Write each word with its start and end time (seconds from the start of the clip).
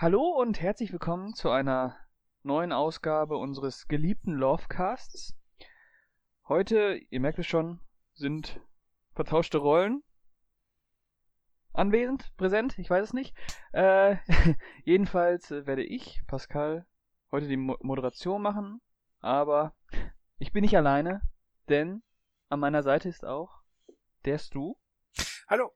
Hallo 0.00 0.22
und 0.22 0.62
herzlich 0.62 0.92
willkommen 0.92 1.34
zu 1.34 1.50
einer 1.50 1.94
neuen 2.42 2.72
Ausgabe 2.72 3.36
unseres 3.36 3.86
geliebten 3.86 4.32
Lovecasts. 4.32 5.36
Heute, 6.48 6.98
ihr 7.10 7.20
merkt 7.20 7.38
es 7.38 7.46
schon, 7.46 7.80
sind 8.14 8.62
vertauschte 9.12 9.58
Rollen 9.58 10.02
anwesend, 11.74 12.34
präsent, 12.38 12.78
ich 12.78 12.88
weiß 12.88 13.08
es 13.08 13.12
nicht. 13.12 13.36
Äh, 13.72 14.16
jedenfalls 14.84 15.50
werde 15.50 15.84
ich, 15.84 16.22
Pascal, 16.26 16.86
heute 17.30 17.46
die 17.46 17.58
Mo 17.58 17.76
Moderation 17.82 18.40
machen, 18.40 18.80
aber 19.18 19.74
ich 20.38 20.50
bin 20.50 20.62
nicht 20.62 20.78
alleine, 20.78 21.20
denn 21.68 22.02
an 22.48 22.60
meiner 22.60 22.82
Seite 22.82 23.10
ist 23.10 23.26
auch 23.26 23.60
der 24.24 24.38
Stu. 24.38 24.76
Hallo. 25.46 25.74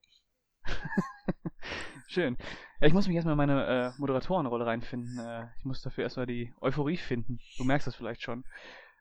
Schön. 2.08 2.38
Ja, 2.80 2.86
ich 2.88 2.92
muss 2.92 3.06
mich 3.06 3.16
erstmal 3.16 3.34
in 3.34 3.38
meine 3.38 3.66
äh, 3.66 4.00
Moderatorenrolle 4.00 4.66
reinfinden. 4.66 5.18
Äh, 5.18 5.48
ich 5.58 5.64
muss 5.64 5.82
dafür 5.82 6.04
erstmal 6.04 6.26
die 6.26 6.52
Euphorie 6.60 6.96
finden. 6.96 7.38
Du 7.56 7.64
merkst 7.64 7.86
das 7.86 7.94
vielleicht 7.94 8.22
schon. 8.22 8.44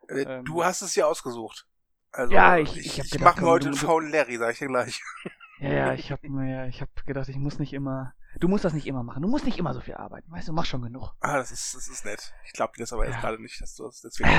Äh, 0.08 0.22
ähm, 0.22 0.46
du 0.46 0.64
hast 0.64 0.82
es 0.82 0.96
ja 0.96 1.06
ausgesucht. 1.06 1.68
Also, 2.12 2.32
ja, 2.32 2.58
ich, 2.58 2.78
ich, 2.78 3.00
ich, 3.00 3.16
ich 3.16 3.20
mache 3.20 3.42
mir 3.42 3.48
heute 3.48 3.68
einen 3.68 3.76
faulen 3.76 4.12
Larry, 4.12 4.38
sag 4.38 4.54
ich 4.54 4.60
dir 4.60 4.68
gleich. 4.68 5.02
Ja, 5.60 5.72
ja, 5.72 5.94
ich 5.94 6.12
habe 6.12 6.28
mir, 6.30 6.68
ich 6.68 6.82
habe 6.82 6.92
gedacht, 7.06 7.30
ich 7.30 7.38
muss 7.38 7.58
nicht 7.58 7.72
immer, 7.72 8.14
du 8.38 8.50
musst 8.50 8.66
das 8.66 8.74
nicht 8.74 8.86
immer 8.86 9.04
machen. 9.04 9.22
Du 9.22 9.30
musst 9.30 9.46
nicht 9.46 9.58
immer 9.58 9.74
so 9.74 9.80
viel 9.80 9.94
arbeiten. 9.94 10.30
Weißt 10.30 10.48
du, 10.48 10.52
mach 10.52 10.66
schon 10.66 10.82
genug. 10.82 11.14
Ah, 11.22 11.38
das 11.38 11.52
ist, 11.52 11.74
das 11.74 11.88
ist 11.88 12.04
nett. 12.04 12.34
Ich 12.44 12.52
glaube 12.52 12.74
dir 12.76 12.84
das 12.84 12.92
aber 12.92 13.06
jetzt 13.06 13.16
ja. 13.16 13.22
gerade 13.22 13.42
nicht, 13.42 13.62
dass 13.62 13.76
du 13.76 13.84
das 13.84 14.02
deswegen 14.02 14.30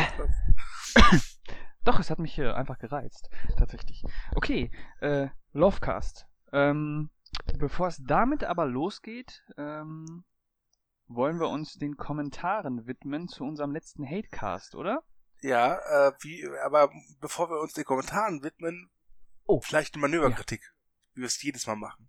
Doch, 1.84 1.98
es 1.98 2.10
hat 2.10 2.18
mich 2.18 2.38
äh, 2.38 2.50
einfach 2.50 2.78
gereizt, 2.78 3.30
tatsächlich. 3.56 4.04
Okay, 4.34 4.70
äh, 5.00 5.28
Lovecast. 5.52 6.26
Ähm, 6.52 7.10
bevor 7.58 7.88
es 7.88 8.02
damit 8.04 8.44
aber 8.44 8.66
losgeht, 8.66 9.42
ähm, 9.56 10.24
wollen 11.06 11.38
wir 11.38 11.48
uns 11.48 11.74
den 11.74 11.96
Kommentaren 11.96 12.86
widmen 12.86 13.28
zu 13.28 13.44
unserem 13.44 13.72
letzten 13.72 14.04
Hatecast, 14.08 14.74
oder? 14.74 15.02
Ja, 15.40 15.74
äh, 15.74 16.12
wie, 16.20 16.48
aber 16.64 16.90
bevor 17.20 17.50
wir 17.50 17.60
uns 17.60 17.74
den 17.74 17.84
Kommentaren 17.84 18.42
widmen, 18.42 18.90
oh. 19.44 19.60
vielleicht 19.60 19.94
eine 19.94 20.00
Manöverkritik, 20.02 20.62
ja. 20.62 20.70
wie 21.14 21.20
wir 21.20 21.26
es 21.26 21.42
jedes 21.42 21.66
Mal 21.66 21.76
machen. 21.76 22.08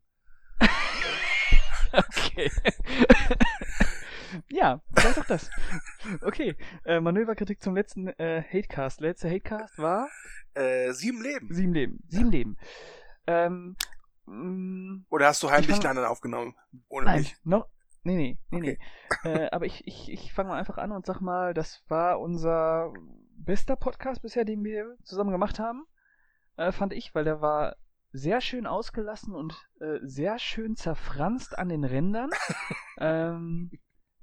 okay. 1.92 2.50
ja, 4.50 4.82
sag 4.92 5.16
doch 5.16 5.26
das. 5.26 5.50
Okay, 6.22 6.56
äh, 6.86 7.00
Manöverkritik 7.00 7.62
zum 7.62 7.76
letzten 7.76 8.08
äh, 8.08 8.42
Hatecast. 8.42 9.02
Letzter 9.02 9.30
Hatecast 9.30 9.78
war? 9.80 10.10
Äh, 10.54 10.94
sieben 10.94 11.22
Leben. 11.22 11.54
Sieben 11.54 11.74
Leben. 11.74 12.00
Sieben 12.08 12.32
ja. 12.32 12.38
Leben. 12.38 12.58
Ähm, 13.28 13.76
Oder 14.28 15.28
hast 15.28 15.44
du 15.44 15.52
heimlich 15.52 15.78
einen 15.78 15.86
anderen 15.86 16.10
aufgenommen? 16.10 16.56
Ohne 16.88 17.06
Nein, 17.06 17.20
mich? 17.20 17.36
noch. 17.44 17.68
Nee, 18.04 18.16
nee, 18.16 18.40
nee, 18.52 18.58
okay. 18.58 18.80
nee. 19.24 19.34
äh, 19.34 19.50
aber 19.52 19.66
ich, 19.66 19.88
ich, 19.88 20.12
ich 20.12 20.32
fange 20.32 20.50
mal 20.50 20.60
einfach 20.60 20.78
an 20.78 20.92
und 20.92 21.06
sag 21.08 21.22
mal, 21.22 21.56
das 21.56 21.84
war 21.88 22.20
unser 22.20 22.94
bester 23.38 23.76
Podcast 23.76 24.22
bisher, 24.22 24.46
den 24.46 24.64
wir 24.64 24.96
zusammen 25.04 25.32
gemacht 25.32 25.60
haben. 25.60 25.86
Äh, 26.56 26.72
fand 26.72 26.94
ich, 26.94 27.16
weil 27.16 27.24
der 27.24 27.42
war 27.42 27.76
sehr 28.12 28.42
schön 28.42 28.68
ausgelassen 28.68 29.34
und 29.34 29.56
äh, 29.80 29.98
sehr 30.04 30.40
schön 30.40 30.76
zerfranst 30.76 31.58
an 31.58 31.70
den 31.70 31.84
Rändern. 31.84 32.30
ähm, 33.00 33.72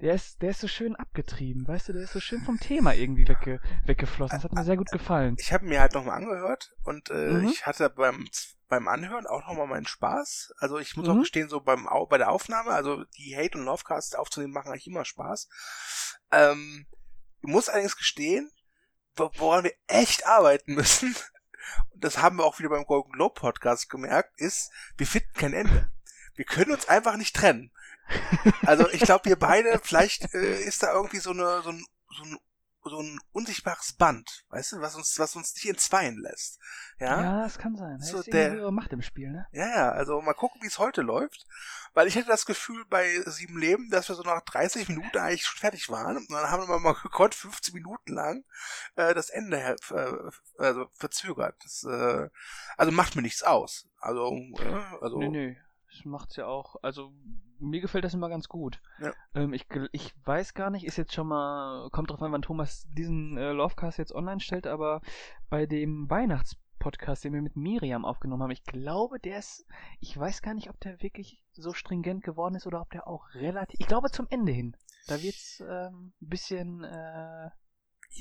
der 0.00 0.14
ist, 0.14 0.42
der 0.42 0.50
ist 0.50 0.60
so 0.60 0.68
schön 0.68 0.96
abgetrieben, 0.96 1.66
weißt 1.68 1.88
du, 1.88 1.92
der 1.92 2.02
ist 2.02 2.12
so 2.12 2.18
schön 2.20 2.40
vom 2.40 2.58
Thema 2.58 2.94
irgendwie 2.94 3.28
wegge, 3.28 3.60
weggeflossen. 3.84 4.36
Das 4.36 4.44
hat 4.44 4.52
mir 4.52 4.64
sehr 4.64 4.76
gut 4.76 4.90
gefallen. 4.90 5.36
Ich 5.38 5.52
habe 5.52 5.64
mir 5.64 5.80
halt 5.80 5.94
nochmal 5.94 6.16
angehört 6.16 6.72
und 6.82 7.10
äh, 7.10 7.30
mhm. 7.30 7.48
ich 7.48 7.66
hatte 7.66 7.88
beim 7.90 8.28
beim 8.72 8.88
Anhören 8.88 9.26
auch 9.26 9.46
nochmal 9.46 9.66
meinen 9.66 9.86
Spaß. 9.86 10.54
Also 10.56 10.78
ich 10.78 10.96
muss 10.96 11.06
mhm. 11.06 11.12
auch 11.12 11.20
gestehen, 11.20 11.50
so 11.50 11.60
beim 11.60 11.86
bei 12.08 12.16
der 12.16 12.30
Aufnahme, 12.30 12.70
also 12.70 13.04
die 13.18 13.36
Hate 13.36 13.58
und 13.58 13.66
Lovecast 13.66 14.16
aufzunehmen, 14.16 14.54
machen 14.54 14.68
eigentlich 14.68 14.86
immer 14.86 15.04
Spaß. 15.04 15.46
Ähm, 16.30 16.86
ich 17.42 17.50
muss 17.50 17.68
allerdings 17.68 17.98
gestehen, 17.98 18.50
woran 19.14 19.64
wir 19.64 19.74
echt 19.88 20.26
arbeiten 20.26 20.72
müssen, 20.72 21.14
und 21.90 22.02
das 22.02 22.16
haben 22.16 22.38
wir 22.38 22.46
auch 22.46 22.58
wieder 22.60 22.70
beim 22.70 22.86
Golden 22.86 23.12
Globe 23.12 23.38
Podcast 23.38 23.90
gemerkt, 23.90 24.40
ist, 24.40 24.70
wir 24.96 25.06
finden 25.06 25.34
kein 25.34 25.52
Ende. 25.52 25.92
Wir 26.34 26.46
können 26.46 26.72
uns 26.72 26.88
einfach 26.88 27.18
nicht 27.18 27.36
trennen. 27.36 27.72
Also 28.64 28.88
ich 28.88 29.00
glaube, 29.00 29.26
wir 29.26 29.38
beide, 29.38 29.80
vielleicht 29.82 30.32
äh, 30.32 30.62
ist 30.62 30.82
da 30.82 30.94
irgendwie 30.94 31.18
so, 31.18 31.32
eine, 31.32 31.60
so, 31.60 31.68
ein, 31.68 31.84
so, 32.16 32.22
ein, 32.24 32.38
so 32.84 33.00
ein 33.00 33.18
unsichtbares 33.32 33.92
Band, 33.92 34.44
weißt 34.48 34.72
du, 34.72 34.80
was 34.80 34.94
uns, 34.96 35.18
was 35.18 35.36
uns 35.36 35.54
nicht 35.54 35.68
entzweien 35.68 36.18
lässt. 36.18 36.58
Ja, 36.98 37.22
ja 37.22 37.42
das 37.42 37.58
kann 37.58 37.76
sein. 37.76 38.00
So 38.00 38.18
ist 38.18 38.32
der 38.32 38.70
Macht 38.70 38.92
im 38.92 39.02
Spiel, 39.02 39.30
ne? 39.30 39.46
Ja, 39.52 39.68
ja, 39.68 39.90
also 39.92 40.20
mal 40.20 40.34
gucken, 40.34 40.62
wie 40.62 40.66
es 40.66 40.78
heute 40.78 41.02
läuft. 41.02 41.46
Weil 41.94 42.06
ich 42.06 42.14
hätte 42.14 42.28
das 42.28 42.46
Gefühl 42.46 42.84
bei 42.88 43.20
sieben 43.26 43.58
Leben, 43.58 43.90
dass 43.90 44.08
wir 44.08 44.16
so 44.16 44.22
nach 44.22 44.40
30 44.42 44.88
Minuten 44.88 45.18
eigentlich 45.18 45.44
schon 45.44 45.60
fertig 45.60 45.90
waren. 45.90 46.16
Und 46.16 46.30
dann 46.30 46.50
haben 46.50 46.66
wir 46.66 46.78
mal 46.78 46.94
gekonnt, 46.94 47.34
15 47.34 47.74
Minuten 47.74 48.14
lang 48.14 48.44
äh, 48.96 49.14
das 49.14 49.28
Ende 49.28 49.76
äh, 49.90 50.14
also 50.58 50.86
verzögert. 50.94 51.56
Das, 51.62 51.84
äh, 51.84 52.28
also 52.76 52.92
macht 52.92 53.14
mir 53.14 53.22
nichts 53.22 53.42
aus. 53.42 53.88
Also, 53.98 54.32
äh, 54.32 54.84
also. 55.00 55.18
Nee, 55.18 55.28
nee. 55.28 55.60
Das 55.92 56.04
macht's 56.04 56.36
ja 56.36 56.46
auch. 56.46 56.76
Also 56.82 57.12
mir 57.58 57.80
gefällt 57.80 58.04
das 58.04 58.14
immer 58.14 58.28
ganz 58.28 58.48
gut. 58.48 58.80
Ja. 58.98 59.12
Ähm, 59.34 59.52
ich, 59.52 59.66
ich 59.92 60.14
weiß 60.24 60.54
gar 60.54 60.70
nicht, 60.70 60.86
ist 60.86 60.96
jetzt 60.96 61.12
schon 61.12 61.28
mal, 61.28 61.90
kommt 61.90 62.10
drauf 62.10 62.22
an, 62.22 62.32
wann 62.32 62.42
Thomas 62.42 62.86
diesen 62.96 63.36
äh, 63.36 63.52
Lovecast 63.52 63.98
jetzt 63.98 64.14
online 64.14 64.40
stellt, 64.40 64.66
aber 64.66 65.02
bei 65.50 65.66
dem 65.66 66.08
Weihnachtspodcast, 66.08 67.24
den 67.24 67.34
wir 67.34 67.42
mit 67.42 67.56
Miriam 67.56 68.04
aufgenommen 68.04 68.42
haben, 68.42 68.50
ich 68.50 68.64
glaube, 68.64 69.18
der 69.18 69.38
ist, 69.38 69.66
ich 70.00 70.18
weiß 70.18 70.40
gar 70.40 70.54
nicht, 70.54 70.70
ob 70.70 70.80
der 70.80 71.02
wirklich 71.02 71.44
so 71.52 71.74
stringent 71.74 72.24
geworden 72.24 72.54
ist 72.54 72.66
oder 72.66 72.80
ob 72.80 72.90
der 72.90 73.06
auch 73.06 73.28
relativ, 73.34 73.78
ich 73.78 73.86
glaube 73.86 74.10
zum 74.10 74.26
Ende 74.30 74.52
hin. 74.52 74.76
Da 75.08 75.22
wird's 75.22 75.60
ähm, 75.60 76.14
ein 76.22 76.28
bisschen 76.28 76.84
äh, 76.84 77.50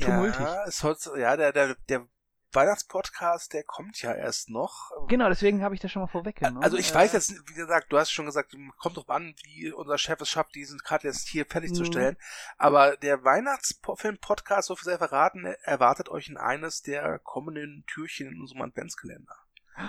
tumultig. 0.02 0.42
Ja, 0.42 0.66
es 0.66 0.80
soll, 0.80 0.98
ja 1.18 1.38
der, 1.38 1.54
der, 1.54 1.76
der 1.88 2.08
Weihnachtspodcast, 2.54 3.54
der 3.54 3.64
kommt 3.64 4.02
ja 4.02 4.14
erst 4.14 4.50
noch. 4.50 4.92
Genau, 5.08 5.30
deswegen 5.30 5.64
habe 5.64 5.76
ich 5.76 5.82
das 5.82 5.92
schon 5.92 6.02
mal 6.02 6.08
vorweggenommen. 6.08 6.64
Also 6.64 6.78
ich 6.78 6.94
weiß 6.94 7.14
jetzt, 7.14 7.34
wie 7.48 7.54
gesagt, 7.54 7.92
du 7.92 7.98
hast 7.98 8.12
schon 8.12 8.26
gesagt, 8.26 8.56
kommt 8.78 8.98
drauf 8.98 9.10
an, 9.10 9.36
wie 9.44 9.72
unser 9.72 9.98
Chef 9.98 10.20
es 10.22 10.30
schafft, 10.30 10.56
diesen 10.56 10.80
gerade 10.80 11.08
jetzt 11.08 11.28
hier 11.28 11.46
fertigzustellen. 11.46 12.16
Mhm. 12.16 12.56
Aber 12.58 12.98
der 12.98 13.24
Weihnachtsfilm-Podcast, 13.24 14.68
so 14.68 14.76
viel 14.76 14.86
sei 14.86 14.98
verraten, 14.98 15.46
erwartet 15.64 16.10
euch 16.10 16.30
in 16.30 16.38
eines 16.38 16.82
der 16.82 17.20
kommenden 17.20 17.86
Türchen 17.88 18.28
in 18.28 18.42
unserem 18.42 18.62
Adventskalender. 18.64 19.36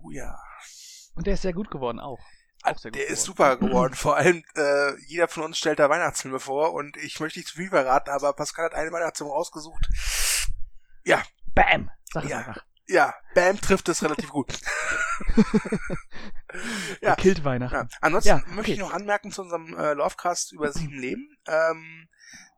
Oh 0.00 0.12
ja. 0.12 0.38
Und 1.16 1.26
der 1.26 1.34
ist 1.34 1.42
sehr 1.42 1.52
gut 1.52 1.72
geworden 1.72 1.98
auch. 1.98 2.20
Auch 2.62 2.78
sehr 2.78 2.92
gut 2.92 3.00
der 3.00 3.06
geworden. 3.06 3.12
ist 3.12 3.24
super 3.24 3.56
geworden. 3.56 3.94
Vor 3.94 4.16
allem, 4.16 4.44
äh, 4.54 4.96
jeder 5.08 5.26
von 5.26 5.42
uns 5.42 5.58
stellt 5.58 5.80
da 5.80 5.90
Weihnachtsfilme 5.90 6.38
vor 6.38 6.72
und 6.72 6.96
ich 6.98 7.18
möchte 7.18 7.40
nicht 7.40 7.48
zu 7.48 7.56
viel 7.56 7.70
verraten, 7.70 8.10
aber 8.10 8.32
Pascal 8.32 8.66
hat 8.66 8.74
einen 8.74 8.92
Weihnachtsfilm 8.92 9.28
rausgesucht. 9.28 9.88
Ja, 11.02 11.20
Bam! 11.58 11.90
Sag 12.12 12.24
ja. 12.24 12.38
einfach. 12.38 12.64
Ja, 12.86 13.14
Bam 13.34 13.60
trifft 13.60 13.88
es 13.88 14.02
relativ 14.02 14.30
gut. 14.30 14.58
ja. 17.02 17.16
Killt 17.16 17.44
Weihnachten. 17.44 17.88
Ja. 17.90 17.98
Ansonsten 18.00 18.28
ja, 18.28 18.36
okay. 18.36 18.50
möchte 18.54 18.72
ich 18.72 18.78
noch 18.78 18.92
anmerken 18.92 19.30
zu 19.30 19.42
unserem 19.42 19.76
äh, 19.76 19.92
Lovecast 19.92 20.52
über 20.52 20.72
sieben 20.72 20.98
Leben. 20.98 21.36
Ähm, 21.46 22.08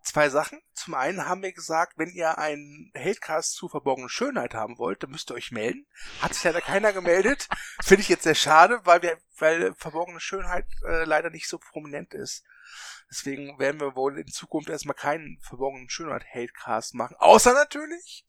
zwei 0.04 0.28
Sachen. 0.28 0.60
Zum 0.74 0.94
einen 0.94 1.26
haben 1.26 1.42
wir 1.42 1.52
gesagt, 1.52 1.94
wenn 1.96 2.10
ihr 2.10 2.38
einen 2.38 2.92
Hatecast 2.96 3.54
zu 3.54 3.68
verborgene 3.68 4.08
Schönheit 4.08 4.54
haben 4.54 4.78
wollt, 4.78 5.02
dann 5.02 5.10
müsst 5.10 5.30
ihr 5.30 5.34
euch 5.34 5.50
melden. 5.50 5.86
Hat 6.20 6.34
sich 6.34 6.44
leider 6.44 6.60
keiner 6.60 6.92
gemeldet. 6.92 7.48
Finde 7.82 8.02
ich 8.02 8.08
jetzt 8.08 8.24
sehr 8.24 8.34
schade, 8.34 8.80
weil 8.84 9.02
wir, 9.02 9.18
weil 9.38 9.74
verborgene 9.74 10.20
Schönheit 10.20 10.66
äh, 10.86 11.04
leider 11.04 11.30
nicht 11.30 11.48
so 11.48 11.58
prominent 11.58 12.14
ist. 12.14 12.44
Deswegen 13.10 13.58
werden 13.58 13.80
wir 13.80 13.96
wohl 13.96 14.18
in 14.18 14.28
Zukunft 14.28 14.70
erstmal 14.70 14.94
keinen 14.94 15.40
verborgenen 15.42 15.90
Schönheit 15.90 16.24
Hatecast 16.32 16.94
machen. 16.94 17.16
Außer 17.18 17.52
natürlich, 17.52 18.24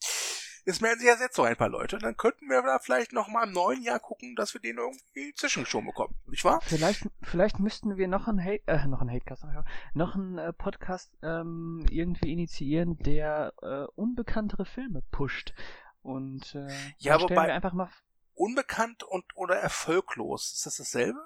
es 0.65 0.81
melden 0.81 0.99
sich 0.99 1.07
ja 1.07 1.15
jetzt 1.19 1.35
so 1.35 1.43
ein 1.43 1.55
paar 1.55 1.69
Leute. 1.69 1.97
Dann 1.97 2.17
könnten 2.17 2.47
wir 2.47 2.61
da 2.61 2.79
vielleicht 2.79 3.13
noch 3.13 3.27
mal 3.27 3.47
im 3.47 3.53
neuen 3.53 3.81
Jahr 3.81 3.99
gucken, 3.99 4.35
dass 4.35 4.53
wir 4.53 4.61
den 4.61 4.77
irgendwie 4.77 5.33
zwischengeschoben 5.33 5.87
bekommen. 5.87 6.15
Nicht 6.27 6.43
wahr? 6.43 6.61
Vielleicht, 6.61 7.07
vielleicht 7.21 7.59
müssten 7.59 7.97
wir 7.97 8.07
noch 8.07 8.27
einen 8.27 8.43
Hate, 8.43 8.63
äh, 8.67 8.87
noch 8.87 9.01
einen 9.01 9.09
Hatecast, 9.09 9.45
noch 9.93 10.15
einen 10.15 10.37
äh, 10.37 10.53
Podcast 10.53 11.11
ähm, 11.21 11.85
irgendwie 11.89 12.31
initiieren, 12.31 12.97
der 12.99 13.53
äh, 13.61 13.85
unbekanntere 13.95 14.65
Filme 14.65 15.03
pusht. 15.11 15.53
Und 16.01 16.55
äh, 16.55 16.67
ja, 16.97 17.21
wobei 17.21 17.47
wir 17.47 17.53
einfach 17.53 17.73
mal 17.73 17.89
unbekannt 18.33 19.03
und 19.03 19.25
oder 19.35 19.55
erfolglos. 19.55 20.53
Ist 20.53 20.65
das 20.65 20.77
dasselbe? 20.77 21.19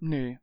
Nee. 0.00 0.38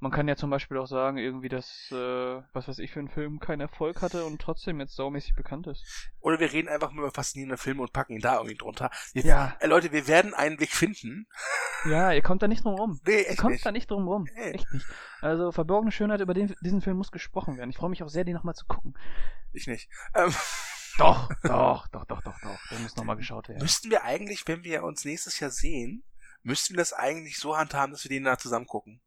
Man 0.00 0.12
kann 0.12 0.28
ja 0.28 0.36
zum 0.36 0.50
Beispiel 0.50 0.78
auch 0.78 0.86
sagen, 0.86 1.18
irgendwie, 1.18 1.48
dass, 1.48 1.90
äh, 1.90 2.42
was 2.52 2.68
weiß 2.68 2.78
ich, 2.78 2.92
für 2.92 3.00
einen 3.00 3.08
Film 3.08 3.40
keinen 3.40 3.60
Erfolg 3.60 4.00
hatte 4.00 4.24
und 4.24 4.40
trotzdem 4.40 4.78
jetzt 4.78 4.94
saumäßig 4.94 5.34
bekannt 5.34 5.66
ist. 5.66 5.84
Oder 6.20 6.38
wir 6.38 6.52
reden 6.52 6.68
einfach 6.68 6.92
nur 6.92 7.04
über 7.04 7.12
faszinierende 7.12 7.56
Filme 7.56 7.82
und 7.82 7.92
packen 7.92 8.14
ihn 8.14 8.20
da 8.20 8.36
irgendwie 8.36 8.56
drunter. 8.56 8.90
Wir, 9.12 9.24
ja. 9.24 9.56
Äh, 9.58 9.66
Leute, 9.66 9.90
wir 9.90 10.06
werden 10.06 10.34
einen 10.34 10.60
Weg 10.60 10.70
finden. 10.70 11.26
Ja, 11.84 12.12
ihr 12.12 12.22
kommt 12.22 12.42
da 12.42 12.48
nicht 12.48 12.64
drum 12.64 12.74
rum. 12.74 13.00
Nee, 13.04 13.22
echt 13.22 13.30
ihr 13.30 13.36
kommt 13.36 13.52
nicht. 13.54 13.66
da 13.66 13.72
nicht 13.72 13.90
drum 13.90 14.06
rum. 14.06 14.28
Nee. 14.34 14.52
Echt 14.52 14.72
nicht. 14.72 14.86
Also, 15.20 15.50
verborgene 15.50 15.90
Schönheit 15.90 16.20
über 16.20 16.34
den, 16.34 16.54
diesen 16.60 16.80
Film 16.80 16.96
muss 16.96 17.10
gesprochen 17.10 17.56
werden. 17.56 17.70
Ich 17.70 17.76
freue 17.76 17.90
mich 17.90 18.02
auch 18.04 18.08
sehr, 18.08 18.24
den 18.24 18.34
nochmal 18.34 18.54
zu 18.54 18.66
gucken. 18.66 18.96
Ich 19.52 19.66
nicht. 19.66 19.90
Ähm. 20.14 20.32
Doch, 20.98 21.28
doch, 21.42 21.88
doch, 21.88 22.04
doch, 22.04 22.20
doch, 22.22 22.38
doch. 22.40 22.58
Der 22.70 22.78
muss 22.80 22.96
nochmal 22.96 23.16
geschaut 23.16 23.48
werden. 23.48 23.62
Müssten 23.62 23.90
wir 23.90 24.04
eigentlich, 24.04 24.46
wenn 24.46 24.64
wir 24.64 24.82
uns 24.82 25.04
nächstes 25.04 25.40
Jahr 25.40 25.50
sehen, 25.50 26.04
müssten 26.42 26.74
wir 26.74 26.78
das 26.78 26.92
eigentlich 26.92 27.38
so 27.38 27.56
handhaben, 27.56 27.92
dass 27.92 28.04
wir 28.04 28.10
den 28.10 28.24
da 28.24 28.36
zusammen 28.38 28.66
gucken? 28.66 29.00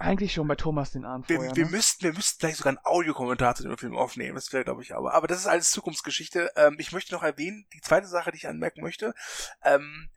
Eigentlich 0.00 0.32
schon 0.32 0.48
bei 0.48 0.56
Thomas 0.56 0.92
den 0.92 1.04
Abend 1.04 1.28
wir, 1.28 1.36
vorher. 1.36 1.54
wir 1.54 1.66
ne? 1.66 1.70
müssten, 1.70 2.04
wir 2.04 2.14
müssten 2.14 2.38
gleich 2.38 2.56
sogar 2.56 2.70
einen 2.70 2.84
Audiokommentar 2.84 3.54
zu 3.54 3.64
dem 3.64 3.76
Film 3.76 3.98
aufnehmen. 3.98 4.34
Das 4.34 4.50
wäre, 4.50 4.64
glaube 4.64 4.82
ich, 4.82 4.94
aber. 4.94 5.12
Aber 5.12 5.26
das 5.26 5.40
ist 5.40 5.46
alles 5.46 5.70
Zukunftsgeschichte. 5.70 6.50
Ähm, 6.56 6.76
ich 6.78 6.92
möchte 6.92 7.12
noch 7.12 7.22
erwähnen, 7.22 7.66
die 7.74 7.82
zweite 7.82 8.06
Sache, 8.06 8.30
die 8.32 8.38
ich 8.38 8.48
anmerken 8.48 8.80
möchte. 8.80 9.12
Ähm, 9.62 10.08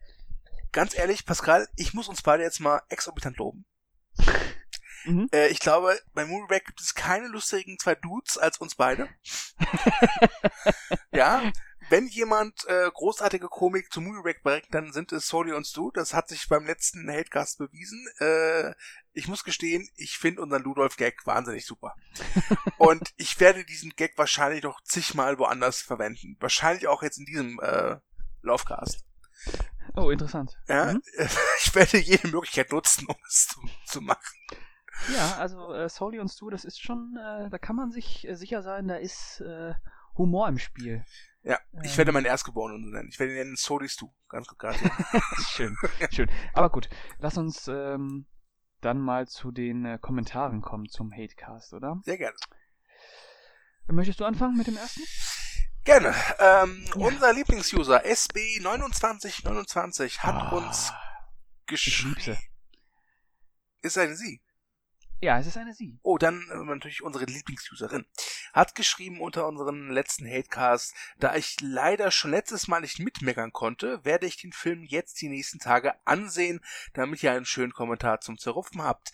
ganz 0.71 0.97
ehrlich, 0.97 1.25
Pascal, 1.25 1.68
ich 1.75 1.94
muss 1.94 2.07
uns 2.07 2.21
beide 2.21 2.44
jetzt 2.44 2.62
mal 2.62 2.81
exorbitant 2.88 3.35
loben. 3.35 3.65
Mhm. 5.03 5.27
Äh, 5.33 5.50
ich 5.50 5.59
glaube, 5.59 6.00
bei 6.13 6.25
Movie 6.25 6.47
Break 6.47 6.65
gibt 6.65 6.79
es 6.79 6.95
keine 6.95 7.27
lustigen 7.27 7.77
zwei 7.77 7.95
Dudes 7.95 8.38
als 8.38 8.59
uns 8.59 8.75
beide. 8.75 9.09
ja, 11.12 11.51
wenn 11.93 12.07
jemand 12.07 12.65
äh, 12.65 12.89
großartige 12.91 13.49
Komik 13.49 13.93
zu 13.93 14.01
Movie 14.01 14.23
Break 14.23 14.41
bringt, 14.41 14.65
dann 14.71 14.91
sind 14.91 15.11
es 15.11 15.27
Soli 15.27 15.53
und 15.53 15.67
Stu. 15.67 15.91
Das 15.91 16.15
hat 16.15 16.27
sich 16.27 16.49
beim 16.49 16.65
letzten 16.65 17.07
Hatecast 17.07 17.59
bewiesen. 17.59 18.03
Äh, 18.17 18.73
ich 19.11 19.27
muss 19.27 19.43
gestehen, 19.43 19.87
ich 19.95 20.17
finde 20.17 20.41
unseren 20.41 20.63
Ludolf-Gag 20.63 21.27
wahnsinnig 21.27 21.67
super. 21.67 21.93
und 22.79 23.13
ich 23.17 23.39
werde 23.39 23.63
diesen 23.63 23.91
Gag 23.91 24.17
wahrscheinlich 24.17 24.63
noch 24.63 24.81
zigmal 24.81 25.37
woanders 25.37 25.83
verwenden. 25.83 26.35
Wahrscheinlich 26.39 26.87
auch 26.87 27.03
jetzt 27.03 27.19
in 27.19 27.25
diesem 27.25 27.59
äh, 27.59 27.97
Lovecast. 28.41 29.05
Oh, 29.95 30.09
interessant. 30.09 30.57
Ja, 30.67 30.93
Mhm. 30.93 31.03
ich 31.61 31.75
werde 31.75 31.99
jede 31.99 32.27
Möglichkeit 32.27 32.71
nutzen, 32.71 33.05
um 33.05 33.17
es 33.27 33.49
zu, 33.49 33.59
zu 33.85 34.01
machen. 34.01 34.39
Ja, 35.13 35.35
also 35.37 35.71
äh, 35.71 35.87
Soli 35.89 36.19
und 36.19 36.29
Stu, 36.29 36.49
das 36.49 36.65
ist 36.65 36.81
schon, 36.81 37.15
äh, 37.17 37.51
da 37.51 37.59
kann 37.59 37.75
man 37.75 37.91
sich 37.91 38.27
äh, 38.27 38.33
sicher 38.33 38.63
sein, 38.63 38.87
da 38.87 38.95
ist 38.95 39.41
äh, 39.41 39.75
Humor 40.17 40.47
im 40.47 40.57
Spiel. 40.57 41.05
Ja, 41.43 41.59
ich 41.83 41.97
werde 41.97 42.13
meinen 42.13 42.25
Erstgeborenen 42.25 42.91
nennen. 42.91 43.09
Ich 43.09 43.19
werde 43.19 43.33
ihn 43.33 43.37
nennen 43.37 43.55
Soli 43.57 43.89
Stu. 43.89 44.09
Ganz 44.29 44.47
gerade. 44.47 44.77
schön, 45.49 45.75
schön. 46.11 46.29
Aber 46.53 46.69
gut, 46.69 46.89
lass 47.19 47.37
uns 47.37 47.67
ähm, 47.67 48.25
dann 48.79 48.99
mal 48.99 49.27
zu 49.27 49.51
den 49.51 49.83
äh, 49.85 49.97
Kommentaren 50.01 50.61
kommen 50.61 50.87
zum 50.87 51.11
Hatecast, 51.11 51.73
oder? 51.73 51.99
Sehr 52.03 52.17
gerne. 52.17 52.35
Möchtest 53.87 54.21
du 54.21 54.25
anfangen 54.25 54.55
mit 54.57 54.67
dem 54.67 54.77
ersten? 54.77 55.01
Gerne. 55.83 56.15
Ähm, 56.39 56.85
Ja. 56.87 56.95
Unser 56.95 57.33
Lieblingsuser 57.33 58.05
SB2929 58.05 60.19
hat 60.19 60.35
Ah, 60.35 60.49
uns 60.55 60.93
geschrieben. 61.65 62.37
Ist 63.81 63.97
eine 63.97 64.15
Sie. 64.15 64.41
Ja, 65.23 65.39
es 65.39 65.47
ist 65.47 65.55
eine 65.55 65.73
Sie. 65.73 65.97
Oh, 66.03 66.17
dann 66.17 66.45
äh, 66.51 66.57
natürlich 66.65 67.01
unsere 67.01 67.23
Lieblingsuserin. 67.23 68.05
Hat 68.51 68.75
geschrieben 68.75 69.21
unter 69.21 69.47
unseren 69.47 69.89
letzten 69.89 70.27
Hatecast, 70.27 70.93
da 71.17 71.33
ich 71.35 71.55
leider 71.61 72.11
schon 72.11 72.31
letztes 72.31 72.67
Mal 72.67 72.81
nicht 72.81 72.99
mitmeckern 72.99 73.53
konnte, 73.53 74.03
werde 74.03 74.25
ich 74.25 74.35
den 74.35 74.51
Film 74.51 74.83
jetzt 74.83 75.21
die 75.21 75.29
nächsten 75.29 75.59
Tage 75.59 75.93
ansehen, 76.05 76.59
damit 76.93 77.23
ihr 77.23 77.31
einen 77.31 77.45
schönen 77.45 77.71
Kommentar 77.71 78.19
zum 78.19 78.37
Zerrupfen 78.37 78.83
habt. 78.83 79.13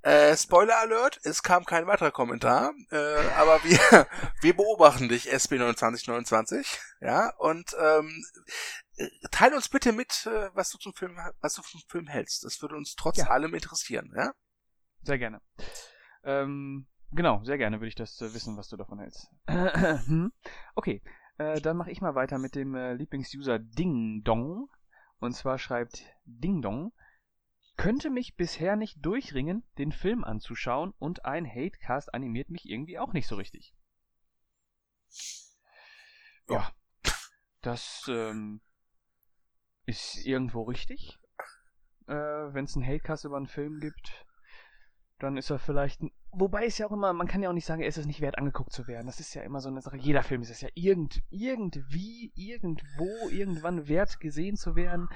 Äh, 0.00 0.34
Spoiler 0.38 0.78
Alert, 0.78 1.20
es 1.22 1.42
kam 1.42 1.66
kein 1.66 1.86
weiterer 1.86 2.12
Kommentar, 2.12 2.72
äh, 2.90 3.18
aber 3.36 3.62
wir, 3.62 3.78
wir 4.40 4.56
beobachten 4.56 5.10
dich, 5.10 5.30
SB2929, 5.34 6.66
ja, 7.02 7.28
und 7.36 7.76
ähm, 7.78 8.24
äh, 8.96 9.06
teile 9.30 9.56
uns 9.56 9.68
bitte 9.68 9.92
mit, 9.92 10.24
äh, 10.24 10.48
was 10.54 10.70
du 10.70 10.78
zum 10.78 10.94
Film, 10.94 11.18
was 11.42 11.52
du 11.56 11.62
vom 11.62 11.82
Film 11.88 12.06
hältst. 12.06 12.42
Das 12.42 12.62
würde 12.62 12.74
uns 12.74 12.96
trotz 12.96 13.18
Ja. 13.18 13.26
allem 13.26 13.52
interessieren, 13.52 14.10
ja? 14.16 14.32
Sehr 15.02 15.18
gerne. 15.18 15.40
Ähm, 16.24 16.86
genau, 17.10 17.42
sehr 17.44 17.58
gerne 17.58 17.78
würde 17.78 17.88
ich 17.88 17.94
das 17.94 18.20
äh, 18.20 18.32
wissen, 18.34 18.56
was 18.56 18.68
du 18.68 18.76
davon 18.76 18.98
hältst. 18.98 19.30
Hm? 19.46 20.32
okay, 20.74 21.02
äh, 21.38 21.60
dann 21.60 21.76
mache 21.76 21.90
ich 21.90 22.00
mal 22.00 22.14
weiter 22.14 22.38
mit 22.38 22.54
dem 22.54 22.74
äh, 22.74 22.94
Lieblingsuser 22.94 23.58
Ding 23.58 24.22
Dong. 24.22 24.68
Und 25.18 25.34
zwar 25.34 25.58
schreibt 25.58 26.04
Ding 26.24 26.62
Dong, 26.62 26.92
könnte 27.76 28.10
mich 28.10 28.36
bisher 28.36 28.76
nicht 28.76 29.04
durchringen, 29.04 29.64
den 29.78 29.92
Film 29.92 30.24
anzuschauen 30.24 30.92
und 30.98 31.24
ein 31.24 31.46
Hatecast 31.46 32.12
animiert 32.14 32.50
mich 32.50 32.68
irgendwie 32.68 32.98
auch 32.98 33.12
nicht 33.12 33.26
so 33.26 33.36
richtig. 33.36 33.74
Ja, 36.48 36.72
das 37.62 38.04
ähm, 38.08 38.60
ist 39.86 40.24
irgendwo 40.24 40.62
richtig. 40.62 41.18
Äh, 42.06 42.14
Wenn 42.14 42.64
es 42.64 42.76
einen 42.76 42.86
Hatecast 42.86 43.24
über 43.24 43.36
einen 43.36 43.46
Film 43.46 43.80
gibt, 43.80 44.26
dann 45.22 45.36
ist 45.36 45.50
er 45.50 45.58
vielleicht. 45.58 46.00
Wobei 46.30 46.66
es 46.66 46.78
ja 46.78 46.86
auch 46.86 46.92
immer, 46.92 47.12
man 47.12 47.28
kann 47.28 47.42
ja 47.42 47.48
auch 47.48 47.54
nicht 47.54 47.66
sagen, 47.66 47.82
er 47.82 47.88
ist 47.88 47.98
es 47.98 48.06
nicht 48.06 48.20
wert, 48.20 48.38
angeguckt 48.38 48.72
zu 48.72 48.86
werden. 48.86 49.06
Das 49.06 49.20
ist 49.20 49.34
ja 49.34 49.42
immer 49.42 49.60
so 49.60 49.68
eine 49.68 49.82
Sache. 49.82 49.96
Jeder 49.96 50.22
Film 50.22 50.42
ist 50.42 50.50
es 50.50 50.60
ja 50.60 50.68
irgend, 50.74 51.22
irgendwie, 51.30 52.32
irgendwo, 52.34 53.28
irgendwann 53.30 53.88
wert 53.88 54.20
gesehen 54.20 54.56
zu 54.56 54.74
werden. 54.76 55.08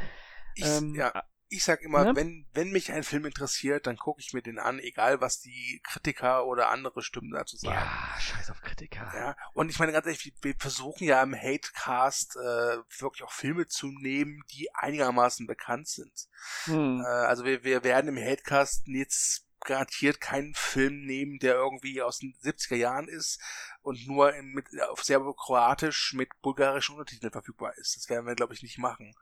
Ich, 0.55 0.67
Ähm, 0.67 0.95
ja, 0.95 1.13
ich 1.49 1.63
sag 1.63 1.81
immer, 1.83 2.05
ne? 2.05 2.17
wenn, 2.17 2.47
wenn 2.55 2.73
mich 2.73 2.93
ein 2.93 3.05
Film 3.05 3.25
interessiert, 3.25 3.87
dann 3.87 3.97
gucke 3.97 4.21
ich 4.21 4.33
mir 4.33 4.43
den 4.43 4.59
an, 4.59 4.81
egal 4.81 5.21
was 5.21 5.41
die 5.41 5.81
Kritiker 5.85 6.47
oder 6.47 6.71
andere 6.71 7.03
Stimmen 7.03 7.31
dazu 7.31 7.57
sagen. 7.57 7.77
Ja, 7.77 8.21
scheiß 8.21 8.51
auf 8.51 8.63
Kritiker. 8.63 9.11
Ja, 9.15 9.37
und 9.55 9.71
ich 9.71 9.79
meine 9.79 9.93
ganz 9.93 10.07
ehrlich, 10.07 10.25
wir, 10.25 10.33
wir 10.43 10.55
versuchen 10.59 11.05
ja 11.05 11.23
im 11.23 11.35
Hatecast 11.35 12.37
äh, 12.37 12.79
wirklich 12.99 13.23
auch 13.23 13.33
Filme 13.33 13.67
zu 13.67 13.87
nehmen, 13.93 14.43
die 14.51 14.75
einigermaßen 14.75 15.47
bekannt 15.47 15.89
sind. 15.89 16.29
Hm. 16.65 17.01
Äh, 17.01 17.07
also 17.07 17.45
wir, 17.45 17.63
wir 17.63 17.85
werden 17.85 18.09
im 18.09 18.19
Hatecast 18.19 18.89
jetzt 18.89 19.46
garantiert 19.67 20.21
keinen 20.21 20.55
Film 20.55 21.05
nehmen, 21.05 21.39
der 21.39 21.55
irgendwie 21.55 22.01
aus 22.01 22.19
den 22.19 22.35
70er 22.35 22.77
Jahren 22.77 23.09
ist 23.09 23.41
und 23.83 24.07
nur 24.07 24.35
in, 24.35 24.53
mit, 24.53 24.67
auf 24.89 25.05
Serbo-Kroatisch 25.05 26.15
mit 26.15 26.31
bulgarischen 26.41 26.95
Untertiteln 26.95 27.33
verfügbar 27.33 27.77
ist. 27.77 27.97
Das 27.97 28.09
werden 28.09 28.27
wir, 28.27 28.35
glaube 28.35 28.55
ich, 28.55 28.63
nicht 28.63 28.79
machen. 28.79 29.15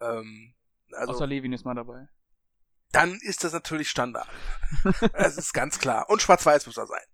Ähm, 0.00 0.54
also 0.92 1.14
Außer 1.14 1.26
Levin 1.26 1.52
ist 1.52 1.64
mal 1.64 1.74
dabei. 1.74 2.08
dann 2.92 3.14
ist 3.22 3.44
das 3.44 3.52
natürlich 3.52 3.88
Standard. 3.88 4.28
Das 5.12 5.38
ist 5.38 5.54
ganz 5.54 5.78
klar. 5.78 6.10
Und 6.10 6.20
schwarz-weiß 6.20 6.66
muss 6.66 6.76
er 6.76 6.86
sein. 6.86 7.04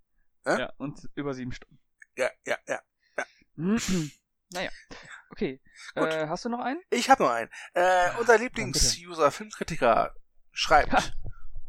Hä? 0.45 0.59
Ja, 0.59 0.73
und 0.79 1.09
über 1.15 1.35
sieben 1.35 1.53
Stunden. 1.53 1.79
Ja, 2.17 2.31
ja, 2.47 2.59
ja. 2.67 2.81
naja, 4.53 4.71
okay. 5.31 5.61
Gut. 5.95 6.09
Äh, 6.09 6.29
hast 6.29 6.45
du 6.45 6.49
noch 6.49 6.61
einen? 6.61 6.81
Ich 6.91 7.11
habe 7.11 7.23
noch 7.23 7.31
einen. 7.31 7.51
Äh, 7.75 8.11
unser 8.19 8.35
Dann 8.35 8.43
Lieblingsuser, 8.43 9.31
Filmkritiker, 9.31 10.15
schreibt. 10.53 11.15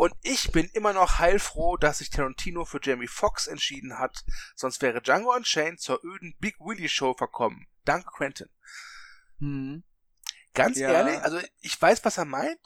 Und 0.02 0.16
ich 0.24 0.52
bin 0.52 0.68
immer 0.74 0.94
noch 0.94 1.20
heilfroh, 1.20 1.78
dass 1.78 2.00
sich 2.00 2.10
Tarantino 2.10 2.66
für 2.66 2.80
Jamie 2.82 3.06
Foxx 3.06 3.46
entschieden 3.46 4.00
hat, 4.00 4.26
sonst 4.56 4.82
wäre 4.82 5.00
Django 5.00 5.32
Unchained 5.32 5.80
zur 5.80 6.04
öden 6.04 6.36
Big 6.40 6.60
Willy 6.60 6.90
Show 6.90 7.14
verkommen. 7.14 7.68
Danke, 7.86 8.10
Quentin. 8.10 8.50
Hm. 9.38 9.84
Ganz 10.56 10.80
Ja. 10.80 10.90
ehrlich, 10.90 11.22
also 11.22 11.40
ich 11.60 11.80
weiß, 11.80 12.04
was 12.04 12.18
er 12.18 12.26
meint, 12.26 12.58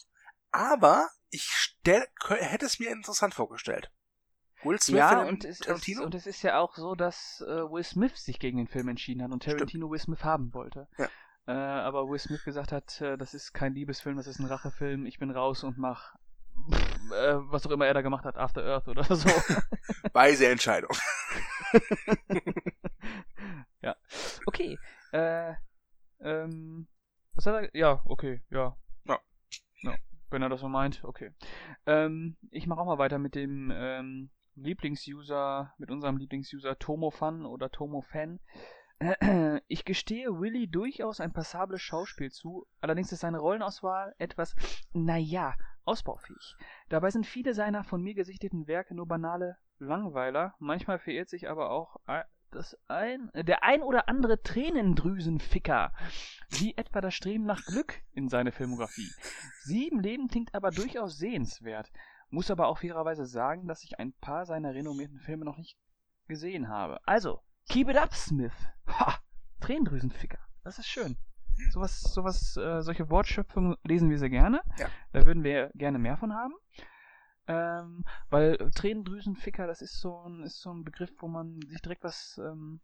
aber 0.52 1.10
ich 1.30 1.44
stell, 1.44 2.08
hätte 2.26 2.68
es 2.68 2.80
mir 2.80 2.90
interessant 2.90 3.34
vorgestellt. 3.34 3.92
Will 4.64 4.80
Smith 4.80 4.98
Ja, 5.00 5.24
und 5.24 5.44
es, 5.44 5.60
Tarantino? 5.60 6.04
und 6.06 6.16
es 6.16 6.28
ist 6.28 6.42
ja 6.42 6.58
auch 6.60 6.78
so, 6.78 6.96
dass 6.96 7.44
äh, 7.46 7.70
Will 7.70 7.84
Smith 7.84 8.16
sich 8.16 8.40
gegen 8.40 8.60
den 8.60 8.70
Film 8.70 8.88
entschieden 8.88 9.22
hat 9.22 9.34
und 9.34 9.44
Tarantino 9.44 9.92
Will 9.92 10.00
Smith 10.00 10.24
haben 10.24 10.54
wollte. 10.54 10.88
Ja. 10.98 11.10
Äh, 11.48 11.52
aber 11.52 12.08
Will 12.08 12.18
Smith 12.18 12.46
gesagt 12.46 12.72
hat, 12.72 13.02
äh, 13.02 13.18
das 13.18 13.34
ist 13.34 13.52
kein 13.52 13.74
Liebesfilm, 13.74 14.16
das 14.16 14.28
ist 14.28 14.40
ein 14.40 14.46
Rachefilm, 14.46 15.06
ich 15.06 15.20
bin 15.20 15.32
raus 15.32 15.66
und 15.66 15.78
mach 15.78 16.16
äh, 17.12 17.36
was 17.52 17.66
auch 17.66 17.72
immer 17.72 17.86
er 17.86 17.94
da 17.94 18.02
gemacht 18.02 18.26
hat, 18.26 18.38
After 18.38 18.64
Earth 18.64 18.88
oder 18.88 19.04
so. 19.04 19.30
Weise 20.14 20.48
Entscheidung. 20.48 20.92
ja. 23.82 23.96
Okay. 24.46 24.78
Äh, 25.12 25.54
ähm, 26.22 26.88
was 27.34 27.46
hat 27.46 27.56
er? 27.56 27.76
Ja, 27.76 28.02
okay, 28.06 28.42
ja. 28.50 28.78
Ja. 29.06 29.20
ja. 29.82 29.96
Wenn 30.30 30.42
er 30.42 30.50
das 30.50 30.62
so 30.62 30.70
meint, 30.70 31.04
okay. 31.04 31.34
Ähm, 31.86 32.38
ich 32.52 32.68
mache 32.68 32.80
auch 32.80 32.86
mal 32.86 32.98
weiter 32.98 33.20
mit 33.20 33.36
dem 33.36 33.72
ähm, 33.74 34.30
Lieblingsuser, 34.56 35.74
mit 35.78 35.92
unserem 35.92 36.18
Lieblingsuser 36.18 36.80
Tomofan 36.80 37.46
oder 37.46 37.70
Tomofan. 37.70 38.40
Ich 39.68 39.84
gestehe 39.84 40.40
Willy 40.40 40.68
durchaus 40.68 41.20
ein 41.20 41.34
passables 41.34 41.82
Schauspiel 41.82 42.32
zu, 42.32 42.66
allerdings 42.82 43.12
ist 43.12 43.22
seine 43.22 43.40
Rollenauswahl 43.40 44.16
etwas, 44.18 44.56
naja, 44.94 45.56
ausbaufähig. 45.86 46.56
Dabei 46.90 47.12
sind 47.12 47.26
viele 47.26 47.54
seiner 47.54 47.84
von 47.84 48.02
mir 48.02 48.14
gesichteten 48.14 48.68
Werke 48.68 48.96
nur 48.96 49.08
banale 49.08 49.58
Langweiler, 49.80 50.56
manchmal 50.60 51.00
verirrt 51.00 51.30
sich 51.30 51.50
aber 51.50 51.72
auch 51.72 51.98
das 52.52 52.78
ein, 52.88 53.30
der 53.34 53.64
ein 53.64 53.84
oder 53.84 54.08
andere 54.08 54.42
Tränendrüsenficker, 54.42 55.92
wie 56.50 56.76
etwa 56.78 57.02
das 57.02 57.14
Streben 57.14 57.44
nach 57.44 57.66
Glück 57.66 58.02
in 58.14 58.30
seine 58.30 58.52
Filmografie. 58.52 59.12
Sieben 59.64 60.00
Leben 60.00 60.30
klingt 60.30 60.56
aber 60.56 60.72
durchaus 60.72 61.18
sehenswert, 61.18 61.92
muss 62.30 62.50
aber 62.50 62.68
auch 62.68 62.78
fairerweise 62.78 63.26
sagen, 63.26 63.68
dass 63.68 63.84
ich 63.84 64.00
ein 64.00 64.14
paar 64.14 64.46
seiner 64.46 64.74
renommierten 64.74 65.20
Filme 65.20 65.44
noch 65.44 65.58
nicht 65.58 65.78
gesehen 66.28 66.70
habe. 66.70 67.06
Also, 67.06 67.42
keep 67.68 67.90
it 67.90 67.98
up, 67.98 68.14
Smith. 68.14 68.54
Ha! 68.88 69.20
Tränendrüsenficker. 69.62 70.40
Das 70.64 70.80
ist 70.80 70.88
schön. 70.88 71.18
Sowas, 71.72 72.02
sowas, 72.02 72.58
äh, 72.58 72.82
solche 72.82 73.10
Wortschöpfungen 73.10 73.78
lesen 73.84 74.10
wir 74.10 74.20
sehr 74.20 74.30
gerne. 74.30 74.62
Ja. 74.78 74.88
Da 75.14 75.26
würden 75.26 75.44
wir 75.44 75.72
gerne 75.74 76.00
mehr 76.00 76.18
von 76.18 76.34
haben. 76.34 76.54
Ähm, 77.48 78.04
weil 78.30 78.58
Tränendrüsenficker, 78.72 79.68
das 79.68 79.82
ist 79.82 80.00
so 80.00 80.24
ein, 80.24 80.44
ist 80.44 80.60
so 80.60 80.74
ein 80.74 80.84
Begriff, 80.84 81.12
wo 81.20 81.28
man 81.28 81.60
sich 81.68 81.82
direkt 81.82 82.04
was 82.04 82.40
ähm, 82.44 82.82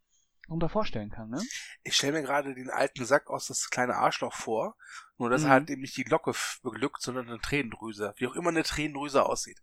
darunter 0.47 0.69
vorstellen 0.69 1.09
kann, 1.09 1.29
ne? 1.29 1.41
Ich 1.83 1.95
stelle 1.95 2.13
mir 2.13 2.21
gerade 2.21 2.53
den 2.53 2.69
alten 2.69 3.05
Sack 3.05 3.29
aus 3.29 3.47
das 3.47 3.69
kleine 3.69 3.95
Arschloch 3.95 4.33
vor, 4.33 4.75
nur 5.17 5.29
dass 5.29 5.41
mhm. 5.41 5.47
er 5.47 5.51
halt 5.51 5.69
eben 5.69 5.81
nicht 5.81 5.97
die 5.97 6.03
Locke 6.03 6.33
beglückt, 6.63 7.01
sondern 7.01 7.27
eine 7.27 7.39
Tränendrüse, 7.39 8.13
wie 8.17 8.27
auch 8.27 8.35
immer 8.35 8.49
eine 8.49 8.63
Tränendrüse 8.63 9.25
aussieht. 9.25 9.61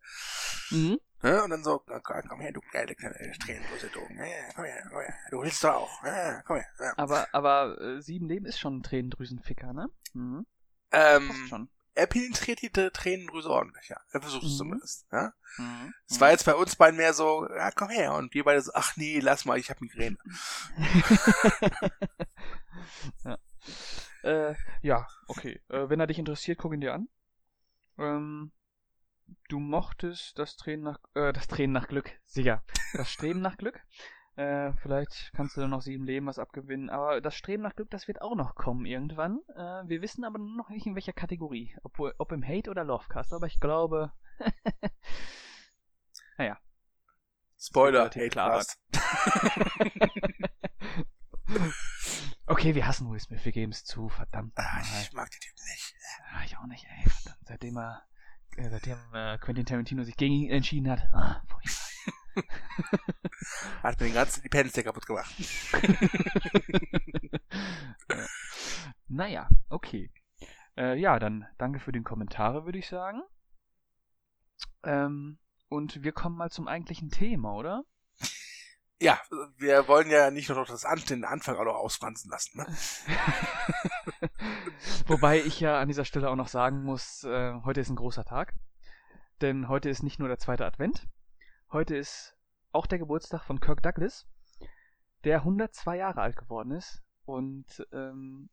Mhm. 0.70 0.98
Ne? 1.22 1.42
Und 1.42 1.50
dann 1.50 1.64
so, 1.64 1.82
komm 2.02 2.40
her, 2.40 2.52
du 2.52 2.60
geile 2.72 2.94
kleine 2.94 3.14
Tränendrüse, 3.40 3.90
du, 3.92 4.00
komm 4.00 4.16
her, 4.16 4.52
komm 4.54 4.64
her, 4.64 5.14
du 5.30 5.42
willst 5.42 5.64
doch 5.64 5.74
auch, 5.74 6.00
komm 6.44 6.56
her. 6.56 6.66
Ja. 6.78 6.92
Aber, 6.96 7.26
aber 7.32 7.80
äh, 7.80 8.00
Sieben 8.00 8.28
Leben 8.28 8.46
ist 8.46 8.60
schon 8.60 8.78
ein 8.78 8.82
Tränendrüsenficker, 8.82 9.72
ne? 9.72 9.88
Mhm. 10.14 10.46
Ähm, 10.92 11.46
schon 11.48 11.68
er 11.98 12.06
penetriert 12.06 12.62
die 12.62 12.70
Tränendrüse 12.70 13.50
ordentlich, 13.50 13.88
ja. 13.88 14.00
Er 14.12 14.20
versucht 14.20 14.44
es 14.44 14.52
mhm. 14.52 14.56
zumindest, 14.56 15.06
ja. 15.10 15.32
Mhm. 15.56 15.92
Es 16.08 16.20
war 16.20 16.30
jetzt 16.30 16.44
bei 16.44 16.54
uns 16.54 16.76
beiden 16.76 16.96
mehr 16.96 17.12
so, 17.12 17.48
ja, 17.48 17.70
komm 17.72 17.90
her. 17.90 18.14
Und 18.14 18.32
wir 18.34 18.44
beide 18.44 18.62
so, 18.62 18.70
ach 18.74 18.96
nee, 18.96 19.18
lass 19.18 19.44
mal, 19.44 19.58
ich 19.58 19.68
hab 19.70 19.80
Migräne. 19.80 20.16
ja. 23.24 23.38
Äh, 24.22 24.54
ja, 24.82 25.06
okay. 25.26 25.60
Äh, 25.68 25.88
wenn 25.88 26.00
er 26.00 26.06
dich 26.06 26.18
interessiert, 26.18 26.58
guck 26.58 26.72
ihn 26.72 26.80
dir 26.80 26.94
an. 26.94 27.08
Ähm, 27.98 28.52
du 29.48 29.58
mochtest 29.58 30.38
das 30.38 30.56
Tränen 30.56 30.84
nach, 30.84 31.00
äh, 31.14 31.32
das 31.32 31.48
Tränen 31.48 31.72
nach 31.72 31.88
Glück, 31.88 32.10
sicher. 32.26 32.62
Das 32.92 33.10
Streben 33.10 33.40
nach 33.40 33.56
Glück. 33.56 33.80
Äh, 34.38 34.72
vielleicht 34.82 35.32
kannst 35.34 35.56
du 35.56 35.60
dann 35.60 35.70
noch 35.70 35.82
sieben 35.82 36.06
Leben 36.06 36.26
was 36.26 36.38
abgewinnen. 36.38 36.90
Aber 36.90 37.20
das 37.20 37.34
Streben 37.34 37.64
nach 37.64 37.74
Glück, 37.74 37.90
das 37.90 38.06
wird 38.06 38.22
auch 38.22 38.36
noch 38.36 38.54
kommen 38.54 38.86
irgendwann. 38.86 39.40
Äh, 39.56 39.82
wir 39.88 40.00
wissen 40.00 40.24
aber 40.24 40.38
noch 40.38 40.68
nicht 40.68 40.86
in 40.86 40.94
welcher 40.94 41.12
Kategorie. 41.12 41.76
Ob, 41.82 41.98
ob 41.98 42.30
im 42.30 42.46
Hate 42.46 42.70
oder 42.70 42.84
Lovecast. 42.84 43.32
Aber 43.32 43.48
ich 43.48 43.58
glaube. 43.58 44.12
naja. 46.38 46.56
Spoiler, 47.58 48.04
Hate 48.04 48.28
Cast. 48.28 48.78
okay, 52.46 52.76
wir 52.76 52.86
hassen 52.86 53.10
Will 53.10 53.18
Smith, 53.18 53.44
wir 53.44 53.50
geben 53.50 53.72
es 53.72 53.84
zu, 53.84 54.08
verdammt. 54.08 54.52
Ah, 54.54 54.80
ich 55.02 55.12
mag 55.12 55.28
die 55.32 55.40
Typen 55.40 55.64
nicht. 55.64 55.96
Ah, 56.30 56.44
ich 56.44 56.56
auch 56.56 56.66
nicht, 56.66 56.84
ey, 56.84 57.10
verdammt. 57.10 57.44
Seitdem 57.44 57.76
er, 57.76 58.04
äh, 58.56 58.70
seitdem 58.70 58.98
äh, 59.12 59.36
Quentin 59.38 59.66
Tarantino 59.66 60.04
sich 60.04 60.16
gegen 60.16 60.34
ihn 60.34 60.52
entschieden 60.52 60.88
hat. 60.88 61.00
Ah, 61.12 61.42
furchtbar. 61.48 61.87
Hat 63.82 64.00
mir 64.00 64.06
den 64.06 64.14
ganzen 64.14 64.42
die 64.42 64.48
Penster 64.48 64.82
kaputt 64.82 65.06
gemacht. 65.06 65.34
naja, 69.08 69.48
okay. 69.68 70.10
Äh, 70.76 70.98
ja, 70.98 71.18
dann 71.18 71.46
danke 71.58 71.80
für 71.80 71.92
den 71.92 72.04
Kommentare, 72.04 72.64
würde 72.64 72.78
ich 72.78 72.88
sagen. 72.88 73.22
Ähm, 74.84 75.38
und 75.68 76.02
wir 76.02 76.12
kommen 76.12 76.36
mal 76.36 76.50
zum 76.50 76.68
eigentlichen 76.68 77.10
Thema, 77.10 77.54
oder? 77.54 77.84
Ja, 79.00 79.20
wir 79.56 79.86
wollen 79.86 80.10
ja 80.10 80.32
nicht 80.32 80.48
nur 80.48 80.58
noch 80.58 80.66
das 80.66 80.84
An 80.84 81.00
den 81.08 81.24
Anfang 81.24 81.56
auch 81.56 81.64
noch 81.64 81.76
ausfransen 81.76 82.30
lassen. 82.30 82.58
Ne? 82.58 82.66
Wobei 85.06 85.40
ich 85.40 85.60
ja 85.60 85.80
an 85.80 85.86
dieser 85.86 86.04
Stelle 86.04 86.28
auch 86.28 86.36
noch 86.36 86.48
sagen 86.48 86.82
muss, 86.82 87.22
äh, 87.22 87.54
heute 87.64 87.80
ist 87.80 87.90
ein 87.90 87.96
großer 87.96 88.24
Tag. 88.24 88.54
Denn 89.40 89.68
heute 89.68 89.88
ist 89.88 90.02
nicht 90.02 90.18
nur 90.18 90.26
der 90.26 90.38
zweite 90.38 90.66
Advent, 90.66 91.06
Heute 91.70 91.96
ist 91.96 92.34
auch 92.72 92.86
der 92.86 92.98
Geburtstag 92.98 93.44
von 93.44 93.60
Kirk 93.60 93.82
Douglas, 93.82 94.26
der 95.24 95.38
102 95.38 95.98
Jahre 95.98 96.22
alt 96.22 96.36
geworden 96.36 96.72
ist. 96.72 97.02
Und 97.24 97.86
ähm, 97.92 98.48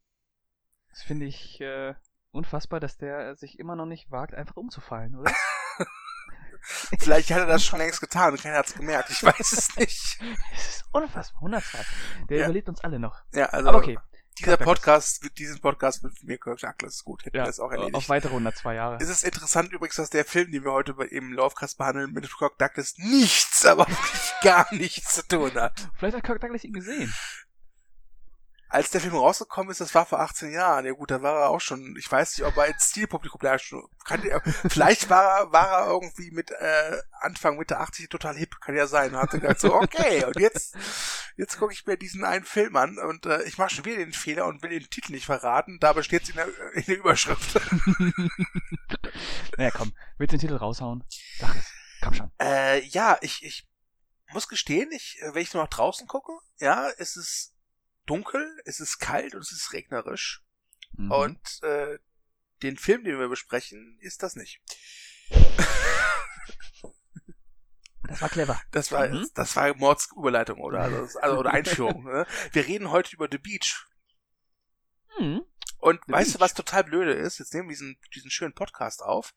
das 0.90 1.04
finde 1.04 1.26
ich 1.26 1.62
äh, 1.62 1.96
unfassbar, 2.32 2.80
dass 2.80 2.98
der 2.98 3.36
sich 3.36 3.58
immer 3.58 3.76
noch 3.76 3.86
nicht 3.86 4.12
wagt, 4.12 4.34
einfach 4.34 4.58
umzufallen, 4.58 5.16
oder? 5.16 5.32
Vielleicht 7.00 7.32
hat 7.32 7.40
er 7.40 7.46
das 7.46 7.64
schon 7.64 7.80
längst 7.80 8.02
getan 8.02 8.32
und 8.32 8.42
keiner 8.42 8.58
hat 8.58 8.68
es 8.68 8.74
gemerkt. 8.74 9.10
Ich 9.10 9.24
weiß 9.24 9.52
es 9.52 9.76
nicht. 9.78 10.20
Es 10.54 10.68
ist 10.68 10.86
unfassbar. 10.92 11.42
102. 11.42 11.80
Der 12.30 12.38
ja. 12.38 12.44
überlebt 12.46 12.70
uns 12.70 12.82
alle 12.82 13.00
noch. 13.00 13.22
Ja, 13.34 13.46
also. 13.48 13.70
Aber 13.70 13.78
okay. 13.78 13.98
Dieser 14.38 14.58
Podcast, 14.58 15.22
diesen 15.38 15.60
Podcast 15.60 16.04
mit 16.04 16.24
mir 16.24 16.38
Kirk 16.38 16.60
Douglas 16.60 17.04
gut, 17.04 17.26
hätten 17.26 17.38
ja, 17.38 17.44
wir 17.44 17.48
das 17.48 17.60
auch 17.60 17.72
erledigt. 17.72 17.96
Auf 17.96 18.10
weitere 18.10 18.32
102 18.32 18.76
Jahre. 18.76 18.98
Es 19.02 19.10
ist 19.10 19.24
interessant 19.24 19.72
übrigens, 19.72 19.96
dass 19.96 20.10
der 20.10 20.26
Film, 20.26 20.52
den 20.52 20.66
wir 20.66 20.74
heute 20.74 20.94
im 21.10 21.32
Lovecast 21.32 21.78
behandeln, 21.78 22.12
mit 22.12 22.30
Kirk 22.38 22.58
Douglas 22.58 22.96
nichts, 22.98 23.66
aber 23.66 23.88
wirklich 23.88 24.34
gar 24.42 24.68
nichts 24.74 25.14
zu 25.14 25.28
tun 25.28 25.54
hat. 25.56 25.90
Vielleicht 25.98 26.18
hat 26.18 26.24
Kirk 26.24 26.42
Douglas 26.42 26.64
ihn 26.64 26.74
gesehen 26.74 27.14
als 28.76 28.90
der 28.90 29.00
Film 29.00 29.16
rausgekommen 29.16 29.72
ist, 29.72 29.80
das 29.80 29.96
war 29.96 30.06
vor 30.06 30.20
18 30.20 30.52
Jahren. 30.52 30.86
Ja 30.86 30.92
gut, 30.92 31.10
da 31.10 31.22
war 31.22 31.44
er 31.44 31.50
auch 31.50 31.62
schon, 31.62 31.96
ich 31.98 32.12
weiß 32.12 32.38
nicht, 32.38 32.46
ob 32.46 32.58
er 32.58 32.66
ins 32.66 32.90
Zielpublikum 32.90 33.40
schon, 33.58 33.88
kann, 34.04 34.22
vielleicht 34.68 35.10
war 35.10 35.40
er, 35.40 35.52
war 35.54 35.80
er 35.80 35.92
irgendwie 35.92 36.30
mit 36.32 36.52
äh, 36.52 36.98
Anfang, 37.22 37.58
Mitte 37.58 37.80
80 37.80 38.10
total 38.10 38.36
hip, 38.36 38.60
kann 38.60 38.76
ja 38.76 38.86
sein. 38.86 39.16
Und 39.16 39.22
hatte 39.22 39.40
gesagt 39.40 39.62
so, 39.62 39.74
okay, 39.74 40.26
und 40.26 40.38
jetzt, 40.42 40.76
jetzt 41.38 41.58
gucke 41.58 41.72
ich 41.72 41.86
mir 41.86 41.96
diesen 41.96 42.26
einen 42.26 42.44
Film 42.44 42.76
an 42.76 42.98
und 42.98 43.26
äh, 43.26 43.44
ich 43.44 43.58
mache 43.58 43.74
schon 43.74 43.86
wieder 43.86 43.96
den 43.96 44.12
Fehler 44.12 44.46
und 44.46 44.62
will 44.62 44.72
den 44.72 44.90
Titel 44.90 45.14
nicht 45.14 45.26
verraten. 45.26 45.80
Da 45.80 45.94
besteht 45.94 46.24
es 46.24 46.30
in 46.30 46.36
der, 46.36 46.48
in 46.74 46.84
der 46.84 46.98
Überschrift. 46.98 47.56
naja, 49.58 49.72
komm, 49.72 49.94
willst 50.18 50.34
du 50.34 50.38
den 50.38 50.42
Titel 50.42 50.58
raushauen? 50.58 51.06
Sag 51.40 51.56
es, 51.56 51.72
komm 52.02 52.14
schon. 52.14 52.30
Äh, 52.42 52.82
ja, 52.88 53.18
ich, 53.22 53.42
ich 53.42 53.70
muss 54.34 54.50
gestehen, 54.50 54.92
ich, 54.92 55.18
wenn 55.32 55.42
ich 55.42 55.54
nur 55.54 55.64
nach 55.64 55.70
draußen 55.70 56.08
gucke, 56.08 56.34
ja, 56.58 56.90
es 56.98 57.16
ist 57.16 57.55
dunkel, 58.06 58.62
es 58.66 58.80
ist 58.80 59.00
kalt 59.00 59.36
und 59.36 59.42
es 59.42 59.52
ist 59.52 59.74
regnerisch. 59.74 60.44
Mhm. 60.94 61.12
Und 61.12 61.64
äh, 61.64 62.00
den 62.64 62.78
Film, 62.78 63.04
den 63.04 63.20
wir 63.20 63.28
besprechen, 63.28 63.98
ist 64.02 64.24
das 64.24 64.36
nicht. 64.36 64.62
Das 68.08 68.22
war 68.22 68.30
clever. 68.30 68.62
Das 68.72 68.92
war, 68.92 69.08
mhm. 69.08 69.28
das 69.34 69.56
war 69.56 69.76
Mordsüberleitung, 69.76 70.60
oder? 70.60 70.82
Also, 70.82 71.20
also 71.20 71.38
oder 71.40 71.54
Einführung. 71.54 72.04
ne? 72.12 72.28
Wir 72.52 72.68
reden 72.68 72.92
heute 72.92 73.16
über 73.16 73.28
The 73.32 73.40
Beach. 73.40 73.88
Mhm. 75.20 75.44
Und 75.86 76.02
The 76.08 76.14
weißt 76.14 76.30
Beach. 76.30 76.38
du, 76.38 76.40
was 76.40 76.54
total 76.56 76.84
blöde 76.84 77.12
ist? 77.14 77.38
Jetzt 77.38 77.54
nehmen 77.54 77.70
wir 77.70 77.76
diesen, 77.76 77.96
diesen 78.16 78.32
schönen 78.32 78.56
Podcast 78.56 79.04
auf. 79.04 79.36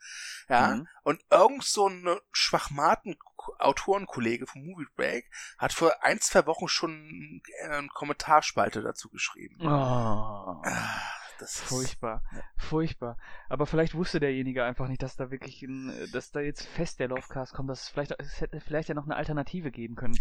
Ja. 0.48 0.76
Mhm. 0.76 0.88
Und 1.02 1.22
irgend 1.30 1.62
so 1.62 1.86
ein 1.90 2.08
Schwachmaten 2.32 3.18
Autorenkollege 3.58 4.46
vom 4.46 4.64
Movie 4.64 4.86
Break 4.96 5.30
hat 5.58 5.74
vor 5.74 5.92
ein, 6.02 6.18
zwei 6.20 6.46
Wochen 6.46 6.66
schon 6.66 7.42
eine 7.64 7.88
Kommentarspalte 7.88 8.80
dazu 8.80 9.10
geschrieben. 9.10 9.58
Oh. 9.60 9.66
Ah, 9.66 11.02
das 11.38 11.56
ist 11.56 11.64
furchtbar, 11.64 12.22
furchtbar. 12.56 13.18
Aber 13.50 13.66
vielleicht 13.66 13.94
wusste 13.94 14.18
derjenige 14.18 14.64
einfach 14.64 14.88
nicht, 14.88 15.02
dass 15.02 15.16
da 15.16 15.30
wirklich, 15.30 15.60
ein, 15.60 15.92
dass 16.14 16.30
da 16.30 16.40
jetzt 16.40 16.64
fest 16.66 16.98
der 16.98 17.08
Lovecast 17.08 17.52
kommt, 17.52 17.68
dass 17.68 17.82
es 17.82 17.88
vielleicht, 17.90 18.14
es 18.18 18.40
hätte 18.40 18.62
vielleicht 18.62 18.88
ja 18.88 18.94
noch 18.94 19.04
eine 19.04 19.16
Alternative 19.16 19.70
geben 19.70 19.96
können. 19.96 20.18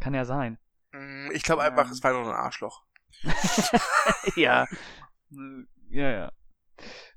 Kann 0.00 0.12
ja 0.12 0.24
sein. 0.24 0.58
Mm, 0.90 1.30
ich 1.30 1.44
glaube 1.44 1.62
einfach, 1.62 1.86
ähm. 1.86 1.92
es 1.92 2.02
war 2.02 2.12
nur 2.14 2.24
ein 2.24 2.34
Arschloch. 2.34 2.82
ja. 4.34 4.66
Ja, 5.90 6.10
ja. 6.10 6.32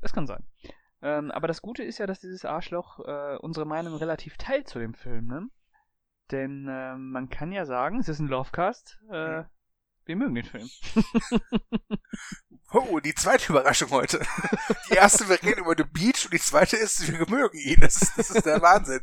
Das 0.01 0.13
kann 0.13 0.27
sein. 0.27 0.44
Ähm, 1.01 1.32
aber 1.32 1.48
das 1.48 1.62
Gute 1.62 1.84
ist 1.84 1.98
ja, 1.98 2.08
dass 2.08 2.20
dieses 2.20 2.46
Arschloch 2.46 3.00
äh, 3.00 3.38
unsere 3.38 3.65
Meinung 3.65 3.96
relativ 3.96 4.38
teilt 4.38 4.68
zu 4.68 4.80
dem 4.80 4.94
Film, 4.94 5.27
ne? 5.27 5.48
Denn 6.32 6.68
äh, 6.68 6.96
man 6.96 7.30
kann 7.30 7.51
ja 7.51 7.65
sagen, 7.65 8.00
es 8.00 8.08
ist 8.08 8.20
ein 8.20 8.27
Lovecast. 8.27 9.00
Äh, 9.12 9.44
wir 10.06 10.15
mögen 10.15 10.36
den 10.36 10.46
Film. 10.46 10.70
oh, 12.74 13.00
die 13.00 13.13
zweite 13.13 13.51
Überraschung 13.51 13.91
heute. 13.91 14.20
Die 14.89 14.96
erste, 14.96 15.30
wir 15.30 15.41
reden 15.41 15.62
über 15.62 15.75
The 15.77 15.84
Beach 15.84 16.25
und 16.25 16.34
die 16.34 16.39
zweite 16.39 16.75
ist, 16.75 17.08
wir 17.08 17.30
mögen 17.30 17.58
ihn. 17.58 17.80
Das 17.80 18.01
ist, 18.01 18.18
das 18.18 18.32
ist 18.32 18.46
der 18.46 18.62
Wahnsinn. 18.62 19.01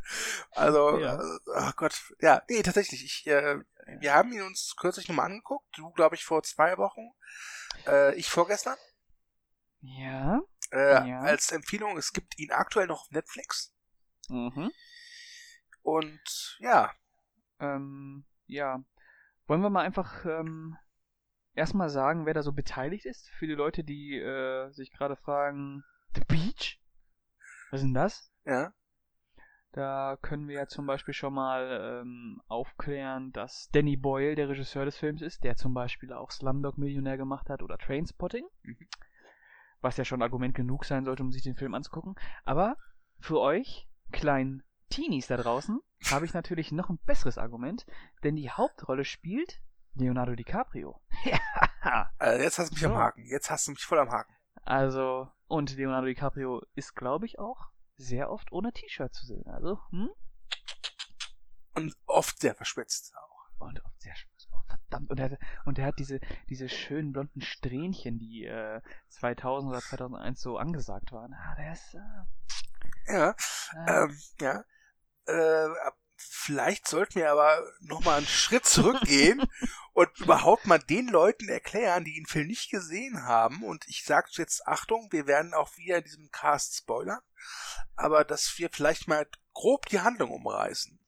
Also, 0.53 0.99
ja. 1.01 1.15
Äh, 1.15 1.39
oh 1.47 1.71
Gott. 1.77 1.95
Ja, 2.21 2.43
nee, 2.49 2.63
tatsächlich. 2.63 3.05
Ich, 3.05 3.27
äh, 3.27 3.59
wir 4.01 4.15
haben 4.15 4.33
ihn 4.33 4.43
uns 4.43 4.75
kürzlich 4.77 5.09
nochmal 5.09 5.27
angeguckt. 5.27 5.67
Du, 5.77 5.91
glaube 5.93 6.17
ich, 6.17 6.25
vor 6.25 6.43
zwei 6.43 6.77
Wochen. 6.79 7.13
Äh, 7.87 8.15
ich 8.17 8.29
vorgestern. 8.29 8.77
Ja. 9.81 10.41
Äh, 10.73 11.09
ja. 11.09 11.21
Als 11.21 11.53
Empfehlung, 11.53 11.97
es 11.97 12.13
gibt 12.13 12.39
ihn 12.39 12.51
aktuell 12.51 12.87
noch 12.87 13.03
auf 13.03 13.11
Netflix. 13.11 13.75
Mhm. 14.29 14.71
Und 15.83 16.57
ja. 16.61 16.93
Ähm, 17.61 18.25
ja. 18.47 18.83
Wollen 19.47 19.63
wir 19.63 19.71
mal 19.71 19.85
einfach 19.85 20.25
ähm, 20.27 20.77
erstmal 21.55 21.89
sagen, 21.89 22.27
wer 22.27 22.35
da 22.35 22.43
so 22.43 22.53
beteiligt 22.53 23.07
ist? 23.07 23.31
Für 23.39 23.47
die 23.47 23.55
Leute, 23.55 23.85
die 23.85 24.19
äh, 24.19 24.71
sich 24.73 24.93
gerade 24.93 25.17
fragen, 25.17 25.85
The 26.15 26.23
Beach? 26.27 26.81
Was 27.71 27.81
ist 27.81 27.87
denn 27.87 27.95
das? 27.95 28.31
Ja. 28.45 28.73
Da 29.73 30.19
können 30.23 30.49
wir 30.49 30.57
ja 30.57 30.67
zum 30.67 30.87
Beispiel 30.87 31.15
schon 31.15 31.35
mal 31.35 32.01
ähm, 32.03 32.43
aufklären, 32.49 33.33
dass 33.33 33.69
Danny 33.73 33.97
Boyle 33.97 34.35
der 34.35 34.49
Regisseur 34.49 34.87
des 34.87 34.97
Films 34.97 35.23
ist, 35.23 35.45
der 35.45 35.57
zum 35.57 35.75
Beispiel 35.75 36.13
auch 36.13 36.31
Slumdog 36.31 36.79
Millionär 36.79 37.17
gemacht 37.17 37.49
hat 37.49 37.63
oder 37.63 37.79
Trainspotting. 37.79 38.47
Mhm 38.63 38.89
was 39.81 39.97
ja 39.97 40.05
schon 40.05 40.23
Argument 40.23 40.55
genug 40.55 40.85
sein 40.85 41.05
sollte, 41.05 41.23
um 41.23 41.33
sich 41.33 41.43
den 41.43 41.57
Film 41.57 41.75
anzugucken. 41.75 42.15
Aber 42.45 42.77
für 43.21 43.41
euch, 43.41 43.89
kleinen 44.13 44.63
Teenies 44.91 45.27
da 45.27 45.37
draußen, 45.37 45.81
habe 46.11 46.25
ich 46.25 46.35
natürlich 46.35 46.73
noch 46.73 46.89
ein 46.89 46.99
besseres 47.05 47.39
Argument, 47.39 47.85
denn 48.23 48.37
die 48.37 48.51
Hauptrolle 48.51 49.05
spielt 49.05 49.61
Leonardo 49.95 50.35
DiCaprio. 50.35 51.01
ja. 51.25 52.11
Also 52.19 52.43
jetzt 52.43 52.59
hast 52.59 52.71
du 52.71 52.75
mich 52.75 52.83
so. 52.83 52.89
am 52.89 52.97
Haken. 52.97 53.25
Jetzt 53.27 53.51
hast 53.51 53.67
du 53.67 53.73
mich 53.73 53.85
voll 53.85 53.99
am 53.99 54.11
Haken. 54.11 54.35
Also, 54.63 55.29
und 55.47 55.77
Leonardo 55.77 56.07
DiCaprio 56.07 56.63
ist, 56.75 56.95
glaube 56.95 57.27
ich, 57.27 57.39
auch 57.39 57.71
sehr 57.97 58.31
oft 58.31 58.53
ohne 58.53 58.73
T-Shirt 58.73 59.13
zu 59.13 59.27
sehen. 59.27 59.47
Also, 59.49 59.81
hm? 59.91 60.11
Und 61.75 61.95
oft 62.07 62.41
sehr 62.41 62.55
verschwitzt 62.55 63.15
auch. 63.17 63.67
Und 63.67 63.85
oft 63.85 64.01
sehr 64.01 64.15
verdammt. 64.89 65.11
Und 65.11 65.21
er, 65.21 65.39
und 65.65 65.79
er 65.79 65.87
hat 65.87 65.99
diese, 65.99 66.21
diese 66.49 66.69
schönen 66.69 67.13
blonden 67.13 67.41
Strähnchen, 67.41 68.19
die 68.19 68.45
äh, 68.45 68.81
2000 69.09 69.71
oder 69.71 69.81
2001 69.81 70.41
so 70.41 70.57
angesagt 70.57 71.13
waren. 71.13 71.35
Ah, 71.35 71.55
der 71.57 71.73
ist... 71.73 71.95
Äh, 71.95 73.13
ja, 73.13 73.37
äh, 73.87 74.05
ähm, 74.05 74.19
ja. 74.41 74.65
Äh, 75.27 75.69
vielleicht 76.17 76.89
sollten 76.89 77.17
wir 77.17 77.31
aber 77.31 77.63
nochmal 77.81 78.19
einen 78.19 78.27
Schritt 78.27 78.67
zurückgehen 78.67 79.43
und 79.93 80.09
überhaupt 80.19 80.67
mal 80.67 80.79
den 80.79 81.09
Leuten 81.09 81.49
erklären, 81.49 82.05
die 82.05 82.15
den 82.15 82.27
Film 82.27 82.49
nicht 82.49 82.71
gesehen 82.71 83.25
haben. 83.25 83.63
Und 83.63 83.87
ich 83.87 84.05
sage 84.05 84.29
jetzt, 84.33 84.67
Achtung, 84.67 85.09
wir 85.11 85.27
werden 85.27 85.55
auch 85.55 85.77
wieder 85.77 85.99
in 85.99 86.05
diesem 86.05 86.31
Cast 86.31 86.77
spoilern, 86.77 87.21
aber 87.95 88.25
dass 88.25 88.59
wir 88.59 88.69
vielleicht 88.71 89.07
mal 89.07 89.29
grob 89.53 89.87
die 89.87 90.01
Handlung 90.01 90.31
umreißen. 90.31 90.99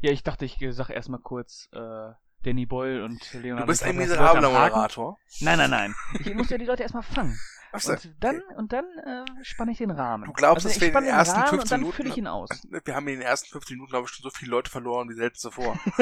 Ja, 0.00 0.10
ich 0.10 0.22
dachte, 0.22 0.44
ich 0.44 0.58
sag 0.70 0.90
erstmal 0.90 1.20
kurz, 1.20 1.68
äh, 1.72 2.12
Danny 2.46 2.64
Boyle 2.64 3.04
und 3.04 3.32
Leonardo 3.32 3.64
Du 3.64 3.66
bist 3.66 3.82
ein 3.82 3.96
miserabler 3.96 4.50
Moderator. 4.50 5.18
Nein, 5.40 5.58
nein, 5.58 5.70
nein. 5.70 5.94
Ich 6.20 6.32
muss 6.32 6.48
ja 6.48 6.56
die 6.56 6.64
Leute 6.64 6.84
erstmal 6.84 7.02
fangen. 7.02 7.36
So, 7.74 7.90
und 7.92 8.14
dann, 8.20 8.36
okay. 8.36 8.54
und 8.56 8.72
dann 8.72 8.84
äh, 9.04 9.24
spanne 9.44 9.72
ich 9.72 9.78
den 9.78 9.90
Rahmen. 9.90 10.26
Du 10.26 10.32
glaubst, 10.32 10.64
also 10.64 10.68
dass 10.68 10.80
wir 10.80 10.88
in 10.96 11.04
den 11.04 11.12
ersten 11.12 11.40
Rahmen 11.40 11.48
15 11.48 11.80
Minuten. 11.80 11.96
fülle 11.96 12.08
ich 12.08 12.16
ihn 12.16 12.28
aus. 12.28 12.48
Wir 12.84 12.94
haben 12.94 13.08
in 13.08 13.18
den 13.18 13.26
ersten 13.26 13.50
15 13.50 13.76
Minuten, 13.76 13.90
glaube 13.90 14.06
ich, 14.06 14.14
schon 14.14 14.22
so 14.22 14.30
viele 14.30 14.52
Leute 14.52 14.70
verloren 14.70 15.08
wie 15.10 15.14
selten 15.14 15.36
zuvor. 15.36 15.78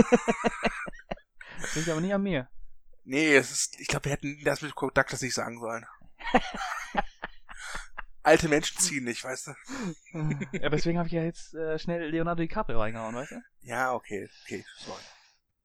das 1.61 1.75
liegt 1.75 1.89
aber 1.89 2.03
nicht 2.03 2.15
an 2.15 2.23
mir. 2.23 2.49
Nee, 3.05 3.35
es 3.35 3.51
ist, 3.51 3.81
ich 3.81 3.89
glaube, 3.89 4.05
wir 4.05 4.13
hätten 4.13 4.39
das 4.45 4.61
mit 4.61 4.73
Douglas 4.77 5.23
nicht 5.23 5.35
sagen 5.35 5.59
sollen. 5.59 5.87
Alte 8.23 8.49
Menschen 8.49 8.79
ziehen 8.79 9.05
nicht, 9.05 9.25
weißt 9.25 9.49
du? 9.49 9.53
ja, 10.53 10.69
deswegen 10.69 10.99
habe 10.99 11.09
ich 11.09 11.15
ja 11.15 11.23
jetzt 11.23 11.55
äh, 11.55 11.79
schnell 11.79 12.11
Leonardo 12.11 12.43
DiCaprio 12.43 12.79
reingehauen, 12.81 13.15
weißt 13.15 13.33
du? 13.33 13.43
Ja, 13.63 13.93
okay, 13.95 14.29
okay, 14.45 14.65
sorry. 14.77 15.01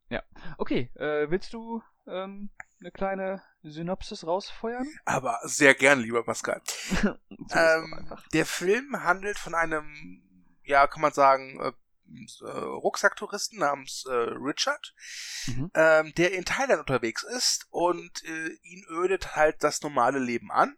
Ja. 0.09 0.23
Okay, 0.57 0.91
äh, 0.95 1.29
willst 1.29 1.53
du 1.53 1.83
ähm, 2.07 2.49
eine 2.79 2.91
kleine 2.91 3.41
Synopsis 3.63 4.25
rausfeuern? 4.25 4.87
Aber 5.05 5.39
sehr 5.43 5.75
gern, 5.75 5.99
lieber 5.99 6.23
Pascal. 6.23 6.61
ähm, 7.51 8.17
der 8.33 8.45
Film 8.45 9.03
handelt 9.03 9.37
von 9.37 9.53
einem, 9.53 10.23
ja, 10.63 10.87
kann 10.87 11.01
man 11.01 11.13
sagen, 11.13 11.59
äh, 11.61 11.71
äh, 12.41 12.49
Rucksacktouristen 12.49 13.59
namens 13.59 14.05
äh, 14.07 14.13
Richard, 14.13 14.93
mhm. 15.47 15.71
ähm, 15.75 16.13
der 16.15 16.33
in 16.33 16.45
Thailand 16.45 16.79
unterwegs 16.79 17.23
ist 17.23 17.67
und 17.69 18.23
äh, 18.23 18.49
ihn 18.63 18.83
ödet 18.89 19.35
halt 19.35 19.63
das 19.63 19.81
normale 19.81 20.19
Leben 20.19 20.51
an. 20.51 20.75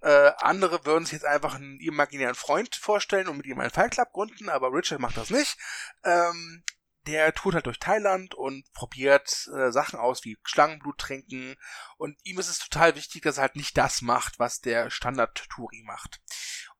Äh, 0.00 0.32
andere 0.38 0.84
würden 0.84 1.06
sich 1.06 1.14
jetzt 1.14 1.24
einfach 1.24 1.54
einen 1.54 1.80
imaginären 1.80 2.34
Freund 2.34 2.74
vorstellen 2.76 3.26
und 3.26 3.38
mit 3.38 3.46
ihm 3.46 3.58
einen 3.58 3.70
Fallclub 3.70 4.12
gründen, 4.12 4.48
aber 4.48 4.70
Richard 4.72 5.00
macht 5.00 5.16
das 5.16 5.30
nicht. 5.30 5.56
Ähm, 6.04 6.62
der 7.06 7.32
tourt 7.34 7.54
halt 7.54 7.66
durch 7.66 7.78
Thailand 7.78 8.34
und 8.34 8.70
probiert 8.72 9.48
äh, 9.54 9.70
Sachen 9.70 9.98
aus 9.98 10.24
wie 10.24 10.38
Schlangenblut 10.42 10.98
trinken 10.98 11.56
und 11.96 12.18
ihm 12.24 12.38
ist 12.38 12.48
es 12.48 12.58
total 12.58 12.94
wichtig, 12.94 13.22
dass 13.22 13.38
er 13.38 13.42
halt 13.42 13.56
nicht 13.56 13.76
das 13.76 14.02
macht, 14.02 14.38
was 14.38 14.60
der 14.60 14.90
Standard-Touri 14.90 15.82
macht. 15.84 16.20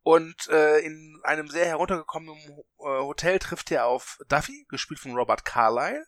Und 0.03 0.49
äh, 0.49 0.81
in 0.81 1.19
einem 1.23 1.49
sehr 1.49 1.67
heruntergekommenen 1.67 2.39
äh, 2.39 2.63
Hotel 2.79 3.39
trifft 3.39 3.71
er 3.71 3.87
auf 3.87 4.19
Duffy, 4.29 4.67
gespielt 4.69 5.01
von 5.01 5.15
Robert 5.15 5.45
Carlyle, 5.45 6.07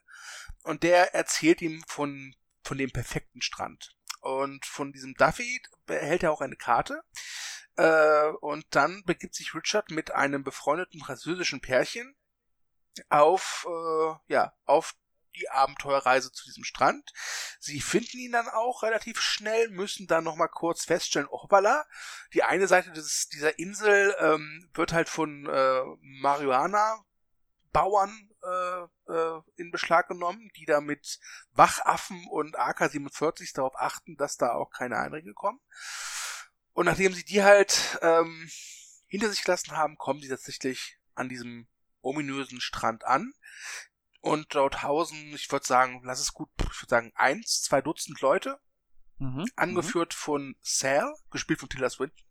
und 0.62 0.82
der 0.82 1.14
erzählt 1.14 1.62
ihm 1.62 1.82
von, 1.86 2.34
von 2.62 2.76
dem 2.76 2.90
perfekten 2.90 3.40
Strand. 3.40 3.96
Und 4.20 4.66
von 4.66 4.92
diesem 4.92 5.14
Duffy 5.14 5.62
behält 5.86 6.24
er 6.24 6.32
auch 6.32 6.40
eine 6.40 6.56
Karte. 6.56 7.00
Äh, 7.76 8.28
und 8.40 8.66
dann 8.70 9.02
begibt 9.04 9.34
sich 9.34 9.54
Richard 9.54 9.90
mit 9.90 10.10
einem 10.10 10.42
befreundeten 10.42 11.00
französischen 11.00 11.60
Pärchen 11.60 12.16
auf, 13.08 13.66
äh, 13.68 14.32
ja, 14.32 14.52
auf 14.64 14.94
die 15.36 15.48
Abenteuerreise 15.50 16.32
zu 16.32 16.44
diesem 16.44 16.64
Strand. 16.64 17.12
Sie 17.60 17.80
finden 17.80 18.18
ihn 18.18 18.32
dann 18.32 18.48
auch 18.48 18.82
relativ 18.82 19.20
schnell, 19.20 19.68
müssen 19.70 20.06
dann 20.06 20.24
nochmal 20.24 20.48
kurz 20.48 20.84
feststellen, 20.84 21.28
hoppala, 21.30 21.86
die 22.32 22.42
eine 22.42 22.66
Seite 22.66 22.92
des, 22.92 23.28
dieser 23.28 23.58
Insel 23.58 24.14
ähm, 24.18 24.70
wird 24.74 24.92
halt 24.92 25.08
von 25.08 25.46
äh, 25.46 25.82
Marihuana-Bauern 26.00 28.30
äh, 28.42 28.82
äh, 29.12 29.40
in 29.56 29.70
Beschlag 29.70 30.08
genommen, 30.08 30.50
die 30.56 30.64
da 30.64 30.80
mit 30.80 31.20
Wachaffen 31.52 32.26
und 32.30 32.58
AK-47 32.58 33.54
darauf 33.54 33.76
achten, 33.76 34.16
dass 34.16 34.36
da 34.36 34.54
auch 34.54 34.70
keine 34.70 34.98
Einringe 34.98 35.34
kommen. 35.34 35.60
Und 36.72 36.86
nachdem 36.86 37.12
sie 37.14 37.24
die 37.24 37.42
halt 37.42 37.98
ähm, 38.02 38.48
hinter 39.06 39.30
sich 39.30 39.42
gelassen 39.42 39.76
haben, 39.76 39.96
kommen 39.96 40.20
sie 40.20 40.28
tatsächlich 40.28 40.98
an 41.14 41.28
diesem 41.28 41.68
ominösen 42.06 42.60
Strand 42.60 43.04
an. 43.04 43.32
Und 44.20 44.54
dort 44.54 44.82
hausen, 44.82 45.34
ich 45.34 45.50
würde 45.52 45.66
sagen, 45.66 46.00
lass 46.04 46.20
es 46.20 46.32
gut, 46.32 46.48
ich 46.58 46.82
würde 46.82 46.90
sagen, 46.90 47.12
eins, 47.14 47.62
zwei 47.62 47.80
Dutzend 47.80 48.20
Leute. 48.20 48.58
Mhm, 49.18 49.46
angeführt 49.56 50.12
mhm. 50.12 50.18
von 50.18 50.56
Sal, 50.60 51.14
gespielt 51.30 51.60
von 51.60 51.68
Tilda 51.68 51.88
Swinton. 51.88 52.26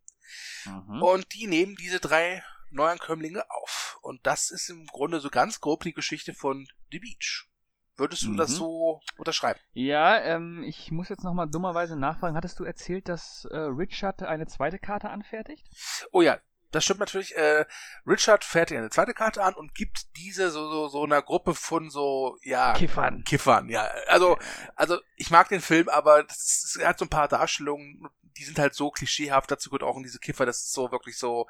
Mhm. 0.66 1.02
Und 1.02 1.34
die 1.34 1.46
nehmen 1.46 1.74
diese 1.76 1.98
drei 1.98 2.44
Neuankömmlinge 2.70 3.50
auf. 3.50 3.98
Und 4.02 4.24
das 4.26 4.50
ist 4.50 4.68
im 4.68 4.86
Grunde 4.86 5.20
so 5.20 5.30
ganz 5.30 5.60
grob 5.60 5.82
die 5.82 5.94
Geschichte 5.94 6.34
von 6.34 6.68
The 6.92 6.98
Beach. 7.00 7.48
Würdest 7.96 8.22
du 8.24 8.30
mhm. 8.30 8.36
das 8.36 8.50
so 8.50 9.00
unterschreiben? 9.16 9.58
Ja, 9.72 10.20
ähm, 10.20 10.62
ich 10.62 10.90
muss 10.90 11.08
jetzt 11.08 11.24
nochmal 11.24 11.48
dummerweise 11.48 11.96
nachfragen. 11.96 12.36
Hattest 12.36 12.60
du 12.60 12.64
erzählt, 12.64 13.08
dass 13.08 13.46
äh, 13.46 13.56
Richard 13.56 14.22
eine 14.22 14.46
zweite 14.46 14.78
Karte 14.78 15.08
anfertigt? 15.08 15.66
Oh 16.12 16.20
ja, 16.20 16.38
das 16.70 16.84
stimmt 16.84 17.00
natürlich. 17.00 17.36
Äh, 17.36 17.64
Richard 18.06 18.44
fährt 18.44 18.72
eine 18.72 18.90
zweite 18.90 19.14
Karte 19.14 19.42
an 19.42 19.54
und 19.54 19.74
gibt 19.74 20.16
diese 20.16 20.50
so, 20.50 20.70
so, 20.70 20.88
so 20.88 21.04
einer 21.04 21.22
Gruppe 21.22 21.54
von 21.54 21.90
so, 21.90 22.38
ja. 22.42 22.74
Kiffern. 22.74 23.24
Kiffern, 23.24 23.68
ja. 23.68 23.88
Also, 24.08 24.38
also 24.74 24.98
ich 25.16 25.30
mag 25.30 25.48
den 25.48 25.60
Film, 25.60 25.88
aber 25.88 26.24
das, 26.24 26.76
er 26.80 26.88
hat 26.88 26.98
so 26.98 27.04
ein 27.04 27.10
paar 27.10 27.28
Darstellungen, 27.28 28.08
die 28.36 28.44
sind 28.44 28.58
halt 28.58 28.74
so 28.74 28.90
klischeehaft. 28.90 29.50
Dazu 29.50 29.70
gehört 29.70 29.82
auch 29.82 29.96
in 29.96 30.02
diese 30.02 30.18
Kiffer, 30.18 30.46
das 30.46 30.58
ist 30.58 30.72
so 30.72 30.90
wirklich 30.90 31.18
so, 31.18 31.46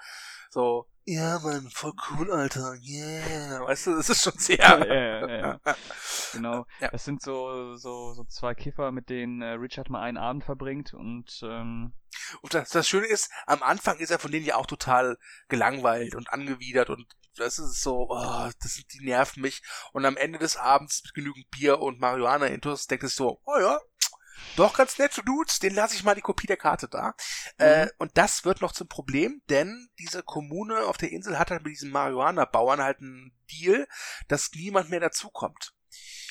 so, 0.50 0.86
ja, 1.04 1.38
Mann, 1.38 1.68
voll 1.70 1.92
cool, 2.10 2.32
Alter, 2.32 2.74
yeah. 2.82 3.60
Weißt 3.64 3.86
du, 3.86 3.96
das 3.96 4.08
ist 4.08 4.22
schon 4.22 4.38
sehr. 4.38 4.58
Ja, 4.58 4.84
ja, 4.84 5.28
ja, 5.28 5.36
ja. 5.38 5.60
genau. 6.32 6.66
Ja. 6.80 6.88
Das 6.88 7.04
sind 7.04 7.22
so, 7.22 7.76
so, 7.76 8.12
so 8.14 8.24
zwei 8.24 8.54
Kiffer, 8.54 8.90
mit 8.90 9.08
denen 9.08 9.42
äh, 9.42 9.52
Richard 9.52 9.90
mal 9.90 10.02
einen 10.02 10.16
Abend 10.16 10.44
verbringt 10.44 10.94
und, 10.94 11.40
ähm, 11.42 11.94
und 12.40 12.54
das, 12.54 12.70
das 12.70 12.88
Schöne 12.88 13.06
ist, 13.06 13.30
am 13.46 13.62
Anfang 13.62 13.98
ist 13.98 14.10
er 14.10 14.18
von 14.18 14.32
denen 14.32 14.46
ja 14.46 14.56
auch 14.56 14.66
total 14.66 15.16
gelangweilt 15.48 16.14
und 16.14 16.32
angewidert 16.32 16.90
und 16.90 17.06
das 17.36 17.58
ist 17.58 17.82
so, 17.82 18.08
oh, 18.08 18.50
das, 18.60 18.82
die 18.92 19.04
nerven 19.04 19.42
mich. 19.42 19.62
Und 19.92 20.04
am 20.06 20.16
Ende 20.16 20.38
des 20.38 20.56
Abends 20.56 21.02
mit 21.04 21.14
genügend 21.14 21.50
Bier 21.50 21.80
und 21.80 22.00
Marihuana-Intus 22.00 22.86
denkt 22.86 23.04
es 23.04 23.14
so, 23.14 23.40
oh 23.44 23.58
ja, 23.60 23.78
doch 24.56 24.76
ganz 24.76 24.98
nette 24.98 25.22
Dudes, 25.22 25.58
den 25.58 25.74
lasse 25.74 25.94
ich 25.94 26.04
mal 26.04 26.14
die 26.14 26.20
Kopie 26.20 26.46
der 26.46 26.56
Karte 26.56 26.88
da. 26.88 27.14
Äh, 27.58 27.84
mhm. 27.84 27.88
Äh, 27.88 27.90
und 27.98 28.16
das 28.16 28.44
wird 28.44 28.60
noch 28.60 28.72
zum 28.72 28.88
Problem, 28.88 29.42
denn 29.48 29.88
diese 29.98 30.22
Kommune 30.22 30.86
auf 30.86 30.96
der 30.96 31.12
Insel 31.12 31.38
hat 31.38 31.50
halt 31.50 31.62
mit 31.62 31.72
diesen 31.72 31.90
Marihuana-Bauern 31.90 32.82
halt 32.82 33.00
einen 33.00 33.32
Deal, 33.50 33.86
dass 34.28 34.50
niemand 34.54 34.90
mehr 34.90 35.00
dazukommt. 35.00 35.74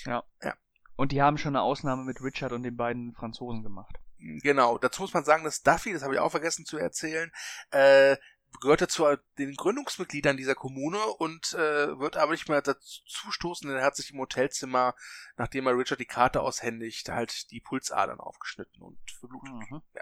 Ja. 0.05 0.23
ja. 0.41 0.55
Und 0.95 1.11
die 1.11 1.21
haben 1.21 1.37
schon 1.37 1.55
eine 1.55 1.63
Ausnahme 1.63 2.03
mit 2.03 2.21
Richard 2.21 2.51
und 2.51 2.63
den 2.63 2.77
beiden 2.77 3.13
Franzosen 3.13 3.63
gemacht. 3.63 3.97
Genau, 4.17 4.77
dazu 4.77 5.01
muss 5.01 5.13
man 5.13 5.25
sagen, 5.25 5.43
dass 5.43 5.61
Duffy, 5.61 5.93
das 5.93 6.03
habe 6.03 6.15
ich 6.15 6.19
auch 6.19 6.31
vergessen 6.31 6.65
zu 6.65 6.77
erzählen, 6.77 7.31
äh, 7.71 8.15
gehörte 8.59 8.87
zu 8.87 9.05
den 9.37 9.55
Gründungsmitgliedern 9.55 10.37
dieser 10.37 10.55
Kommune 10.55 10.99
und 10.99 11.53
äh, 11.53 11.99
wird 11.99 12.17
aber 12.17 12.31
nicht 12.31 12.49
mehr 12.49 12.61
dazu 12.61 13.31
stoßen, 13.31 13.67
denn 13.67 13.77
er 13.77 13.85
hat 13.85 13.95
sich 13.95 14.11
im 14.11 14.19
Hotelzimmer, 14.19 14.95
nachdem 15.37 15.67
er 15.67 15.77
Richard 15.77 15.99
die 15.99 16.05
Karte 16.05 16.41
aushändigt, 16.41 17.09
halt 17.09 17.51
die 17.51 17.61
Pulsadern 17.61 18.19
aufgeschnitten 18.19 18.81
und 18.81 18.99
verblutet. 19.19 19.53
Mhm. 19.53 19.81
Ja. 19.93 20.01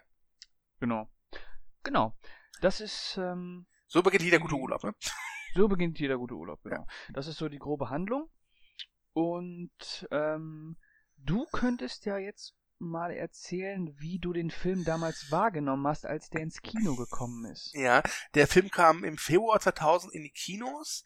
Genau. 0.79 1.09
Genau. 1.83 2.17
Das 2.61 2.81
ist. 2.81 3.17
Ähm, 3.17 3.65
so 3.87 4.01
beginnt 4.01 4.23
jeder 4.23 4.39
gute 4.39 4.55
Urlaub, 4.55 4.83
ne? 4.83 4.95
So 5.55 5.67
beginnt 5.67 5.99
jeder 5.99 6.17
gute 6.17 6.33
Urlaub, 6.33 6.63
genau. 6.63 6.77
Ja. 6.77 7.13
Das 7.13 7.27
ist 7.27 7.37
so 7.37 7.47
die 7.47 7.59
grobe 7.59 7.91
Handlung. 7.91 8.31
Und 9.13 10.07
ähm, 10.09 10.77
du 11.17 11.45
könntest 11.51 12.05
ja 12.05 12.17
jetzt 12.17 12.55
mal 12.79 13.11
erzählen, 13.11 13.93
wie 13.99 14.19
du 14.19 14.33
den 14.33 14.51
Film 14.51 14.83
damals 14.83 15.31
wahrgenommen 15.31 15.87
hast, 15.87 16.05
als 16.05 16.29
der 16.29 16.41
ins 16.41 16.61
Kino 16.61 16.95
gekommen 16.95 17.45
ist. 17.45 17.73
Ja, 17.73 18.03
der 18.33 18.47
Film 18.47 18.69
kam 18.69 19.03
im 19.03 19.17
Februar 19.17 19.59
2000 19.59 20.13
in 20.13 20.23
die 20.23 20.31
Kinos 20.31 21.05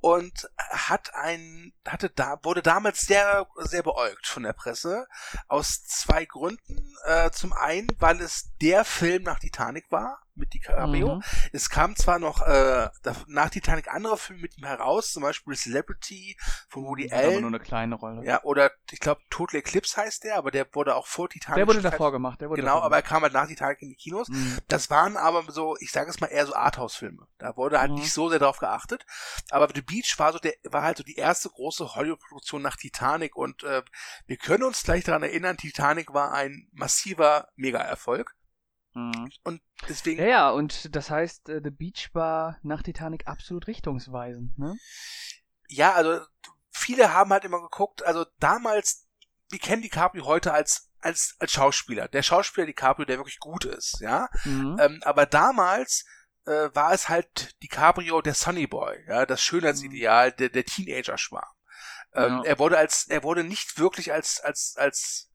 und 0.00 0.48
hat 0.70 1.14
ein 1.14 1.72
hatte 1.86 2.10
da 2.10 2.38
wurde 2.42 2.62
damals 2.62 3.02
sehr 3.02 3.46
sehr 3.56 3.82
beäugt 3.82 4.26
von 4.26 4.42
der 4.42 4.52
Presse 4.52 5.06
aus 5.48 5.84
zwei 5.84 6.24
Gründen. 6.24 6.94
Äh, 7.04 7.30
zum 7.30 7.52
einen, 7.52 7.88
weil 7.98 8.20
es 8.20 8.50
der 8.60 8.84
Film 8.84 9.22
nach 9.22 9.38
Titanic 9.38 9.90
war 9.90 10.22
mit 10.38 10.54
DiCaprio. 10.54 11.16
Mhm. 11.16 11.22
Es 11.52 11.68
kam 11.68 11.96
zwar 11.96 12.18
noch 12.18 12.42
äh, 12.42 12.88
nach 13.26 13.50
Titanic 13.50 13.92
andere 13.92 14.16
Filme 14.16 14.42
mit 14.42 14.56
ihm 14.56 14.64
heraus, 14.64 15.12
zum 15.12 15.22
Beispiel 15.22 15.54
Celebrity 15.54 16.36
von 16.68 16.84
Woody 16.84 17.10
Allen. 17.12 17.30
Aber 17.32 17.40
nur 17.40 17.50
eine 17.50 17.60
kleine 17.60 17.96
Rolle. 17.96 18.24
Ja, 18.24 18.42
oder 18.44 18.70
ich 18.90 19.00
glaube 19.00 19.20
Total 19.30 19.58
Eclipse 19.58 19.96
heißt 19.96 20.24
der, 20.24 20.36
aber 20.36 20.50
der 20.50 20.66
wurde 20.72 20.94
auch 20.94 21.06
vor 21.06 21.28
Titanic. 21.28 21.56
Der 21.56 21.66
wurde 21.66 21.82
davor 21.82 22.12
gemacht. 22.12 22.40
Der 22.40 22.48
wurde 22.48 22.62
genau, 22.62 22.80
aber 22.80 22.96
er 22.96 23.02
kam 23.02 23.22
halt 23.22 23.32
nach 23.32 23.46
Titanic 23.46 23.82
in 23.82 23.90
die 23.90 23.96
Kinos. 23.96 24.28
Mhm. 24.28 24.58
Das 24.68 24.90
waren 24.90 25.16
aber 25.16 25.50
so, 25.50 25.76
ich 25.80 25.92
sage 25.92 26.08
es 26.10 26.20
mal 26.20 26.28
eher 26.28 26.46
so 26.46 26.54
Arthouse-Filme. 26.54 27.26
Da 27.38 27.56
wurde 27.56 27.80
halt 27.80 27.90
mhm. 27.90 27.98
nicht 27.98 28.12
so 28.12 28.28
sehr 28.28 28.38
darauf 28.38 28.58
geachtet. 28.58 29.04
Aber 29.50 29.68
The 29.74 29.82
Beach 29.88 30.18
war 30.18 30.32
so 30.32 30.38
der, 30.38 30.54
war 30.64 30.82
halt 30.82 30.98
so 30.98 31.02
die 31.02 31.16
erste 31.16 31.48
große 31.48 31.94
Hollywood-Produktion 31.94 32.62
nach 32.62 32.76
Titanic 32.76 33.34
und 33.34 33.64
äh, 33.64 33.82
wir 34.26 34.36
können 34.36 34.62
uns 34.62 34.82
gleich 34.82 35.04
daran 35.04 35.22
erinnern, 35.22 35.56
Titanic 35.56 36.14
war 36.14 36.32
ein 36.32 36.68
massiver 36.72 37.48
Mega-Erfolg. 37.56 38.36
Mhm. 38.94 39.30
Und 39.44 39.62
deswegen. 39.88 40.20
Ja, 40.20 40.28
ja, 40.28 40.50
und 40.50 40.94
das 40.94 41.10
heißt, 41.10 41.48
äh, 41.48 41.60
The 41.62 41.70
Beach 41.70 42.10
war 42.12 42.58
nach 42.62 42.82
Titanic 42.82 43.26
absolut 43.26 43.66
richtungsweisend, 43.66 44.58
ne? 44.58 44.76
Ja, 45.68 45.92
also 45.94 46.24
viele 46.70 47.12
haben 47.12 47.30
halt 47.30 47.44
immer 47.44 47.60
geguckt, 47.60 48.04
also 48.04 48.24
damals, 48.38 49.06
wir 49.50 49.58
kennen 49.58 49.82
DiCaprio 49.82 50.24
heute 50.24 50.52
als 50.52 50.90
als 51.00 51.36
als 51.38 51.52
Schauspieler, 51.52 52.08
der 52.08 52.22
Schauspieler 52.22 52.66
DiCaprio, 52.66 53.04
der 53.04 53.18
wirklich 53.18 53.38
gut 53.38 53.64
ist, 53.64 54.00
ja. 54.00 54.28
Mhm. 54.44 54.78
Ähm, 54.80 55.00
aber 55.04 55.26
damals 55.26 56.04
äh, 56.48 56.74
war 56.74 56.92
es 56.92 57.08
halt 57.08 57.60
DiCaprio 57.62 58.20
der 58.22 58.34
Sunny 58.34 58.66
Boy, 58.66 58.96
ja, 59.06 59.26
das 59.26 59.42
Schönheitsideal, 59.42 60.32
der 60.32 60.48
der 60.48 60.64
Teenager-Schwarm. 60.64 61.52
Ähm, 62.14 62.38
Ja. 62.38 62.42
Er 62.44 62.58
wurde 62.58 62.78
als 62.78 63.06
er 63.08 63.22
wurde 63.22 63.44
nicht 63.44 63.78
wirklich 63.78 64.12
als 64.12 64.40
als 64.40 64.74
als 64.76 65.30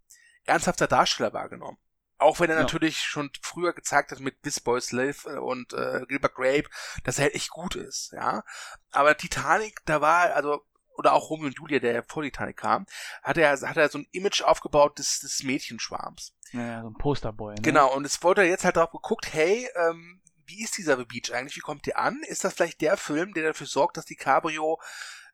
ernsthafter 0.46 0.88
Darsteller 0.88 1.34
wahrgenommen. 1.34 1.78
Auch 2.18 2.40
wenn 2.40 2.50
er 2.50 2.56
Ja. 2.58 2.62
natürlich 2.62 3.00
schon 3.00 3.32
früher 3.42 3.74
gezeigt 3.74 4.12
hat 4.12 4.20
mit 4.20 4.42
This 4.44 4.60
Boy's 4.60 4.92
Live 4.92 5.26
äh, 5.26 5.38
und 5.38 5.74
äh, 5.74 6.06
Gilbert 6.08 6.36
Grape, 6.36 6.70
dass 7.04 7.18
er 7.18 7.26
halt 7.26 7.36
echt 7.36 7.50
gut 7.50 7.76
ist, 7.76 8.12
ja. 8.14 8.44
Aber 8.92 9.18
Titanic, 9.18 9.82
da 9.86 10.00
war, 10.00 10.34
also, 10.36 10.62
oder 10.96 11.14
auch 11.14 11.30
Romeo 11.30 11.48
und 11.48 11.58
Julia, 11.58 11.80
der 11.80 12.04
vor 12.04 12.24
Titanic 12.24 12.58
kam, 12.58 12.86
hat 13.24 13.38
er, 13.38 13.52
hat 13.60 13.78
er 13.78 13.90
so 13.90 13.98
ein 13.98 14.08
Image 14.12 14.42
aufgebaut 14.42 15.00
des, 15.00 15.20
des 15.20 15.44
Mädchenschwarms. 15.44 16.34
Ja, 16.52 16.62
ja, 16.62 16.82
so 16.82 16.90
ein 16.90 16.94
Posterboy, 16.94 17.56
ne? 17.56 17.62
Genau, 17.62 17.94
und 17.94 18.06
es 18.06 18.22
wurde 18.24 18.44
jetzt 18.44 18.64
halt 18.64 18.78
darauf 18.78 18.92
geguckt, 18.92 19.34
hey, 19.34 19.68
ähm, 19.76 20.22
wie 20.46 20.64
ist 20.64 20.78
dieser 20.78 20.98
The 20.98 21.06
Beach 21.06 21.34
eigentlich? 21.34 21.56
Wie 21.56 21.62
kommt 21.62 21.86
der 21.86 22.00
an? 22.00 22.22
Ist 22.28 22.44
das 22.44 22.54
vielleicht 22.54 22.82
der 22.82 22.98
Film, 22.98 23.34
der 23.34 23.44
dafür 23.44 23.68
sorgt, 23.68 23.98
dass 23.98 24.06
die 24.06 24.16
Cabrio 24.16 24.80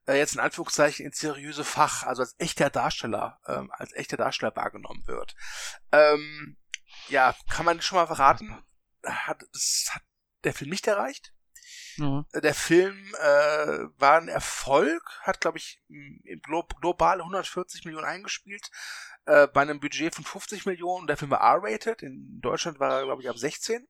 äh, 0.08 0.18
jetzt 0.18 0.34
in 0.34 0.40
Anführungszeichen 0.40 1.06
ins 1.06 1.20
seriöse 1.20 1.64
Fach, 1.64 2.04
also 2.04 2.22
als 2.22 2.36
echter 2.38 2.70
Darsteller, 2.70 3.40
ähm, 3.48 3.72
als 3.72 3.94
echter 3.94 4.18
Darsteller 4.18 4.56
wahrgenommen 4.56 5.06
wird? 5.08 5.36
Ähm, 5.92 6.58
ja, 7.08 7.36
kann 7.50 7.66
man 7.66 7.82
schon 7.82 7.98
mal 7.98 8.08
verraten? 8.08 8.64
Hat, 9.04 9.42
das 9.54 9.90
hat 9.92 10.04
der 10.44 10.54
Film 10.54 10.70
nicht 10.70 10.88
erreicht? 10.88 11.34
Mhm. 11.98 12.26
Der 12.34 12.54
Film 12.54 13.14
äh, 13.20 13.80
war 13.98 14.18
ein 14.18 14.28
Erfolg, 14.28 15.04
hat, 15.22 15.42
glaube 15.42 15.58
ich, 15.58 15.82
glo 16.42 16.64
global 16.64 17.20
140 17.20 17.86
Millionen 17.86 18.06
eingespielt, 18.06 18.70
äh, 19.30 19.48
bei 19.48 19.62
einem 19.62 19.80
Budget 19.80 20.16
von 20.16 20.26
50 20.26 20.66
Millionen. 20.66 21.06
Der 21.06 21.16
Film 21.16 21.30
war 21.30 21.42
R-rated, 21.42 22.02
in 22.02 22.42
Deutschland 22.42 22.80
war 22.80 23.00
er, 23.00 23.06
glaube 23.06 23.22
ich, 23.22 23.30
ab 23.30 23.38
16. 23.38 23.88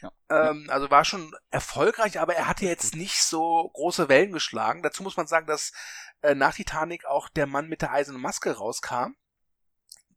Ja. 0.00 0.12
Ähm, 0.30 0.68
also 0.70 0.90
war 0.92 1.04
schon 1.04 1.34
erfolgreich, 1.50 2.20
aber 2.20 2.36
er 2.36 2.46
hatte 2.46 2.66
jetzt 2.66 2.94
nicht 2.94 3.20
so 3.20 3.68
große 3.74 4.08
Wellen 4.08 4.30
geschlagen. 4.30 4.84
Dazu 4.84 5.02
muss 5.02 5.16
man 5.16 5.26
sagen, 5.26 5.48
dass 5.48 5.72
äh, 6.22 6.36
nach 6.36 6.54
Titanic 6.54 7.04
auch 7.04 7.28
der 7.28 7.46
Mann 7.46 7.68
mit 7.68 7.82
der 7.82 7.90
eisernen 7.90 8.22
Maske 8.22 8.52
rauskam, 8.52 9.16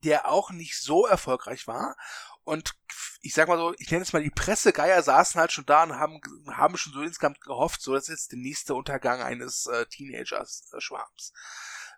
der 0.03 0.27
auch 0.27 0.51
nicht 0.51 0.79
so 0.79 1.07
erfolgreich 1.07 1.65
war. 1.65 1.95
Und 2.43 2.75
ich 3.21 3.33
sag 3.33 3.47
mal 3.47 3.57
so, 3.57 3.73
ich 3.79 3.89
nenne 3.89 4.03
es 4.03 4.13
mal, 4.13 4.21
die 4.21 4.29
Pressegeier 4.29 5.01
saßen 5.01 5.41
halt 5.41 5.51
schon 5.51 5.65
da 5.65 5.81
und 5.83 5.95
haben, 5.95 6.21
haben 6.47 6.77
schon 6.77 6.93
so 6.93 7.01
insgesamt 7.01 7.41
gehofft, 7.41 7.81
so, 7.81 7.95
das 7.95 8.03
ist 8.03 8.09
jetzt 8.09 8.31
der 8.33 8.39
nächste 8.39 8.75
Untergang 8.75 9.21
eines 9.21 9.65
äh, 9.65 9.87
Teenagers-Schwarms. 9.87 11.33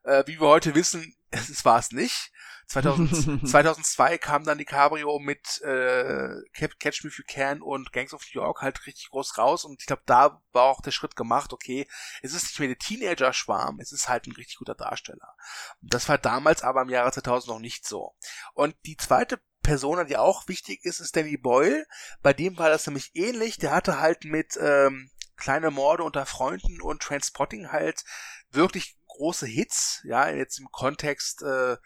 Äh, 0.04 0.24
wie 0.26 0.40
wir 0.40 0.48
heute 0.48 0.76
wissen, 0.76 1.16
es 1.32 1.64
war 1.66 1.80
es 1.80 1.92
nicht. 1.92 2.32
2000, 2.68 3.50
2002 3.50 4.18
kam 4.18 4.46
dann 4.46 4.58
die 4.58 4.66
Cabrio 4.66 5.20
mit 5.20 5.62
äh, 5.62 6.42
Catch 6.54 7.04
Me 7.04 7.10
If 7.10 7.18
You 7.18 7.26
Can 7.28 7.62
und 7.62 7.92
Gangs 7.92 8.14
of 8.14 8.24
New 8.34 8.42
York 8.42 8.62
halt 8.62 8.86
richtig 8.86 9.10
groß 9.10 9.38
raus 9.38 9.66
und 9.66 9.82
ich 9.82 9.88
glaube, 9.88 10.04
da 10.06 10.42
war 10.54 10.64
auch 10.64 10.82
der 10.82 10.92
Schritt 10.92 11.18
gemacht, 11.18 11.52
okay, 11.52 11.86
es 12.22 12.34
ist 12.34 12.44
nicht 12.44 12.60
mehr 12.60 12.70
der 12.70 12.78
Teenager-Schwarm, 12.78 13.80
es 13.82 13.92
ist 13.92 14.08
halt 14.08 14.26
ein 14.26 14.34
richtig 14.34 14.58
guter 14.58 14.76
Darsteller. 14.76 15.36
Das 15.82 16.08
war 16.08 16.18
damals 16.18 16.64
aber 16.64 16.84
im 16.84 16.90
Jahre 16.90 17.12
2000 17.12 17.56
noch 17.56 17.60
nicht 17.60 17.86
so. 17.86 18.16
Und 18.54 18.74
die 18.86 18.96
zweite 18.96 19.42
Person, 19.64 20.06
die 20.08 20.18
auch 20.18 20.48
wichtig 20.48 20.86
ist, 20.86 21.02
ist 21.02 21.16
Danny 21.16 21.38
Boyle. 21.38 21.86
Bei 22.22 22.34
dem 22.34 22.58
war 22.58 22.70
das 22.70 22.88
nämlich 22.88 23.12
ähnlich. 23.14 23.58
Der 23.58 23.72
hatte 23.72 24.00
halt 24.00 24.24
mit 24.24 24.58
ähm, 24.60 25.12
kleine 25.36 25.72
Morde 25.72 26.04
unter 26.04 26.26
Freunden 26.26 26.82
und 26.82 27.02
Transpotting 27.02 27.72
halt 27.72 28.04
wirklich 28.50 28.98
große 29.22 29.46
Hits. 29.46 30.02
Ja, 30.04 30.30
jetzt 30.30 30.60
im 30.60 30.72
Kontext 30.72 31.44
äh, 31.44 31.78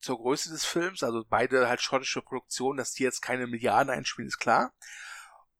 zur 0.00 0.18
Größe 0.18 0.50
des 0.50 0.64
Films. 0.64 1.02
Also 1.02 1.24
beide 1.28 1.68
halt 1.68 1.80
schottische 1.80 2.22
Produktionen, 2.22 2.78
dass 2.78 2.92
die 2.92 3.04
jetzt 3.04 3.20
keine 3.20 3.46
Milliarden 3.46 3.92
einspielen, 3.92 4.28
ist 4.28 4.38
klar. 4.38 4.72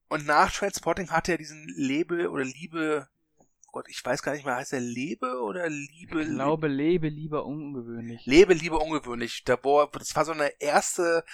Und 0.09 0.27
nach 0.27 0.53
Transpotting 0.53 1.11
hatte 1.11 1.33
er 1.33 1.39
diesen 1.39 1.69
Lebe 1.77 2.31
oder 2.31 2.45
Liebe, 2.45 3.09
oh 3.39 3.73
Gott, 3.73 3.87
ich 3.89 4.05
weiß 4.05 4.23
gar 4.23 4.33
nicht 4.33 4.45
mehr, 4.45 4.57
heißt 4.57 4.73
er 4.73 4.81
Lebe 4.81 5.41
oder 5.41 5.69
Liebe? 5.69 6.23
Ich 6.23 6.29
glaube, 6.29 6.67
lebe 6.67 7.09
lieber 7.09 7.47
ungewöhnlich. 7.47 8.27
Lebe, 8.27 8.55
Liebe, 8.55 8.79
ungewöhnlich. 8.79 9.45
Da, 9.45 9.57
wo, 9.63 9.87
das 9.87 10.17
war 10.17 10.25
so 10.25 10.33
eine 10.33 10.61
erste 10.61 11.25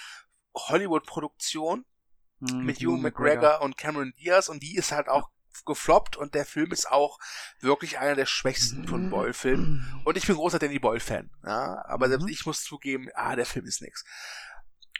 Hollywood-Produktion 0.55 1.85
Mhm, 2.39 2.65
mit 2.65 2.77
Hugh 2.79 2.97
McGregor 2.97 3.61
und 3.61 3.77
Cameron 3.77 4.13
Diaz 4.19 4.47
und 4.49 4.61
die 4.61 4.75
ist 4.75 4.91
halt 4.91 5.07
auch 5.09 5.29
gefloppt 5.65 6.15
und 6.17 6.35
der 6.35 6.45
Film 6.45 6.71
ist 6.71 6.89
auch 6.91 7.19
wirklich 7.59 7.99
einer 7.99 8.15
der 8.15 8.25
schwächsten 8.25 8.87
von 8.87 9.09
Boyle-Filmen. 9.09 10.01
Und 10.05 10.17
ich 10.17 10.27
bin 10.27 10.35
großer 10.35 10.59
Danny 10.59 10.79
Boyle-Fan, 10.79 11.31
ja, 11.45 11.83
aber 11.85 12.09
selbst 12.09 12.25
Mhm. 12.25 12.29
ich 12.29 12.45
muss 12.45 12.63
zugeben, 12.63 13.09
ah, 13.15 13.35
der 13.35 13.45
Film 13.45 13.65
ist 13.65 13.81
nix. 13.81 14.03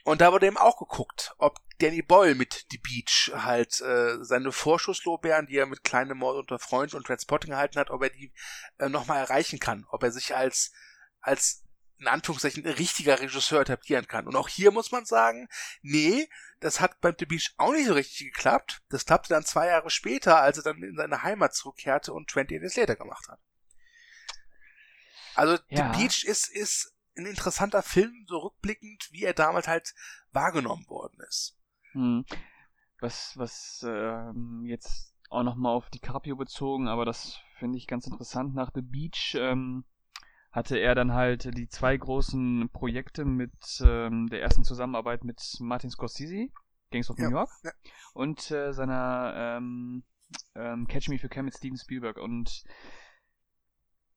Und 0.03 0.21
da 0.21 0.31
wurde 0.31 0.47
eben 0.47 0.57
auch 0.57 0.77
geguckt, 0.77 1.33
ob 1.37 1.57
Danny 1.79 2.01
Boyle 2.01 2.35
mit 2.35 2.65
The 2.71 2.77
Beach 2.77 3.31
halt 3.35 3.81
äh, 3.81 4.23
seine 4.23 4.51
Vorschusslorbeeren, 4.51 5.47
die 5.47 5.57
er 5.57 5.65
mit 5.65 5.83
kleinem 5.83 6.19
Mord 6.19 6.37
unter 6.37 6.59
Freunden 6.59 6.95
und 6.95 7.05
Transpotting 7.07 7.51
erhalten 7.51 7.77
hat, 7.77 7.89
ob 7.89 8.01
er 8.01 8.09
die 8.09 8.33
äh, 8.79 8.87
nochmal 8.87 9.19
erreichen 9.19 9.59
kann, 9.59 9.85
ob 9.89 10.03
er 10.03 10.11
sich 10.11 10.35
als 10.35 10.71
als 11.19 11.63
in 11.99 12.07
Anführungszeichen 12.07 12.65
richtiger 12.65 13.19
Regisseur 13.19 13.61
etablieren 13.61 14.07
kann. 14.07 14.27
Und 14.27 14.35
auch 14.35 14.47
hier 14.47 14.71
muss 14.71 14.91
man 14.91 15.05
sagen, 15.05 15.49
nee, 15.81 16.29
das 16.59 16.79
hat 16.79 16.99
beim 17.01 17.15
The 17.17 17.25
Beach 17.25 17.53
auch 17.57 17.71
nicht 17.71 17.87
so 17.87 17.93
richtig 17.93 18.33
geklappt. 18.33 18.81
Das 18.89 19.05
klappte 19.05 19.29
dann 19.29 19.43
zwei 19.43 19.67
Jahre 19.67 19.89
später, 19.89 20.41
als 20.41 20.57
er 20.57 20.63
dann 20.63 20.81
in 20.81 20.95
seine 20.95 21.23
Heimat 21.23 21.53
zurückkehrte 21.53 22.13
und 22.13 22.29
20 22.29 22.59
Years 22.59 22.75
Later 22.75 22.95
gemacht 22.95 23.27
hat. 23.27 23.39
Also 25.35 25.61
Ja. 25.69 25.93
The 25.93 25.99
Beach 25.99 26.23
ist, 26.25 26.49
ist 26.49 26.95
ein 27.15 27.25
interessanter 27.25 27.83
Film, 27.83 28.25
so 28.27 28.39
rückblickend, 28.39 29.09
wie 29.11 29.23
er 29.23 29.33
damals 29.33 29.67
halt 29.67 29.93
wahrgenommen 30.31 30.87
worden 30.87 31.19
ist. 31.27 31.57
Hm. 31.91 32.25
Was, 32.99 33.37
was 33.37 33.85
ähm, 33.87 34.63
jetzt 34.65 35.13
auch 35.29 35.43
nochmal 35.43 35.75
auf 35.75 35.89
DiCaprio 35.89 36.35
bezogen, 36.35 36.87
aber 36.87 37.05
das 37.05 37.39
finde 37.59 37.77
ich 37.77 37.87
ganz 37.87 38.07
interessant. 38.07 38.55
Nach 38.55 38.71
The 38.73 38.81
Beach 38.81 39.35
ähm, 39.39 39.85
hatte 40.57 40.79
er 40.79 40.95
dann 40.95 41.13
halt 41.13 41.55
die 41.55 41.69
zwei 41.69 41.95
großen 41.95 42.69
Projekte 42.73 43.25
mit 43.25 43.53
ähm, 43.79 44.27
der 44.27 44.41
ersten 44.41 44.63
Zusammenarbeit 44.63 45.23
mit 45.23 45.39
Martin 45.59 45.91
Scorsese, 45.91 46.47
Gangs 46.89 47.11
of 47.11 47.19
Ja, 47.19 47.25
New 47.29 47.35
York, 47.35 47.49
ja. 47.63 47.71
und 48.15 48.49
äh, 48.49 48.73
seiner 48.73 49.33
ähm, 49.35 50.03
ähm, 50.55 50.87
Catch 50.87 51.09
Me 51.09 51.15
If 51.15 51.21
You 51.21 51.29
Can 51.29 51.45
mit 51.45 51.55
Steven 51.55 51.77
Spielberg. 51.77 52.17
Und 52.17 52.63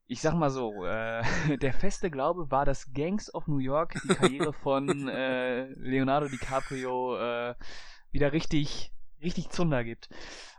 ich 0.07 0.23
sag 0.23 0.33
mal 0.33 0.49
so, 0.49 0.87
äh, 0.87 1.23
der 1.59 1.75
feste 1.75 2.11
Glaube 2.11 2.51
war, 2.51 2.65
dass 2.65 2.91
Gangs 2.95 3.33
of 3.35 3.47
New 3.47 3.59
York 3.59 4.01
die 4.03 4.15
Karriere 4.15 4.53
von 4.65 5.09
äh, 5.09 5.67
Leonardo 5.75 6.29
DiCaprio 6.29 7.19
äh, 7.19 7.55
wieder 8.13 8.33
richtig, 8.33 8.95
richtig 9.21 9.51
Zunder 9.51 9.85
gibt. 9.85 10.09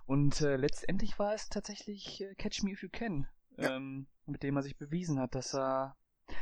Und 0.05 0.41
äh, 0.41 0.57
letztendlich 0.57 1.17
war 1.17 1.33
es 1.33 1.49
tatsächlich 1.49 2.21
äh, 2.21 2.35
Catch 2.35 2.61
Me 2.61 2.73
If 2.73 2.83
You 2.83 2.89
Can, 2.91 3.27
Ja. 3.57 3.75
ähm, 3.75 4.07
mit 4.25 4.43
dem 4.43 4.55
er 4.55 4.63
sich 4.63 4.77
bewiesen 4.77 5.19
hat, 5.19 5.35
dass 5.35 5.53
er. 5.53 5.95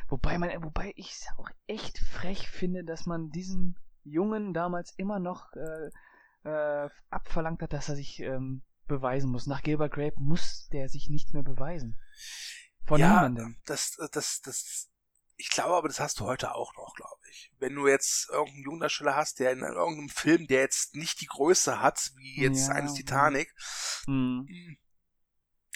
Wobei 0.07 0.37
man, 0.37 0.49
wobei 0.63 0.93
ich 0.95 1.11
es 1.13 1.27
auch 1.37 1.49
echt 1.67 1.97
frech 1.99 2.49
finde, 2.49 2.83
dass 2.83 3.05
man 3.05 3.31
diesen 3.31 3.77
Jungen 4.03 4.53
damals 4.53 4.93
immer 4.97 5.19
noch 5.19 5.51
äh, 5.53 5.89
äh, 6.47 6.89
abverlangt 7.09 7.61
hat, 7.61 7.73
dass 7.73 7.89
er 7.89 7.95
sich 7.95 8.19
ähm, 8.19 8.61
beweisen 8.87 9.31
muss. 9.31 9.47
Nach 9.47 9.61
Gilbert 9.61 9.93
Grape 9.93 10.19
muss 10.19 10.67
der 10.71 10.89
sich 10.89 11.09
nicht 11.09 11.33
mehr 11.33 11.43
beweisen. 11.43 11.97
Von 12.85 12.99
Ja, 12.99 13.07
niemandem. 13.13 13.57
Das, 13.65 13.97
das, 14.11 14.41
das, 14.41 14.89
ich 15.37 15.49
glaube 15.49 15.75
aber, 15.75 15.87
das 15.87 15.99
hast 15.99 16.19
du 16.19 16.25
heute 16.25 16.53
auch 16.55 16.73
noch, 16.75 16.95
glaube 16.95 17.21
ich. 17.31 17.51
Wenn 17.59 17.75
du 17.75 17.87
jetzt 17.87 18.29
irgendeinen 18.29 18.63
Jungdarsteller 18.63 19.15
hast, 19.15 19.39
der 19.39 19.51
in 19.51 19.59
irgendeinem 19.59 20.09
Film, 20.09 20.47
der 20.47 20.61
jetzt 20.61 20.95
nicht 20.95 21.21
die 21.21 21.27
Größe 21.27 21.81
hat, 21.81 22.11
wie 22.17 22.41
jetzt 22.41 22.67
Ja, 22.67 22.75
eines 22.75 22.93
mhm. 22.93 22.97
Titanic, 22.97 23.53
Hm. 24.05 24.77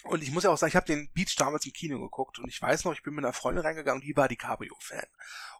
Und 0.04 0.22
ich 0.22 0.30
muss 0.30 0.44
ja 0.44 0.50
auch 0.50 0.58
sagen, 0.58 0.68
ich 0.68 0.76
habe 0.76 0.86
den 0.86 1.10
Beach 1.12 1.34
damals 1.36 1.64
im 1.64 1.72
Kino 1.72 1.98
geguckt 1.98 2.38
und 2.38 2.48
ich 2.48 2.60
weiß 2.60 2.84
noch, 2.84 2.92
ich 2.92 3.02
bin 3.02 3.14
mit 3.14 3.24
einer 3.24 3.32
Freundin 3.32 3.64
reingegangen, 3.64 4.02
die 4.02 4.16
war 4.16 4.28
die 4.28 4.36
Cabrio-Fan. 4.36 5.06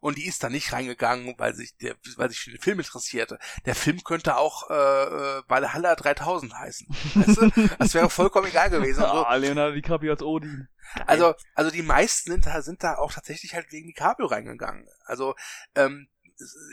Und 0.00 0.18
die 0.18 0.26
ist 0.26 0.44
da 0.44 0.50
nicht 0.50 0.72
reingegangen, 0.72 1.34
weil 1.38 1.54
sich 1.54 1.76
der, 1.78 1.96
weil 2.16 2.28
sich 2.28 2.40
für 2.40 2.50
den 2.50 2.60
Film 2.60 2.78
interessierte. 2.78 3.38
Der 3.64 3.74
Film 3.74 4.04
könnte 4.04 4.36
auch 4.36 4.68
äh, 4.68 4.74
äh, 4.74 5.42
Valhalla 5.48 5.94
3000 5.94 6.54
heißen. 6.54 6.86
Weißt 7.14 7.36
du? 7.38 7.50
Das 7.78 7.94
wäre 7.94 8.10
vollkommen 8.10 8.48
egal 8.48 8.68
gewesen. 8.70 9.02
Also, 9.02 9.24
Ah, 9.24 9.34
Leonardo 9.36 9.74
DiCaprio 9.74 10.12
als 10.12 10.22
Odin. 10.22 10.68
Also, 11.06 11.34
also 11.54 11.70
die 11.70 11.82
meisten 11.82 12.30
sind 12.30 12.46
da, 12.46 12.60
sind 12.60 12.82
da 12.84 12.96
auch 12.96 13.12
tatsächlich 13.12 13.54
halt 13.54 13.72
wegen 13.72 13.86
die 13.86 13.94
Cabrio 13.94 14.26
reingegangen. 14.26 14.86
Also, 15.06 15.34
ähm, 15.74 16.08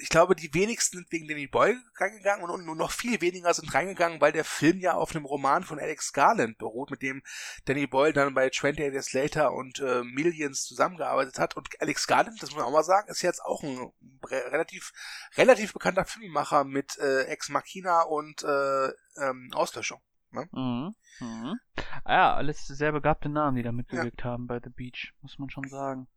ich 0.02 0.10
glaube, 0.10 0.36
die 0.36 0.54
wenigsten 0.54 0.98
sind 0.98 1.12
wegen 1.12 1.28
Danny 1.28 1.48
Boyle 1.48 1.80
reingegangen 1.96 2.50
und 2.50 2.66
nur 2.66 2.76
noch 2.76 2.92
viel 2.92 3.22
weniger 3.22 3.54
sind 3.54 3.74
reingegangen, 3.74 4.20
weil 4.20 4.32
der 4.32 4.44
Film 4.44 4.80
ja 4.80 4.94
auf 4.94 5.16
einem 5.16 5.26
Roman 5.26 5.64
von 5.64 5.80
Alex 5.80 6.14
Garland 6.14 6.58
beruht, 6.58 6.90
mit 6.90 7.02
dem 7.02 7.22
Danny 7.66 7.86
Boyle 7.86 8.14
dann 8.14 8.34
bei 8.34 8.50
20 8.50 8.92
Years 8.92 9.14
Later 9.14 9.54
und 9.54 9.80
äh, 9.80 10.04
Millions 10.04 10.64
zusammengearbeitet 10.64 11.38
hat. 11.38 11.56
Und 11.56 11.70
Alex 11.80 12.08
Garland, 12.08 12.42
das 12.42 12.50
muss 12.50 12.58
man 12.58 12.66
auch 12.66 12.72
mal 12.72 12.84
sagen, 12.84 13.10
ist 13.10 13.22
jetzt 13.22 13.44
auch 13.44 13.62
ein 13.64 13.92
relativ, 14.24 14.94
relativ 15.38 15.74
bekannter 15.74 16.06
Filmemacher 16.06 16.64
mit 16.64 16.98
äh, 16.98 17.24
Ex 17.26 17.50
Machina 17.50 18.02
und 18.02 18.44
äh, 18.44 18.88
ähm, 19.18 19.52
Auslöschung. 19.54 20.02
Ne? 20.32 20.48
Mhm. 20.52 20.96
Mhm. 21.20 21.60
Ah 22.04 22.14
ja, 22.14 22.34
alles 22.36 22.66
sehr 22.66 22.94
begabte 22.94 23.30
Namen, 23.30 23.58
die 23.58 23.64
da 23.64 23.72
mitgewirkt 23.72 24.22
ja. 24.22 24.26
haben 24.26 24.48
bei 24.48 24.60
The 24.64 24.70
Beach, 24.70 25.14
muss 25.22 25.38
man 25.38 25.50
schon 25.50 25.68
sagen. 25.68 26.08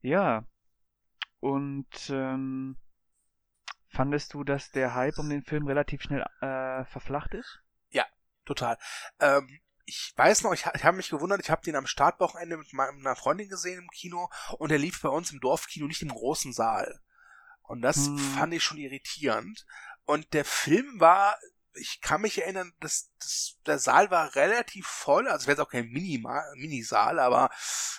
Ja, 0.00 0.44
und 1.44 2.08
ähm, 2.08 2.78
fandest 3.90 4.32
du, 4.32 4.44
dass 4.44 4.70
der 4.70 4.94
Hype 4.94 5.18
um 5.18 5.28
den 5.28 5.44
Film 5.44 5.66
relativ 5.66 6.00
schnell 6.00 6.24
äh, 6.40 6.86
verflacht 6.86 7.34
ist? 7.34 7.60
Ja, 7.90 8.06
total. 8.46 8.78
Ähm, 9.20 9.60
ich 9.84 10.14
weiß 10.16 10.42
noch, 10.42 10.54
ich, 10.54 10.64
ich 10.74 10.84
habe 10.84 10.96
mich 10.96 11.10
gewundert, 11.10 11.42
ich 11.42 11.50
habe 11.50 11.60
den 11.60 11.76
am 11.76 11.86
Startwochenende 11.86 12.56
mit 12.56 12.72
meiner 12.72 13.14
Freundin 13.14 13.50
gesehen 13.50 13.78
im 13.78 13.90
Kino 13.90 14.30
und 14.56 14.70
der 14.70 14.78
lief 14.78 15.02
bei 15.02 15.10
uns 15.10 15.32
im 15.32 15.40
Dorfkino, 15.40 15.86
nicht 15.86 16.00
im 16.00 16.08
großen 16.08 16.54
Saal. 16.54 17.02
Und 17.60 17.82
das 17.82 18.06
hm. 18.06 18.16
fand 18.16 18.54
ich 18.54 18.64
schon 18.64 18.78
irritierend. 18.78 19.66
Und 20.06 20.32
der 20.32 20.46
Film 20.46 20.98
war 20.98 21.36
ich 21.74 22.00
kann 22.00 22.20
mich 22.20 22.40
erinnern, 22.40 22.72
dass, 22.80 23.10
dass 23.18 23.58
der 23.66 23.78
Saal 23.78 24.10
war 24.10 24.34
relativ 24.34 24.86
voll, 24.86 25.28
also 25.28 25.46
wäre 25.46 25.60
es 25.60 25.66
auch 25.66 25.70
kein 25.70 25.88
Mini-Saal, 25.88 27.18
aber 27.18 27.50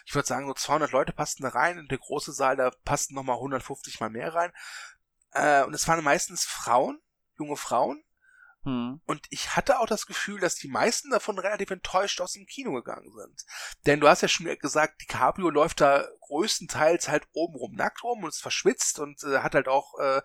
ich 0.06 0.14
würde 0.14 0.28
sagen, 0.28 0.48
so 0.48 0.54
200 0.54 0.92
Leute 0.92 1.14
passten 1.14 1.44
da 1.44 1.50
rein 1.50 1.80
und 1.80 1.92
der 1.92 1.98
große 1.98 2.34
Saal, 2.34 2.56
da 2.56 2.72
passten 2.84 3.16
nochmal 3.16 3.38
150 3.38 4.00
mal 4.00 4.10
mehr 4.10 4.34
rein. 4.34 4.52
Äh, 5.32 5.64
und 5.64 5.74
es 5.74 5.88
waren 5.88 6.04
meistens 6.04 6.46
Frauen, 6.46 7.02
junge 7.38 7.58
Frauen. 7.58 8.04
Hm. 8.64 9.00
Und 9.06 9.28
ich 9.30 9.56
hatte 9.56 9.80
auch 9.80 9.86
das 9.86 10.08
Gefühl, 10.08 10.40
dass 10.40 10.56
die 10.56 10.68
meisten 10.68 11.12
davon 11.12 11.38
relativ 11.38 11.70
enttäuscht 11.70 12.20
aus 12.20 12.34
dem 12.34 12.48
Kino 12.48 12.74
gegangen 12.74 13.12
sind. 13.16 13.46
Denn 13.86 14.00
du 14.00 14.08
hast 14.08 14.22
ja 14.22 14.28
schon 14.28 14.48
gesagt, 14.58 15.02
DiCaprio 15.02 15.50
läuft 15.50 15.82
da 15.82 16.08
größtenteils 16.22 17.08
halt 17.10 17.28
obenrum 17.34 17.76
nackt 17.76 18.04
rum 18.04 18.24
und 18.24 18.30
ist 18.30 18.42
verschwitzt 18.42 19.00
und 19.00 19.24
äh, 19.24 19.40
hat 19.40 19.54
halt 19.54 19.68
auch 19.68 20.00
äh, 20.00 20.22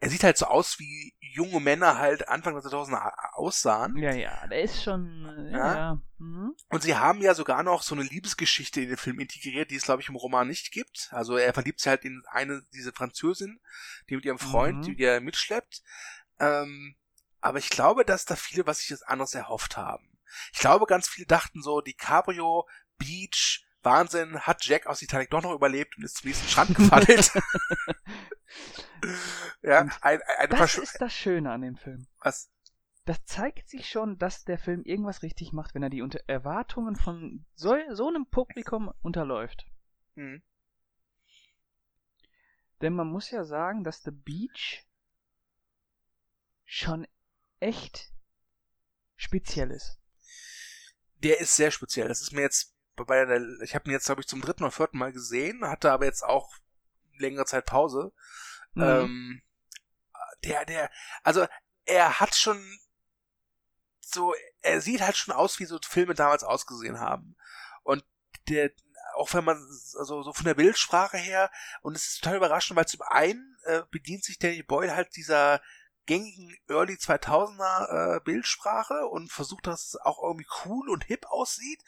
er 0.00 0.10
sieht 0.10 0.24
halt 0.24 0.36
so 0.36 0.46
aus, 0.46 0.78
wie 0.78 1.14
junge 1.20 1.60
Männer 1.60 1.98
halt 1.98 2.28
Anfang 2.28 2.54
der 2.54 2.62
2000er 2.62 3.12
aussahen. 3.32 3.96
Ja, 3.96 4.14
ja, 4.14 4.46
der 4.46 4.62
ist 4.62 4.82
schon, 4.82 5.50
ja. 5.50 5.74
ja. 5.74 6.02
Mhm. 6.18 6.54
Und 6.68 6.82
sie 6.82 6.96
haben 6.96 7.22
ja 7.22 7.34
sogar 7.34 7.62
noch 7.62 7.82
so 7.82 7.94
eine 7.94 8.04
Liebesgeschichte 8.04 8.80
in 8.82 8.88
den 8.88 8.96
Film 8.98 9.20
integriert, 9.20 9.70
die 9.70 9.76
es, 9.76 9.84
glaube 9.84 10.02
ich, 10.02 10.08
im 10.08 10.16
Roman 10.16 10.48
nicht 10.48 10.70
gibt. 10.70 11.08
Also 11.12 11.36
er 11.36 11.54
verliebt 11.54 11.80
sich 11.80 11.88
halt 11.88 12.04
in 12.04 12.22
eine, 12.26 12.62
diese 12.74 12.92
Französin, 12.92 13.60
die 14.08 14.16
mit 14.16 14.24
ihrem 14.24 14.38
Freund, 14.38 14.86
mhm. 14.86 14.96
die 14.96 15.02
er 15.02 15.20
mitschleppt. 15.20 15.82
Ähm, 16.40 16.96
aber 17.40 17.58
ich 17.58 17.70
glaube, 17.70 18.04
dass 18.04 18.24
da 18.24 18.36
viele 18.36 18.66
was 18.66 18.80
sich 18.80 18.90
jetzt 18.90 19.08
anderes 19.08 19.34
erhofft 19.34 19.76
haben. 19.76 20.18
Ich 20.52 20.58
glaube, 20.58 20.86
ganz 20.86 21.08
viele 21.08 21.26
dachten 21.26 21.62
so, 21.62 21.80
die 21.80 21.94
Cabrio, 21.94 22.68
Beach, 22.98 23.65
Wahnsinn, 23.86 24.40
hat 24.40 24.66
Jack 24.66 24.86
aus 24.86 24.98
Titanic 24.98 25.30
doch 25.30 25.42
noch 25.42 25.54
überlebt 25.54 25.96
und 25.96 26.04
ist 26.04 26.18
zum 26.18 26.28
nächsten 26.28 26.48
Strand 26.48 26.74
gefallen. 26.74 27.06
ja, 29.62 29.80
ein, 30.00 30.20
ein 30.38 30.50
das 30.50 30.58
Versch 30.58 30.78
ist 30.78 31.00
das 31.00 31.12
Schöne 31.14 31.50
an 31.50 31.62
dem 31.62 31.76
Film. 31.76 32.06
Was? 32.20 32.50
Das 33.04 33.24
zeigt 33.24 33.68
sich 33.68 33.88
schon, 33.88 34.18
dass 34.18 34.44
der 34.44 34.58
Film 34.58 34.82
irgendwas 34.82 35.22
richtig 35.22 35.52
macht, 35.52 35.74
wenn 35.74 35.82
er 35.82 35.90
die 35.90 36.02
unter 36.02 36.18
Erwartungen 36.26 36.96
von 36.96 37.46
so, 37.54 37.76
so 37.92 38.08
einem 38.08 38.26
Publikum 38.26 38.92
unterläuft. 39.00 39.64
Mhm. 40.16 40.42
Denn 42.80 42.92
man 42.92 43.06
muss 43.06 43.30
ja 43.30 43.44
sagen, 43.44 43.84
dass 43.84 44.02
The 44.02 44.10
Beach 44.10 44.84
schon 46.64 47.06
echt 47.60 48.12
speziell 49.14 49.70
ist. 49.70 49.98
Der 51.22 51.40
ist 51.40 51.56
sehr 51.56 51.70
speziell. 51.70 52.08
Das 52.08 52.20
ist 52.20 52.32
mir 52.32 52.42
jetzt 52.42 52.75
bei 53.04 53.24
der, 53.24 53.40
ich 53.62 53.74
habe 53.74 53.88
ihn 53.88 53.92
jetzt, 53.92 54.06
glaube 54.06 54.20
ich, 54.20 54.26
zum 54.26 54.40
dritten 54.40 54.62
oder 54.62 54.72
vierten 54.72 54.98
Mal 54.98 55.12
gesehen, 55.12 55.66
hatte 55.68 55.92
aber 55.92 56.04
jetzt 56.04 56.24
auch 56.24 56.54
längere 57.18 57.46
Zeit 57.46 57.66
Pause. 57.66 58.12
Mhm. 58.74 58.82
Ähm, 58.82 59.42
der, 60.44 60.64
der, 60.64 60.90
also 61.22 61.46
er 61.84 62.20
hat 62.20 62.34
schon 62.34 62.62
so, 64.00 64.34
er 64.62 64.80
sieht 64.80 65.00
halt 65.00 65.16
schon 65.16 65.34
aus, 65.34 65.58
wie 65.58 65.64
so 65.64 65.78
Filme 65.82 66.14
damals 66.14 66.44
ausgesehen 66.44 67.00
haben. 67.00 67.36
Und 67.82 68.04
der, 68.48 68.70
auch 69.16 69.32
wenn 69.34 69.44
man, 69.44 69.56
also 69.98 70.22
so 70.22 70.32
von 70.32 70.44
der 70.44 70.54
Bildsprache 70.54 71.16
her, 71.16 71.50
und 71.82 71.96
es 71.96 72.06
ist 72.06 72.20
total 72.22 72.36
überraschend, 72.36 72.76
weil 72.76 72.86
zum 72.86 73.02
einen 73.02 73.56
äh, 73.64 73.82
bedient 73.90 74.24
sich 74.24 74.38
Danny 74.38 74.62
Boyle 74.62 74.94
halt 74.94 75.16
dieser 75.16 75.60
gängigen 76.06 76.56
Early 76.68 76.94
2000er 76.94 78.16
äh, 78.16 78.20
Bildsprache 78.20 79.06
und 79.06 79.32
versucht, 79.32 79.66
dass 79.66 79.88
es 79.88 79.96
auch 79.96 80.22
irgendwie 80.22 80.46
cool 80.64 80.88
und 80.88 81.04
hip 81.04 81.26
aussieht. 81.26 81.82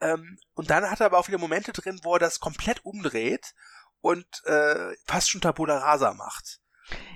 Ähm, 0.00 0.38
und 0.54 0.70
dann 0.70 0.90
hat 0.90 1.00
er 1.00 1.06
aber 1.06 1.18
auch 1.18 1.28
wieder 1.28 1.38
Momente 1.38 1.72
drin, 1.72 2.00
wo 2.02 2.14
er 2.14 2.18
das 2.18 2.40
komplett 2.40 2.84
umdreht 2.84 3.54
und 4.00 4.26
äh, 4.44 4.94
fast 5.06 5.30
schon 5.30 5.40
Tabula 5.40 5.78
Rasa 5.78 6.14
macht. 6.14 6.60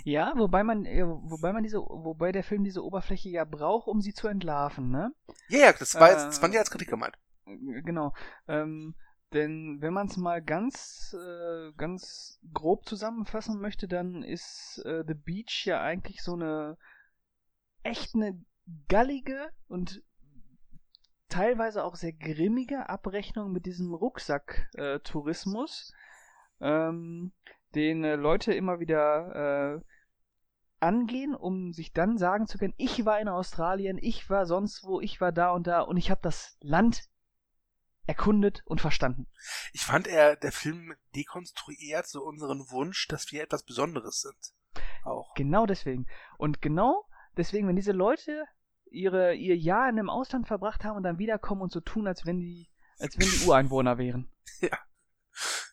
Ja, 0.04 0.32
wobei 0.36 0.64
man, 0.64 0.86
äh, 0.86 1.04
wobei 1.04 1.52
man 1.52 1.62
diese, 1.62 1.78
wobei 1.78 2.32
der 2.32 2.44
Film 2.44 2.64
diese 2.64 2.82
Oberfläche 2.82 3.28
ja 3.28 3.44
braucht, 3.44 3.86
um 3.86 4.00
sie 4.00 4.14
zu 4.14 4.28
entlarven, 4.28 4.90
ne? 4.90 5.12
Ja, 5.48 5.58
yeah, 5.58 5.72
das 5.72 5.94
war, 5.94 6.10
äh, 6.10 6.14
das 6.14 6.38
fand 6.38 6.54
ich 6.54 6.60
als 6.60 6.70
Kritik 6.70 6.88
gemeint. 6.88 7.18
Genau. 7.44 8.14
Ähm, 8.46 8.94
denn 9.32 9.78
wenn 9.80 9.92
man 9.92 10.06
es 10.06 10.16
mal 10.16 10.42
ganz, 10.42 11.14
äh, 11.14 11.72
ganz 11.76 12.40
grob 12.52 12.86
zusammenfassen 12.86 13.60
möchte, 13.60 13.88
dann 13.88 14.22
ist 14.22 14.82
äh, 14.86 15.04
The 15.06 15.14
Beach 15.14 15.66
ja 15.66 15.82
eigentlich 15.82 16.22
so 16.22 16.32
eine 16.32 16.78
echt 17.82 18.14
eine 18.14 18.42
gallige 18.88 19.50
und 19.68 20.02
teilweise 21.28 21.84
auch 21.84 21.96
sehr 21.96 22.12
grimmige 22.12 22.88
Abrechnung 22.88 23.52
mit 23.52 23.66
diesem 23.66 23.94
Rucksack-Tourismus, 23.94 25.92
äh, 26.60 26.66
ähm, 26.68 27.32
den 27.74 28.04
äh, 28.04 28.16
Leute 28.16 28.54
immer 28.54 28.80
wieder 28.80 29.76
äh, 29.76 29.80
angehen, 30.80 31.34
um 31.34 31.72
sich 31.72 31.92
dann 31.92 32.18
sagen 32.18 32.46
zu 32.46 32.58
können, 32.58 32.74
ich 32.76 33.04
war 33.04 33.20
in 33.20 33.28
Australien, 33.28 33.98
ich 34.00 34.30
war 34.30 34.46
sonst 34.46 34.84
wo, 34.84 35.00
ich 35.00 35.20
war 35.20 35.32
da 35.32 35.50
und 35.50 35.66
da 35.66 35.80
und 35.80 35.96
ich 35.96 36.10
habe 36.10 36.20
das 36.22 36.56
Land 36.60 37.08
erkundet 38.06 38.62
und 38.64 38.80
verstanden. 38.80 39.26
Ich 39.72 39.84
fand 39.84 40.06
er, 40.06 40.36
der 40.36 40.52
Film 40.52 40.94
dekonstruiert 41.14 42.06
so 42.06 42.24
unseren 42.24 42.70
Wunsch, 42.70 43.06
dass 43.08 43.32
wir 43.32 43.42
etwas 43.42 43.64
Besonderes 43.64 44.22
sind. 44.22 44.54
Auch. 45.04 45.34
Genau 45.34 45.66
deswegen. 45.66 46.06
Und 46.38 46.62
genau 46.62 47.04
deswegen, 47.36 47.68
wenn 47.68 47.76
diese 47.76 47.92
Leute 47.92 48.44
ihre, 48.90 49.34
ihr 49.34 49.56
Jahr 49.56 49.88
in 49.88 49.98
einem 49.98 50.10
Ausland 50.10 50.46
verbracht 50.46 50.84
haben 50.84 50.96
und 50.96 51.02
dann 51.02 51.18
wiederkommen 51.18 51.62
und 51.62 51.72
so 51.72 51.80
tun, 51.80 52.06
als 52.06 52.26
wenn 52.26 52.40
die, 52.40 52.68
als 52.98 53.18
wenn 53.18 53.28
die 53.28 53.44
Ureinwohner 53.46 53.98
wären. 53.98 54.30
Ja. 54.60 54.78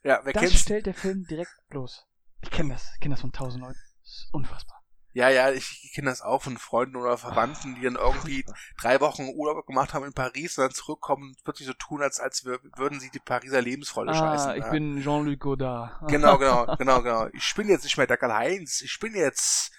Ja, 0.03 0.21
wer 0.23 0.33
das 0.33 0.43
kennt's? 0.43 0.59
stellt 0.59 0.85
der 0.85 0.93
Film 0.93 1.25
direkt 1.25 1.51
bloß. 1.69 2.05
Ich 2.41 2.51
kenne 2.51 2.73
das, 2.73 2.91
ich 2.93 2.99
kenne 2.99 3.15
das 3.15 3.21
von 3.21 3.31
tausend 3.31 3.63
Leuten. 3.63 3.79
Das 4.01 4.11
ist 4.11 4.29
unfassbar. 4.31 4.85
Ja, 5.13 5.29
ja, 5.29 5.49
ich 5.49 5.93
kenne 5.95 6.09
das 6.09 6.21
auch 6.21 6.43
von 6.43 6.57
Freunden 6.57 6.97
oder 6.97 7.17
Verwandten, 7.17 7.75
die 7.75 7.83
dann 7.83 7.95
irgendwie 7.95 8.45
drei 8.81 8.99
Wochen 8.99 9.29
Urlaub 9.33 9.65
gemacht 9.65 9.93
haben 9.93 10.03
in 10.05 10.13
Paris 10.13 10.57
und 10.57 10.65
dann 10.65 10.73
zurückkommen 10.73 11.29
und 11.29 11.43
plötzlich 11.45 11.67
so 11.67 11.73
tun, 11.73 12.03
als, 12.03 12.19
als 12.19 12.43
würden 12.43 12.99
sie 12.99 13.09
die 13.09 13.19
Pariser 13.19 13.61
Lebensfreude 13.61 14.11
ah, 14.11 14.13
scheißen. 14.13 14.55
ich 14.57 14.65
ja. 14.65 14.71
bin 14.71 15.01
Jean-Luc 15.01 15.39
Godard. 15.39 16.01
Genau, 16.09 16.37
genau, 16.37 16.65
genau, 16.75 17.01
genau. 17.01 17.27
Ich 17.31 17.53
bin 17.55 17.69
jetzt 17.69 17.85
nicht 17.85 17.97
mehr 17.97 18.07
der 18.07 18.17
Karl-Heinz, 18.17 18.81
ich 18.81 18.99
bin 18.99 19.15
jetzt, 19.15 19.71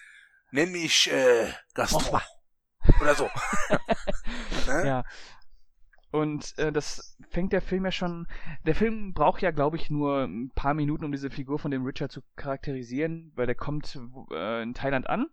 nenn 0.52 0.72
mich, 0.72 1.12
äh, 1.12 1.52
Gaston. 1.74 2.18
Oder 3.00 3.14
so. 3.14 3.28
ne? 4.66 4.86
Ja. 4.86 5.04
Und 6.10 6.56
äh, 6.58 6.72
das 6.72 7.16
fängt 7.30 7.52
der 7.52 7.60
Film 7.60 7.84
ja 7.84 7.92
schon. 7.92 8.26
Der 8.64 8.74
Film 8.74 9.12
braucht 9.12 9.42
ja, 9.42 9.50
glaube 9.50 9.76
ich, 9.76 9.90
nur 9.90 10.24
ein 10.24 10.50
paar 10.54 10.74
Minuten, 10.74 11.04
um 11.04 11.12
diese 11.12 11.30
Figur 11.30 11.58
von 11.58 11.70
dem 11.70 11.84
Richard 11.84 12.12
zu 12.12 12.22
charakterisieren, 12.36 13.32
weil 13.34 13.46
der 13.46 13.54
kommt 13.54 13.98
äh, 14.30 14.62
in 14.62 14.72
Thailand 14.72 15.08
an. 15.08 15.26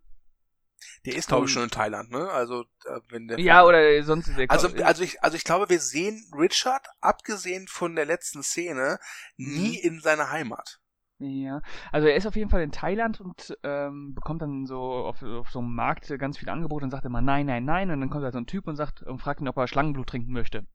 Der 1.05 1.15
ist, 1.15 1.29
glaube 1.29 1.45
ich, 1.45 1.51
schon 1.51 1.63
in 1.63 1.69
Thailand, 1.69 2.11
ne? 2.11 2.29
Also, 2.29 2.63
äh, 2.85 2.99
wenn 3.09 3.27
der. 3.27 3.39
Ja, 3.39 3.63
oder 3.63 4.03
sonst. 4.03 4.27
Der 4.37 4.49
also, 4.51 4.67
also 4.83 5.03
ich, 5.03 5.23
also 5.23 5.37
ich 5.37 5.43
glaube, 5.43 5.69
wir 5.69 5.79
sehen 5.79 6.29
Richard, 6.37 6.85
abgesehen 6.99 7.67
von 7.67 7.95
der 7.95 8.05
letzten 8.05 8.43
Szene, 8.43 8.99
nie 9.37 9.79
mhm. 9.81 9.95
in 9.95 9.99
seiner 10.01 10.31
Heimat. 10.31 10.81
Ja, 11.23 11.61
also 11.93 12.07
er 12.07 12.15
ist 12.15 12.27
auf 12.27 12.35
jeden 12.35 12.49
Fall 12.49 12.61
in 12.61 12.71
Thailand 12.71 13.21
und 13.21 13.57
ähm, 13.63 14.13
bekommt 14.13 14.41
dann 14.41 14.65
so 14.65 14.81
auf, 14.81 15.23
auf 15.23 15.49
so 15.49 15.59
einem 15.59 15.73
Markt 15.73 16.13
ganz 16.19 16.37
viele 16.37 16.51
Angebote 16.51 16.83
und 16.83 16.91
sagt 16.91 17.05
immer 17.05 17.21
nein, 17.21 17.45
nein, 17.45 17.63
nein 17.63 17.91
und 17.91 18.01
dann 18.01 18.09
kommt 18.09 18.25
halt 18.25 18.33
so 18.33 18.39
ein 18.39 18.45
Typ 18.45 18.67
und 18.67 18.75
sagt 18.75 19.03
und 19.03 19.19
fragt 19.19 19.39
ihn, 19.39 19.47
ob 19.47 19.55
er 19.55 19.67
Schlangenblut 19.67 20.07
trinken 20.07 20.33
möchte. 20.33 20.65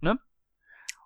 Ne? 0.00 0.18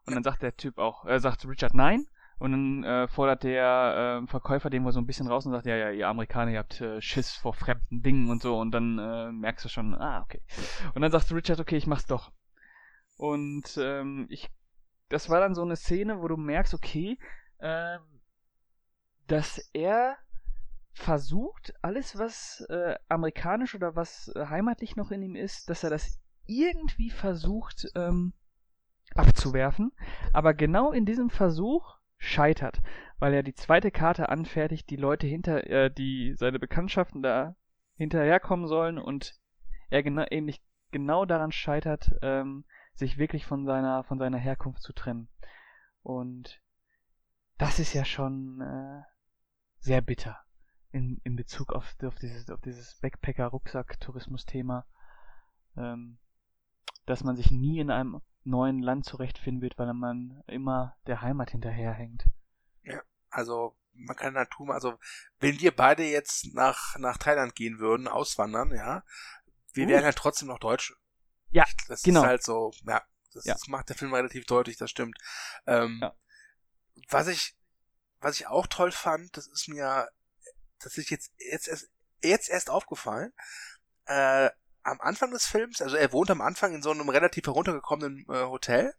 Und 0.06 0.14
dann 0.14 0.22
sagt 0.22 0.42
der 0.42 0.56
Typ 0.56 0.78
auch, 0.78 1.06
äh, 1.06 1.18
sagt 1.18 1.44
Richard 1.44 1.74
nein 1.74 2.06
und 2.38 2.52
dann 2.52 2.84
äh, 2.84 3.08
fordert 3.08 3.42
der 3.42 4.22
äh, 4.22 4.26
Verkäufer 4.28 4.70
den 4.70 4.84
wohl 4.84 4.92
so 4.92 5.00
ein 5.00 5.06
bisschen 5.06 5.26
raus 5.26 5.44
und 5.44 5.52
sagt, 5.52 5.66
ja, 5.66 5.76
ja, 5.76 5.90
ihr 5.90 6.06
Amerikaner, 6.06 6.52
ihr 6.52 6.58
habt 6.60 6.80
äh, 6.80 7.00
Schiss 7.00 7.32
vor 7.32 7.54
fremden 7.54 8.02
Dingen 8.02 8.30
und 8.30 8.42
so 8.42 8.60
und 8.60 8.70
dann 8.70 8.98
äh, 8.98 9.32
merkst 9.32 9.64
du 9.64 9.68
schon, 9.68 9.94
ah, 9.94 10.22
okay. 10.22 10.40
Und 10.94 11.02
dann 11.02 11.10
sagt 11.10 11.32
Richard, 11.32 11.58
okay, 11.58 11.76
ich 11.76 11.88
mach's 11.88 12.06
doch. 12.06 12.30
Und 13.16 13.76
ähm, 13.80 14.26
ich, 14.28 14.50
das 15.08 15.30
war 15.30 15.40
dann 15.40 15.56
so 15.56 15.62
eine 15.62 15.76
Szene, 15.76 16.20
wo 16.20 16.28
du 16.28 16.36
merkst, 16.36 16.74
okay, 16.74 17.18
ähm, 17.60 18.00
dass 19.26 19.58
er 19.72 20.16
versucht, 20.92 21.74
alles, 21.82 22.18
was 22.18 22.60
äh, 22.68 22.96
amerikanisch 23.08 23.74
oder 23.74 23.96
was 23.96 24.28
äh, 24.34 24.46
heimatlich 24.46 24.96
noch 24.96 25.10
in 25.10 25.22
ihm 25.22 25.36
ist, 25.36 25.70
dass 25.70 25.84
er 25.84 25.90
das 25.90 26.20
irgendwie 26.46 27.10
versucht 27.10 27.86
ähm, 27.94 28.34
abzuwerfen. 29.14 29.92
Aber 30.32 30.54
genau 30.54 30.92
in 30.92 31.06
diesem 31.06 31.30
Versuch 31.30 31.96
scheitert, 32.18 32.82
weil 33.18 33.34
er 33.34 33.42
die 33.42 33.54
zweite 33.54 33.90
Karte 33.90 34.28
anfertigt, 34.28 34.90
die 34.90 34.96
Leute 34.96 35.26
hinter, 35.26 35.66
äh, 35.68 35.90
die 35.90 36.34
seine 36.36 36.58
Bekanntschaften 36.58 37.22
da 37.22 37.56
hinterherkommen 37.96 38.66
sollen 38.66 38.98
und 38.98 39.34
er 39.90 40.02
genau, 40.02 40.24
ähnlich 40.30 40.62
genau 40.90 41.24
daran 41.24 41.52
scheitert, 41.52 42.12
ähm, 42.22 42.64
sich 42.94 43.18
wirklich 43.18 43.46
von 43.46 43.64
seiner, 43.64 44.04
von 44.04 44.18
seiner 44.18 44.38
Herkunft 44.38 44.82
zu 44.82 44.92
trennen. 44.92 45.28
Und 46.02 46.60
das 47.58 47.78
ist 47.78 47.92
ja 47.92 48.04
schon 48.04 48.60
äh, 48.60 49.02
sehr 49.82 50.00
bitter 50.00 50.38
in, 50.92 51.20
in 51.24 51.36
Bezug 51.36 51.72
auf, 51.72 51.94
auf 52.02 52.14
dieses, 52.16 52.48
auf 52.50 52.60
dieses 52.60 52.94
Backpacker-Rucksack-Tourismus-Thema, 53.00 54.86
ähm, 55.76 56.18
dass 57.06 57.24
man 57.24 57.36
sich 57.36 57.50
nie 57.50 57.80
in 57.80 57.90
einem 57.90 58.22
neuen 58.44 58.80
Land 58.80 59.04
zurechtfinden 59.04 59.62
wird, 59.62 59.78
weil 59.78 59.92
man 59.92 60.42
immer 60.46 60.96
der 61.06 61.20
Heimat 61.20 61.50
hinterherhängt. 61.50 62.24
Ja, 62.84 63.02
also 63.30 63.76
man 63.94 64.16
kann 64.16 64.34
da 64.34 64.44
tun, 64.44 64.70
also 64.70 64.98
wenn 65.38 65.60
wir 65.60 65.74
beide 65.74 66.04
jetzt 66.04 66.54
nach, 66.54 66.96
nach 66.98 67.18
Thailand 67.18 67.54
gehen 67.54 67.78
würden, 67.78 68.08
auswandern, 68.08 68.72
ja, 68.74 69.04
wir 69.72 69.86
uh. 69.86 69.88
wären 69.88 70.04
halt 70.04 70.16
trotzdem 70.16 70.48
noch 70.48 70.58
Deutsche. 70.58 70.94
Ja, 71.50 71.64
das 71.88 72.02
genau. 72.02 72.22
ist 72.22 72.26
halt 72.26 72.42
so, 72.42 72.72
ja, 72.86 73.02
das, 73.32 73.44
ja. 73.44 73.54
das 73.54 73.66
macht 73.68 73.88
der 73.88 73.96
Film 73.96 74.14
relativ 74.14 74.46
deutlich, 74.46 74.76
das 74.76 74.90
stimmt. 74.90 75.18
Ähm, 75.66 75.98
ja. 76.00 76.14
Was 77.08 77.28
ich, 77.28 77.56
was 78.22 78.38
ich 78.38 78.46
auch 78.46 78.66
toll 78.66 78.92
fand, 78.92 79.36
das 79.36 79.46
ist 79.46 79.68
mir 79.68 80.08
das 80.84 80.98
ist 80.98 81.10
jetzt, 81.10 81.32
jetzt, 81.38 81.68
erst, 81.68 81.90
jetzt 82.22 82.48
erst 82.48 82.70
aufgefallen, 82.70 83.32
äh, 84.06 84.50
am 84.84 85.00
Anfang 85.00 85.30
des 85.30 85.46
Films, 85.46 85.80
also 85.80 85.96
er 85.96 86.12
wohnt 86.12 86.30
am 86.30 86.40
Anfang 86.40 86.74
in 86.74 86.82
so 86.82 86.90
einem 86.90 87.08
relativ 87.08 87.46
heruntergekommenen 87.46 88.26
äh, 88.28 88.44
Hotel. 88.44 88.94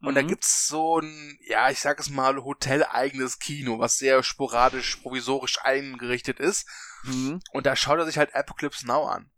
Und 0.00 0.10
mhm. 0.10 0.14
da 0.14 0.22
gibt's 0.22 0.68
so 0.68 1.00
ein, 1.00 1.38
ja, 1.40 1.70
ich 1.70 1.80
sag 1.80 1.98
es 1.98 2.10
mal, 2.10 2.36
hoteleigenes 2.36 3.38
Kino, 3.38 3.78
was 3.78 3.96
sehr 3.96 4.22
sporadisch, 4.22 4.96
provisorisch 4.96 5.58
eingerichtet 5.62 6.38
ist. 6.38 6.68
Mhm. 7.04 7.40
Und 7.52 7.64
da 7.64 7.76
schaut 7.76 7.98
er 7.98 8.04
sich 8.04 8.18
halt 8.18 8.34
Apocalypse 8.34 8.86
Now 8.86 9.06
an. 9.06 9.30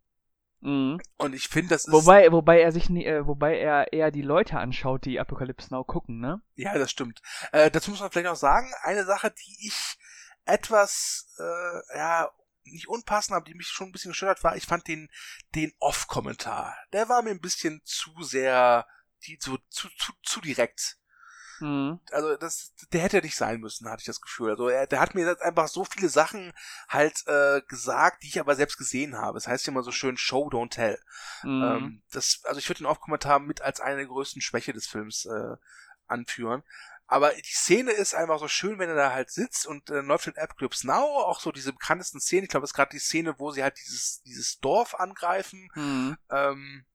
Mhm. 0.61 0.99
Und 1.17 1.33
ich 1.33 1.47
finde, 1.47 1.69
das 1.69 1.85
ist. 1.85 1.93
Wobei, 1.93 2.31
wobei 2.31 2.61
er 2.61 2.71
sich 2.71 2.89
äh, 2.89 3.25
wobei 3.25 3.57
er 3.57 3.93
eher 3.93 4.11
die 4.11 4.21
Leute 4.21 4.57
anschaut, 4.57 5.05
die 5.05 5.19
Apocalypse 5.19 5.73
Now 5.73 5.83
gucken, 5.83 6.19
ne? 6.19 6.41
Ja, 6.55 6.77
das 6.77 6.91
stimmt. 6.91 7.21
Äh, 7.51 7.71
dazu 7.71 7.91
muss 7.91 8.01
man 8.01 8.11
vielleicht 8.11 8.27
noch 8.27 8.35
sagen, 8.35 8.71
eine 8.83 9.05
Sache, 9.05 9.31
die 9.31 9.67
ich 9.67 9.97
etwas, 10.45 11.33
äh, 11.39 11.97
ja, 11.97 12.29
nicht 12.63 12.87
unpassend, 12.87 13.35
aber 13.35 13.45
die 13.45 13.55
mich 13.55 13.67
schon 13.67 13.89
ein 13.89 13.91
bisschen 13.91 14.11
gestört 14.11 14.37
hat, 14.37 14.43
war, 14.43 14.55
ich 14.55 14.65
fand 14.65 14.87
den, 14.87 15.09
den 15.55 15.71
Off-Kommentar. 15.79 16.77
Der 16.93 17.09
war 17.09 17.21
mir 17.21 17.31
ein 17.31 17.41
bisschen 17.41 17.81
zu 17.83 18.11
sehr, 18.21 18.85
die, 19.25 19.37
so, 19.39 19.57
zu, 19.69 19.89
zu, 19.97 20.13
zu 20.23 20.41
direkt. 20.41 20.97
Mhm. 21.59 21.99
Also 22.11 22.35
das, 22.37 22.73
der 22.91 23.01
hätte 23.01 23.21
nicht 23.21 23.35
sein 23.35 23.59
müssen, 23.59 23.89
hatte 23.89 24.01
ich 24.01 24.05
das 24.05 24.21
Gefühl. 24.21 24.51
Also 24.51 24.69
er, 24.69 24.87
der 24.87 24.99
hat 24.99 25.15
mir 25.15 25.25
jetzt 25.25 25.41
einfach 25.41 25.67
so 25.67 25.85
viele 25.85 26.09
Sachen 26.09 26.53
halt 26.87 27.25
äh, 27.27 27.61
gesagt, 27.67 28.23
die 28.23 28.27
ich 28.27 28.39
aber 28.39 28.55
selbst 28.55 28.77
gesehen 28.77 29.17
habe. 29.17 29.37
Es 29.37 29.43
das 29.43 29.51
heißt 29.51 29.67
ja 29.67 29.71
immer 29.71 29.83
so 29.83 29.91
schön 29.91 30.17
Show 30.17 30.49
don't 30.49 30.71
tell. 30.71 30.99
Mhm. 31.43 31.63
Ähm, 31.63 32.03
das, 32.11 32.41
also 32.43 32.59
ich 32.59 32.69
würde 32.69 32.79
den 32.79 32.87
Off-Kommentar 32.87 33.39
mit 33.39 33.61
als 33.61 33.79
eine 33.79 33.97
der 33.97 34.07
größten 34.07 34.41
Schwäche 34.41 34.73
des 34.73 34.87
Films 34.87 35.25
äh, 35.25 35.55
anführen. 36.07 36.63
Aber 37.11 37.33
die 37.33 37.41
Szene 37.43 37.91
ist 37.91 38.13
einfach 38.13 38.37
so 38.37 38.47
schön, 38.47 38.77
wenn 38.77 38.89
er 38.89 38.95
da 38.95 39.11
halt 39.11 39.31
sitzt 39.31 39.65
und 39.65 39.89
äh, 39.89 40.01
läuft 40.01 40.27
in 40.27 40.37
Apocalypse 40.37 40.85
Now, 40.85 41.23
auch 41.23 41.39
so 41.39 41.51
diese 41.51 41.73
bekanntesten 41.73 42.19
Szenen. 42.19 42.43
Ich 42.43 42.49
glaube, 42.49 42.61
das 42.61 42.69
ist 42.69 42.75
gerade 42.75 42.91
die 42.91 42.99
Szene, 42.99 43.33
wo 43.39 43.49
sie 43.49 43.63
halt 43.63 43.77
dieses, 43.79 44.21
dieses 44.21 44.59
Dorf 44.59 44.93
angreifen. 44.93 45.69
Mhm. 45.73 46.17
Ähm, 46.29 46.85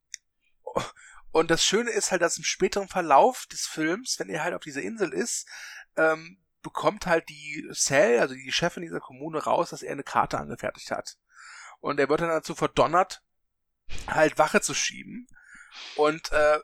und 1.34 1.50
das 1.50 1.64
Schöne 1.64 1.90
ist 1.90 2.12
halt, 2.12 2.22
dass 2.22 2.38
im 2.38 2.44
späteren 2.44 2.86
Verlauf 2.86 3.46
des 3.46 3.66
Films, 3.66 4.20
wenn 4.20 4.28
er 4.28 4.44
halt 4.44 4.54
auf 4.54 4.62
dieser 4.62 4.82
Insel 4.82 5.12
ist, 5.12 5.48
ähm, 5.96 6.40
bekommt 6.62 7.06
halt 7.06 7.28
die 7.28 7.68
Cell, 7.72 8.20
also 8.20 8.34
die 8.36 8.52
Chefin 8.52 8.84
dieser 8.84 9.00
Kommune, 9.00 9.42
raus, 9.42 9.70
dass 9.70 9.82
er 9.82 9.90
eine 9.90 10.04
Karte 10.04 10.38
angefertigt 10.38 10.92
hat. 10.92 11.16
Und 11.80 11.98
er 11.98 12.08
wird 12.08 12.20
dann 12.20 12.28
dazu 12.28 12.54
verdonnert, 12.54 13.20
halt 14.06 14.38
Wache 14.38 14.60
zu 14.60 14.74
schieben. 14.74 15.26
Und 15.96 16.30
äh, 16.30 16.60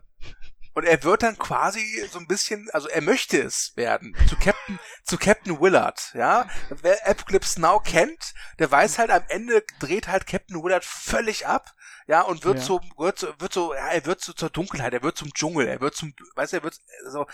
und 0.74 0.84
er 0.84 1.02
wird 1.02 1.22
dann 1.22 1.36
quasi 1.38 2.06
so 2.10 2.18
ein 2.18 2.26
bisschen, 2.26 2.68
also 2.72 2.88
er 2.88 3.00
möchte 3.00 3.40
es 3.40 3.72
werden, 3.76 4.16
zu 4.28 4.36
Captain, 4.36 4.78
zu 5.04 5.18
Captain 5.18 5.60
Willard, 5.60 6.12
ja. 6.14 6.48
Wer 6.68 7.08
Apocalypse 7.08 7.60
Now 7.60 7.80
kennt, 7.80 8.34
der 8.58 8.70
weiß 8.70 8.98
halt 8.98 9.10
am 9.10 9.24
Ende 9.28 9.64
dreht 9.78 10.08
halt 10.08 10.26
Captain 10.26 10.62
Willard 10.62 10.84
völlig 10.84 11.46
ab, 11.46 11.74
ja, 12.06 12.22
und 12.22 12.44
wird 12.44 12.58
ja. 12.58 12.64
so, 12.64 12.80
wird 12.96 13.18
so, 13.18 13.34
wird 13.38 13.52
so, 13.52 13.74
ja, 13.74 13.88
er 13.88 14.06
wird 14.06 14.20
so 14.20 14.32
zur 14.32 14.50
Dunkelheit, 14.50 14.92
er 14.92 15.02
wird 15.02 15.16
zum 15.16 15.32
Dschungel, 15.32 15.66
er 15.66 15.80
wird 15.80 15.94
zum, 15.94 16.14
weißt 16.34 16.52
du, 16.52 16.56
er 16.58 16.62
wird 16.62 16.78
so, 17.10 17.26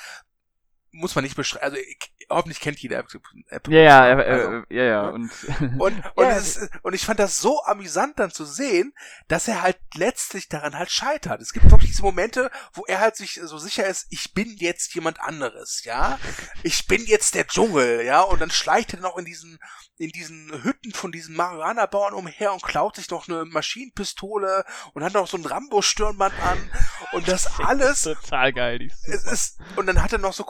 muss 0.97 1.15
man 1.15 1.25
nicht 1.25 1.37
beschreiben, 1.37 1.65
also 1.65 1.77
ich, 1.77 2.11
hoffentlich 2.29 2.61
kennt 2.61 2.79
jeder 2.79 2.99
App. 2.99 3.09
App 3.49 3.69
ja, 3.69 3.81
ja, 3.81 4.09
äh, 4.09 4.25
also, 4.25 4.51
äh, 4.51 4.63
ja, 4.71 4.85
ja, 4.85 5.09
und 5.09 5.31
und 5.79 6.03
und, 6.15 6.25
ja, 6.25 6.31
ist, 6.37 6.69
und 6.83 6.95
ich 6.95 7.05
fand 7.05 7.21
das 7.21 7.41
so 7.41 7.63
amüsant 7.65 8.19
dann 8.19 8.31
zu 8.31 8.45
sehen, 8.45 8.95
dass 9.29 9.49
er 9.49 9.63
halt 9.63 9.79
letztlich 9.95 10.49
daran 10.49 10.77
halt 10.77 10.91
scheitert. 10.91 11.41
Es 11.41 11.53
gibt 11.53 11.71
wirklich 11.71 11.91
diese 11.91 12.03
Momente, 12.03 12.51
wo 12.73 12.85
er 12.87 13.01
halt 13.01 13.17
sich 13.17 13.41
so 13.43 13.59
sicher 13.59 13.87
ist, 13.87 14.07
ich 14.11 14.35
bin 14.35 14.57
jetzt 14.57 14.95
jemand 14.95 15.21
anderes, 15.21 15.85
ja, 15.85 16.19
ich 16.63 16.87
bin 16.87 17.05
jetzt 17.07 17.35
der 17.35 17.47
Dschungel, 17.47 18.05
ja, 18.05 18.23
und 18.23 18.41
dann 18.41 18.51
schleicht 18.51 18.95
er 18.95 19.01
noch 19.01 19.17
in 19.17 19.25
diesen 19.25 19.59
in 19.99 20.11
diesen 20.11 20.63
Hütten 20.63 20.93
von 20.93 21.11
diesen 21.11 21.35
Marihuana-Bauern 21.37 22.13
umher 22.13 22.53
und 22.53 22.63
klaut 22.63 22.97
sich 22.97 23.09
noch 23.09 23.29
eine 23.29 23.47
Maschinenpistole 23.47 24.65
und 24.93 25.03
hat 25.03 25.15
noch 25.15 25.27
so 25.27 25.39
ein 25.39 25.47
Rambo-Stirnband 25.47 26.35
an 26.43 26.71
und 27.13 27.27
das 27.29 27.59
alles 27.61 28.03
total 28.03 28.53
geil. 28.53 28.79
Die 28.79 28.87
ist 28.87 29.09
es 29.09 29.25
ist 29.25 29.59
und 29.77 29.87
dann 29.87 30.03
hat 30.03 30.13
er 30.13 30.19
noch 30.19 30.33
so 30.33 30.45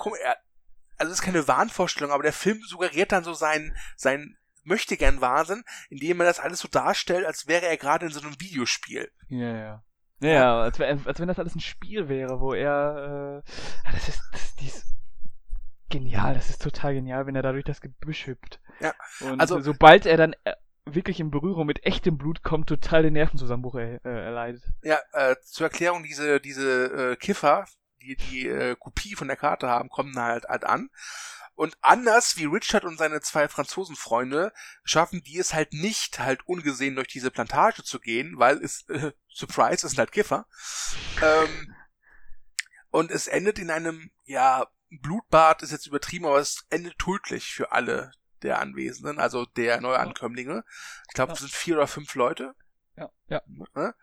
also 0.99 1.13
es 1.13 1.19
ist 1.19 1.25
keine 1.25 1.47
Wahnvorstellung, 1.49 2.13
aber 2.13 2.23
der 2.23 2.33
Film 2.33 2.61
suggeriert 2.67 3.13
dann 3.13 3.25
so 3.25 3.35
sein, 3.35 3.77
sein 3.97 4.37
möchte 4.65 4.97
gern 4.97 5.21
Wahnsinn, 5.21 5.65
indem 5.91 6.21
er 6.21 6.27
das 6.27 6.41
alles 6.41 6.61
so 6.61 6.69
darstellt, 6.69 7.25
als 7.25 7.47
wäre 7.47 7.67
er 7.67 7.77
gerade 7.77 8.07
in 8.07 8.13
so 8.13 8.21
einem 8.21 8.41
Videospiel. 8.41 9.11
Ja, 9.29 9.57
ja. 9.57 9.85
Ja, 10.21 10.29
ja 10.29 10.61
als, 10.63 10.81
als, 10.81 11.21
wenn 11.21 11.29
das 11.29 11.39
alles 11.39 11.55
ein 11.55 11.61
Spiel 11.61 12.09
wäre, 12.09 12.41
wo 12.41 12.55
er, 12.55 13.43
äh, 13.45 13.93
das 13.93 14.09
ist, 14.09 14.23
das, 14.33 14.55
ist 14.61 14.87
genial, 15.91 16.35
das 16.35 16.51
ist 16.51 16.63
total 16.63 16.95
genial, 16.95 17.27
wenn 17.27 17.37
er 17.37 17.43
da 17.43 17.53
durch 17.53 17.65
das 17.65 17.81
Gebüsch 17.81 18.27
hüpft. 18.27 18.61
Ja. 18.81 18.95
Und 19.21 19.41
also, 19.41 19.61
sobald 19.61 20.07
er 20.07 20.17
dann 20.17 20.35
äh, 20.45 20.55
wirklich 20.87 21.21
in 21.21 21.31
Berührung 21.31 21.67
mit 21.67 21.85
echtem 21.85 22.17
Blut 22.17 22.43
kommt, 22.43 22.69
total 22.69 23.03
den 23.03 23.13
Nervenzusammenbruch 23.13 23.77
er, 23.77 24.05
äh, 24.05 24.25
erleidet. 24.25 24.63
Ja, 24.83 24.99
äh, 25.13 25.37
zur 25.43 25.67
Erklärung, 25.67 26.03
diese, 26.03 26.41
diese 26.41 27.13
äh, 27.13 27.17
Kiffer, 27.17 27.67
die 28.07 28.17
die 28.17 28.49
äh, 28.49 28.77
Kopie 28.79 29.15
von 29.15 29.29
der 29.29 29.37
Karte 29.37 29.69
haben, 29.69 29.89
kommen 29.89 30.17
halt, 30.17 30.45
halt 30.45 30.65
an. 30.65 30.91
Und 31.55 31.79
anders 31.81 32.37
wie 32.37 32.45
Richard 32.45 32.85
und 32.85 32.99
seine 32.99 33.23
zwei 33.23 33.49
Franzosenfreunde 33.49 34.53
schaffen 34.85 35.23
die 35.23 35.39
es 35.39 35.55
halt 35.55 35.73
nicht, 35.73 36.19
halt 36.19 36.47
ungesehen 36.47 36.97
durch 36.97 37.09
diese 37.09 37.31
Plantage 37.31 37.83
zu 37.83 37.99
gehen, 37.99 38.39
weil 38.39 38.63
es, 38.63 38.87
äh, 38.89 39.13
Surprise, 39.29 39.87
es 39.87 39.93
sind 39.93 39.99
halt 39.99 40.13
Kiffer. 40.13 40.47
Ähm, 41.23 41.75
und 42.91 43.11
es 43.11 43.27
endet 43.27 43.59
in 43.59 43.71
einem, 43.71 44.11
ja, 44.25 44.67
Blutbad 44.91 45.63
ist 45.63 45.73
jetzt 45.73 45.87
übertrieben, 45.87 46.27
aber 46.27 46.39
es 46.39 46.67
endet 46.69 46.99
tödlich 46.99 47.53
für 47.53 47.73
alle 47.73 48.13
der 48.43 48.61
Anwesenden, 48.61 49.19
also 49.19 49.47
der 49.47 49.81
Neuankömmlinge. 49.81 50.63
Ich 51.09 51.15
glaube, 51.15 51.33
es 51.33 51.41
sind 51.41 51.53
vier 51.53 51.77
oder 51.77 51.87
fünf 51.87 52.15
Leute. 52.15 52.55
Ja, 52.97 53.11
ja. 53.29 53.43
Ne? 53.47 53.95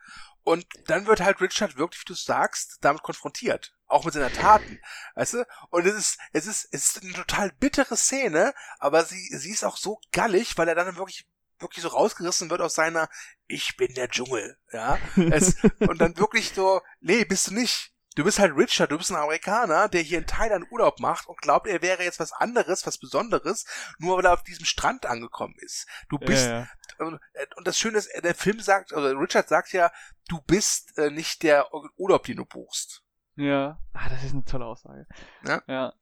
Und 0.43 0.65
dann 0.87 1.07
wird 1.07 1.21
halt 1.21 1.39
Richard 1.39 1.77
wirklich, 1.77 2.01
wie 2.01 2.13
du 2.13 2.15
sagst, 2.15 2.79
damit 2.81 3.01
konfrontiert. 3.03 3.75
Auch 3.93 4.05
mit 4.05 4.15
seinen 4.15 4.33
Taten. 4.33 4.79
Weißt 5.13 5.35
du? 5.35 5.45
Und 5.69 5.85
es 5.85 5.93
ist, 5.93 6.17
es 6.31 6.47
ist, 6.47 6.67
es 6.71 6.87
ist 6.87 7.03
eine 7.03 7.13
total 7.13 7.51
bittere 7.51 7.95
Szene, 7.95 8.55
aber 8.79 9.05
sie, 9.05 9.27
sie 9.37 9.51
ist 9.51 9.63
auch 9.63 9.77
so 9.77 9.99
gallig, 10.11 10.57
weil 10.57 10.67
er 10.67 10.73
dann 10.73 10.97
wirklich, 10.97 11.27
wirklich 11.59 11.83
so 11.83 11.89
rausgerissen 11.89 12.49
wird 12.49 12.61
aus 12.61 12.73
seiner, 12.73 13.07
ich 13.45 13.77
bin 13.77 13.93
der 13.93 14.09
Dschungel, 14.09 14.57
ja. 14.71 14.97
Es, 15.15 15.57
und 15.79 16.01
dann 16.01 16.17
wirklich 16.17 16.53
so, 16.55 16.81
nee, 17.01 17.23
bist 17.23 17.49
du 17.49 17.53
nicht. 17.53 17.93
Du 18.15 18.23
bist 18.23 18.39
halt 18.39 18.57
Richard, 18.57 18.91
du 18.91 18.97
bist 18.97 19.11
ein 19.11 19.17
Amerikaner, 19.17 19.87
der 19.89 20.01
hier 20.01 20.17
in 20.17 20.25
Thailand 20.25 20.71
Urlaub 20.71 20.99
macht 20.99 21.27
und 21.27 21.39
glaubt, 21.39 21.67
er 21.67 21.83
wäre 21.83 22.03
jetzt 22.03 22.19
was 22.19 22.31
anderes, 22.31 22.87
was 22.87 22.97
Besonderes, 22.97 23.63
nur 23.99 24.17
weil 24.17 24.25
er 24.25 24.33
auf 24.33 24.43
diesem 24.43 24.65
Strand 24.65 25.05
angekommen 25.05 25.55
ist. 25.59 25.85
Du 26.09 26.17
bist, 26.17 26.47
ja, 26.47 26.67
ja. 26.99 27.19
und 27.57 27.67
das 27.67 27.77
Schöne 27.77 27.99
ist, 27.99 28.09
der 28.23 28.33
Film 28.33 28.59
sagt, 28.59 28.91
also 28.91 29.15
Richard 29.15 29.49
sagt 29.49 29.71
ja, 29.71 29.91
du 30.29 30.41
bist 30.41 30.97
äh, 30.97 31.11
nicht 31.11 31.43
der 31.43 31.71
Urlaub, 31.95 32.23
den 32.23 32.37
du 32.37 32.45
buchst. 32.45 33.02
Ja, 33.35 33.79
ah, 33.93 34.09
das 34.09 34.23
ist 34.23 34.33
eine 34.33 34.45
tolle 34.45 34.65
Aussage. 34.65 35.07
Ja. 35.45 35.61
Ja. 35.67 35.93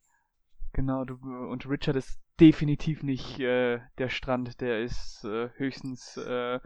Genau, 0.74 1.04
du, 1.06 1.16
und 1.16 1.68
Richard 1.68 1.96
ist 1.98 2.20
definitiv 2.40 3.04
nicht 3.04 3.40
äh, 3.40 3.80
der 3.98 4.10
Strand, 4.10 4.62
der 4.62 4.82
ist 4.82 5.24
äh, 5.26 5.50
höchstens 5.56 6.18
äh, 6.18 6.60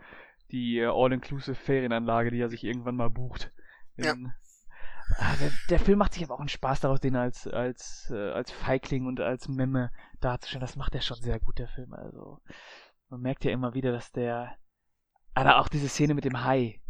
die 0.51 0.77
äh, 0.77 0.85
All-Inclusive 0.85 1.55
Ferienanlage, 1.55 2.31
die 2.31 2.39
er 2.39 2.49
sich 2.49 2.63
irgendwann 2.63 2.95
mal 2.95 3.09
bucht. 3.09 3.51
In, 3.95 4.03
ja 4.03 4.15
Ah, 5.17 5.35
der, 5.39 5.51
der, 5.69 5.79
Film 5.79 5.99
macht 5.99 6.13
sich 6.13 6.23
aber 6.23 6.35
auch 6.35 6.39
einen 6.39 6.49
Spaß 6.49 6.81
daraus, 6.81 6.99
den 6.99 7.15
als, 7.15 7.47
als, 7.47 8.09
äh, 8.11 8.31
als 8.31 8.51
Feigling 8.51 9.05
und 9.05 9.19
als 9.19 9.47
Memme 9.47 9.91
darzustellen. 10.19 10.61
Das 10.61 10.75
macht 10.75 10.95
er 10.95 11.01
schon 11.01 11.21
sehr 11.21 11.39
gut, 11.39 11.59
der 11.59 11.67
Film. 11.67 11.93
Also, 11.93 12.41
man 13.09 13.21
merkt 13.21 13.45
ja 13.45 13.51
immer 13.51 13.73
wieder, 13.73 13.91
dass 13.91 14.11
der. 14.11 14.55
Aber 15.33 15.59
auch 15.59 15.67
diese 15.67 15.89
Szene 15.89 16.15
mit 16.15 16.25
dem 16.25 16.43
Hai. 16.43 16.81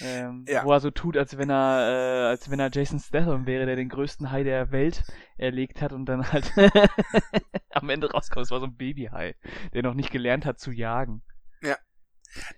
Ähm, 0.00 0.44
ja. 0.48 0.64
Wo 0.64 0.72
er 0.72 0.80
so 0.80 0.90
tut, 0.90 1.16
als 1.16 1.38
wenn 1.38 1.50
er, 1.50 2.26
äh, 2.26 2.28
als 2.28 2.50
wenn 2.50 2.60
er 2.60 2.70
Jason 2.70 2.98
Statham 2.98 3.46
wäre, 3.46 3.66
der 3.66 3.76
den 3.76 3.88
größten 3.88 4.30
Hai 4.30 4.42
der 4.42 4.70
Welt 4.70 5.04
erlegt 5.38 5.80
hat 5.80 5.92
und 5.92 6.06
dann 6.06 6.30
halt 6.32 6.52
am 7.70 7.88
Ende 7.88 8.10
rauskommt. 8.10 8.44
Es 8.44 8.50
war 8.50 8.60
so 8.60 8.66
ein 8.66 8.76
Babyhai, 8.76 9.36
der 9.72 9.82
noch 9.82 9.94
nicht 9.94 10.10
gelernt 10.10 10.44
hat 10.44 10.58
zu 10.58 10.70
jagen. 10.70 11.22
Ja. 11.62 11.78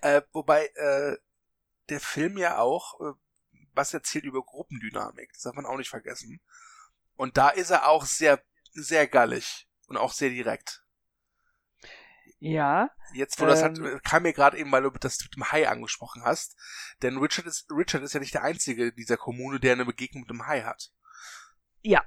Äh, 0.00 0.22
wobei 0.32 0.66
äh, 0.74 1.16
der 1.88 2.00
Film 2.00 2.38
ja 2.38 2.58
auch 2.58 3.00
äh, 3.00 3.12
was 3.74 3.94
erzählt 3.94 4.24
über 4.24 4.42
Gruppendynamik. 4.42 5.32
Das 5.32 5.42
darf 5.42 5.54
man 5.54 5.66
auch 5.66 5.76
nicht 5.76 5.90
vergessen. 5.90 6.40
Und 7.16 7.36
da 7.36 7.50
ist 7.50 7.70
er 7.70 7.88
auch 7.88 8.04
sehr, 8.04 8.42
sehr 8.72 9.06
gallig 9.06 9.68
und 9.86 9.96
auch 9.96 10.12
sehr 10.12 10.30
direkt. 10.30 10.84
Ja. 12.40 12.90
Jetzt, 13.14 13.40
wo 13.40 13.44
ähm, 13.44 13.50
das 13.50 13.62
hat, 13.62 14.04
kam 14.04 14.22
mir 14.22 14.32
gerade 14.32 14.58
eben, 14.58 14.70
weil 14.70 14.82
du 14.82 14.90
das 14.90 15.18
mit 15.22 15.34
dem 15.34 15.50
Hai 15.50 15.68
angesprochen 15.68 16.22
hast. 16.24 16.56
Denn 17.02 17.18
Richard 17.18 17.46
ist, 17.46 17.70
Richard 17.70 18.02
ist 18.02 18.14
ja 18.14 18.20
nicht 18.20 18.34
der 18.34 18.44
einzige 18.44 18.92
dieser 18.92 19.16
Kommune, 19.16 19.58
der 19.58 19.72
eine 19.72 19.84
Begegnung 19.84 20.22
mit 20.22 20.30
dem 20.30 20.46
Hai 20.46 20.62
hat. 20.62 20.90
Ja. 21.80 22.02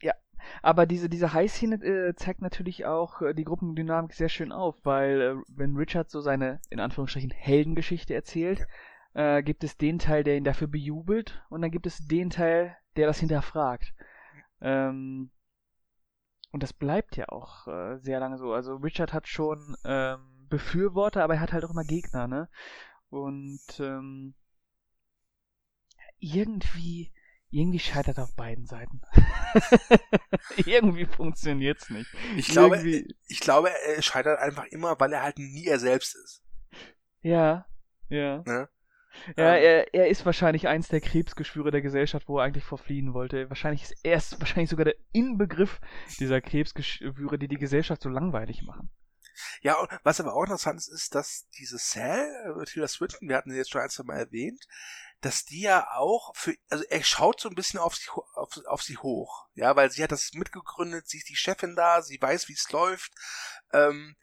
Ja. 0.00 0.14
Aber 0.62 0.86
diese, 0.86 1.08
diese 1.08 1.32
Hai-Szene 1.32 1.76
äh, 1.84 2.14
zeigt 2.16 2.42
natürlich 2.42 2.86
auch 2.86 3.22
äh, 3.22 3.34
die 3.34 3.44
Gruppendynamik 3.44 4.14
sehr 4.14 4.28
schön 4.28 4.52
auf, 4.52 4.76
weil 4.84 5.20
äh, 5.20 5.34
wenn 5.48 5.76
Richard 5.76 6.10
so 6.10 6.20
seine, 6.20 6.60
in 6.70 6.80
Anführungsstrichen, 6.80 7.30
Heldengeschichte 7.30 8.14
erzählt, 8.14 8.66
ja. 9.14 9.38
äh, 9.38 9.42
gibt 9.42 9.62
es 9.62 9.76
den 9.76 9.98
Teil, 9.98 10.24
der 10.24 10.36
ihn 10.36 10.44
dafür 10.44 10.68
bejubelt 10.68 11.42
und 11.50 11.62
dann 11.62 11.70
gibt 11.70 11.86
es 11.86 12.04
den 12.06 12.30
Teil, 12.30 12.76
der 12.96 13.06
das 13.06 13.20
hinterfragt. 13.20 13.94
Ähm, 14.60 15.30
und 16.58 16.62
das 16.64 16.72
bleibt 16.72 17.16
ja 17.16 17.28
auch 17.28 17.68
äh, 17.68 17.98
sehr 17.98 18.18
lange 18.18 18.36
so. 18.36 18.52
Also 18.52 18.74
Richard 18.74 19.12
hat 19.12 19.28
schon 19.28 19.76
ähm, 19.84 20.18
Befürworter, 20.48 21.22
aber 21.22 21.34
er 21.34 21.40
hat 21.40 21.52
halt 21.52 21.64
auch 21.64 21.70
immer 21.70 21.84
Gegner, 21.84 22.26
ne? 22.26 22.48
Und 23.10 23.60
ähm, 23.78 24.34
irgendwie, 26.18 27.12
irgendwie 27.50 27.78
scheitert 27.78 28.18
er 28.18 28.24
auf 28.24 28.34
beiden 28.34 28.66
Seiten. 28.66 29.02
irgendwie 30.66 31.06
funktioniert's 31.06 31.90
nicht. 31.90 32.12
Ich 32.36 32.48
glaube, 32.48 32.78
irgendwie... 32.78 33.14
ich 33.28 33.38
glaube, 33.38 33.70
er 33.70 34.02
scheitert 34.02 34.40
einfach 34.40 34.64
immer, 34.64 34.98
weil 34.98 35.12
er 35.12 35.22
halt 35.22 35.38
nie 35.38 35.66
er 35.66 35.78
selbst 35.78 36.16
ist. 36.16 36.42
Ja, 37.20 37.66
ja. 38.08 38.42
Ne? 38.44 38.68
Ja, 39.36 39.56
ähm, 39.56 39.62
er, 39.62 39.94
er 39.94 40.08
ist 40.08 40.24
wahrscheinlich 40.26 40.68
eins 40.68 40.88
der 40.88 41.00
Krebsgeschwüre 41.00 41.70
der 41.70 41.82
Gesellschaft, 41.82 42.28
wo 42.28 42.38
er 42.38 42.44
eigentlich 42.44 42.64
vorfliehen 42.64 43.14
wollte. 43.14 43.48
Wahrscheinlich 43.50 43.82
ist 43.82 43.94
er 44.02 44.16
ist 44.16 44.40
wahrscheinlich 44.40 44.70
sogar 44.70 44.84
der 44.84 44.96
Inbegriff 45.12 45.80
dieser 46.18 46.40
Krebsgeschwüre, 46.40 47.38
die 47.38 47.48
die 47.48 47.56
Gesellschaft 47.56 48.02
so 48.02 48.08
langweilig 48.08 48.62
machen. 48.62 48.90
Ja, 49.60 49.78
und 49.78 49.88
was 50.02 50.20
aber 50.20 50.34
auch 50.34 50.42
interessant 50.42 50.78
ist, 50.78 50.88
ist, 50.88 51.14
dass 51.14 51.48
diese 51.50 51.78
Sal, 51.78 52.58
äh, 52.60 52.64
Tilda 52.64 52.88
Swinton, 52.88 53.28
wir 53.28 53.36
hatten 53.36 53.50
sie 53.50 53.56
jetzt 53.56 53.70
schon 53.70 53.80
ein, 53.80 53.90
zwei 53.90 54.04
Mal 54.04 54.18
erwähnt, 54.18 54.66
dass 55.20 55.44
die 55.44 55.62
ja 55.62 55.88
auch 55.92 56.34
für, 56.36 56.54
also 56.68 56.84
er 56.88 57.02
schaut 57.02 57.40
so 57.40 57.48
ein 57.48 57.54
bisschen 57.54 57.80
auf 57.80 57.94
sie, 57.96 58.08
auf, 58.10 58.56
auf 58.66 58.82
sie 58.82 58.96
hoch, 58.98 59.48
ja, 59.54 59.74
weil 59.76 59.90
sie 59.90 60.02
hat 60.02 60.12
das 60.12 60.32
mitgegründet, 60.32 61.08
sie 61.08 61.18
ist 61.18 61.28
die 61.28 61.36
Chefin 61.36 61.74
da, 61.76 62.02
sie 62.02 62.20
weiß, 62.20 62.48
wie 62.48 62.54
es 62.54 62.70
läuft, 62.70 63.12
ähm, 63.72 64.16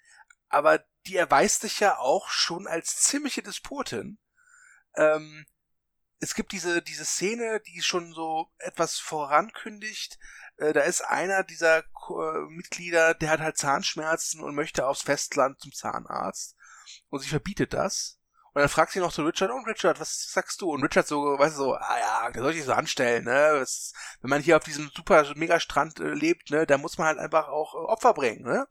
aber 0.47 0.85
die 1.07 1.17
erweist 1.17 1.61
sich 1.61 1.79
ja 1.79 1.97
auch 1.97 2.29
schon 2.29 2.67
als 2.67 3.01
ziemliche 3.01 3.43
Despotin, 3.43 4.17
ähm, 4.97 5.45
es 6.19 6.33
gibt 6.33 6.51
diese, 6.51 6.81
diese 6.81 7.05
Szene, 7.05 7.61
die 7.67 7.81
schon 7.81 8.13
so 8.13 8.49
etwas 8.57 8.97
vorankündigt. 8.97 10.17
Äh, 10.57 10.73
da 10.73 10.81
ist 10.81 11.01
einer 11.01 11.43
dieser 11.43 11.79
äh, 11.79 12.39
Mitglieder, 12.49 13.13
der 13.13 13.29
hat 13.29 13.41
halt 13.41 13.57
Zahnschmerzen 13.57 14.41
und 14.41 14.55
möchte 14.55 14.87
aufs 14.87 15.03
Festland 15.03 15.59
zum 15.59 15.71
Zahnarzt. 15.71 16.55
Und 17.09 17.19
sie 17.19 17.29
verbietet 17.29 17.73
das. 17.73 18.19
Und 18.55 18.61
dann 18.61 18.69
fragt 18.69 18.93
sie 18.93 18.99
noch 18.99 19.11
zu 19.11 19.23
Richard, 19.23 19.51
und 19.51 19.63
oh, 19.63 19.69
Richard, 19.69 19.99
was 19.99 20.31
sagst 20.31 20.61
du? 20.61 20.71
Und 20.71 20.81
Richard 20.81 21.05
so, 21.05 21.37
weißt 21.37 21.57
du, 21.57 21.59
so, 21.59 21.73
ah 21.75 21.99
ja, 21.99 22.31
der 22.31 22.41
soll 22.41 22.53
sich 22.53 22.63
so 22.63 22.71
anstellen, 22.71 23.25
ne? 23.25 23.59
Das, 23.59 23.91
wenn 24.21 24.29
man 24.29 24.41
hier 24.41 24.55
auf 24.55 24.63
diesem 24.63 24.89
super 24.95 25.29
Megastrand 25.35 25.99
äh, 25.99 26.13
lebt, 26.13 26.51
ne, 26.51 26.65
da 26.65 26.77
muss 26.77 26.97
man 26.97 27.07
halt 27.07 27.19
einfach 27.19 27.49
auch 27.49 27.73
äh, 27.75 27.79
Opfer 27.79 28.13
bringen, 28.13 28.43
ne? 28.43 28.65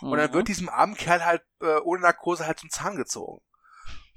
Und 0.00 0.10
mhm. 0.10 0.16
dann 0.16 0.32
wird 0.32 0.48
diesem 0.48 0.68
armen 0.68 0.96
Kerl 0.96 1.24
halt 1.24 1.42
äh, 1.60 1.76
ohne 1.84 2.02
Narkose 2.02 2.46
halt 2.46 2.58
zum 2.58 2.68
Zahn 2.68 2.96
gezogen. 2.96 3.40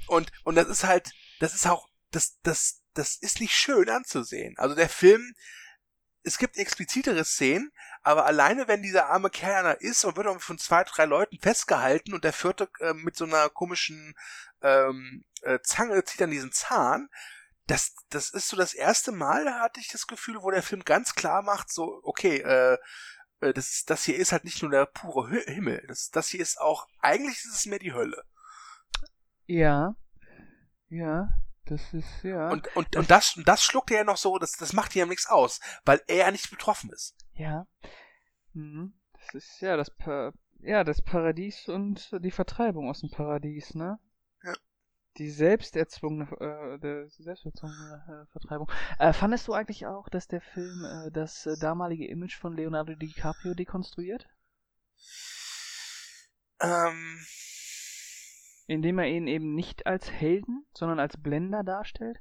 Und, 0.07 0.31
und 0.43 0.55
das 0.55 0.67
ist 0.67 0.85
halt, 0.85 1.11
das 1.41 1.55
ist 1.55 1.65
auch 1.65 1.89
das, 2.11 2.37
das, 2.43 2.83
das 2.93 3.15
ist 3.15 3.39
nicht 3.39 3.53
schön 3.53 3.89
anzusehen. 3.89 4.55
Also 4.57 4.75
der 4.75 4.89
Film, 4.89 5.33
es 6.23 6.37
gibt 6.37 6.57
explizitere 6.57 7.25
Szenen, 7.25 7.71
aber 8.03 8.25
alleine 8.25 8.67
wenn 8.67 8.83
dieser 8.83 9.07
arme 9.07 9.31
Kerner 9.31 9.81
ist 9.81 10.05
und 10.05 10.17
wird 10.17 10.41
von 10.41 10.59
zwei, 10.59 10.83
drei 10.83 11.05
Leuten 11.05 11.39
festgehalten 11.39 12.13
und 12.13 12.23
der 12.23 12.33
vierte 12.33 12.69
äh, 12.79 12.93
mit 12.93 13.15
so 13.15 13.25
einer 13.25 13.49
komischen 13.49 14.13
ähm, 14.61 15.25
äh, 15.41 15.57
Zange 15.63 16.03
zieht 16.03 16.21
an 16.21 16.29
diesen 16.29 16.51
Zahn, 16.51 17.09
das, 17.65 17.95
das 18.09 18.29
ist 18.29 18.49
so 18.49 18.55
das 18.55 18.75
erste 18.75 19.11
Mal, 19.11 19.45
da 19.45 19.61
hatte 19.61 19.79
ich 19.79 19.87
das 19.87 20.05
Gefühl, 20.05 20.43
wo 20.43 20.51
der 20.51 20.61
Film 20.61 20.83
ganz 20.83 21.15
klar 21.15 21.41
macht, 21.41 21.71
so, 21.71 22.01
okay, 22.03 22.37
äh, 22.37 22.77
äh 23.39 23.53
das, 23.53 23.83
das 23.85 24.03
hier 24.03 24.17
ist 24.17 24.31
halt 24.31 24.43
nicht 24.43 24.61
nur 24.61 24.69
der 24.69 24.85
pure 24.85 25.29
Himmel, 25.47 25.83
das, 25.87 26.11
das 26.11 26.27
hier 26.27 26.41
ist 26.41 26.61
auch, 26.61 26.87
eigentlich 26.99 27.37
ist 27.37 27.55
es 27.55 27.65
mehr 27.65 27.79
die 27.79 27.93
Hölle. 27.93 28.23
Ja, 29.47 29.95
ja, 30.91 31.29
das 31.65 31.93
ist, 31.93 32.23
ja. 32.23 32.51
Und, 32.51 32.75
und, 32.75 32.95
und 32.97 33.09
das, 33.09 33.39
das 33.45 33.63
schluckt 33.63 33.91
er 33.91 33.99
ja 33.99 34.03
noch 34.03 34.17
so, 34.17 34.37
das, 34.37 34.51
das 34.51 34.73
macht 34.73 34.95
ihm 34.95 35.07
nichts 35.07 35.27
aus, 35.27 35.61
weil 35.85 36.01
er 36.07 36.17
ja 36.17 36.31
nicht 36.31 36.49
betroffen 36.51 36.89
ist. 36.91 37.15
Ja. 37.33 37.65
Mhm. 38.53 38.93
Das 39.13 39.35
ist 39.35 39.61
ja 39.61 39.77
das, 39.77 39.89
pa 39.89 40.33
ja, 40.59 40.83
das 40.83 41.01
Paradies 41.01 41.69
und 41.69 42.11
die 42.19 42.31
Vertreibung 42.31 42.89
aus 42.89 42.99
dem 42.99 43.09
Paradies, 43.09 43.73
ne? 43.73 43.99
Ja. 44.43 44.53
Die 45.17 45.29
selbsterzwungene, 45.29 46.29
äh, 46.39 46.79
der 46.79 47.09
selbsterzwungene 47.09 48.27
äh, 48.27 48.31
Vertreibung. 48.31 48.69
Äh, 48.99 49.13
fandest 49.13 49.47
du 49.47 49.53
eigentlich 49.53 49.87
auch, 49.87 50.09
dass 50.09 50.27
der 50.27 50.41
Film 50.41 50.85
äh, 50.85 51.11
das 51.11 51.47
damalige 51.59 52.07
Image 52.07 52.37
von 52.37 52.55
Leonardo 52.55 52.93
DiCaprio 52.95 53.53
dekonstruiert? 53.53 54.27
Ähm, 56.59 57.25
indem 58.71 58.99
er 58.99 59.07
ihn 59.07 59.27
eben 59.27 59.53
nicht 59.53 59.85
als 59.85 60.09
Helden, 60.09 60.65
sondern 60.73 60.99
als 60.99 61.21
Blender 61.21 61.63
darstellt? 61.63 62.17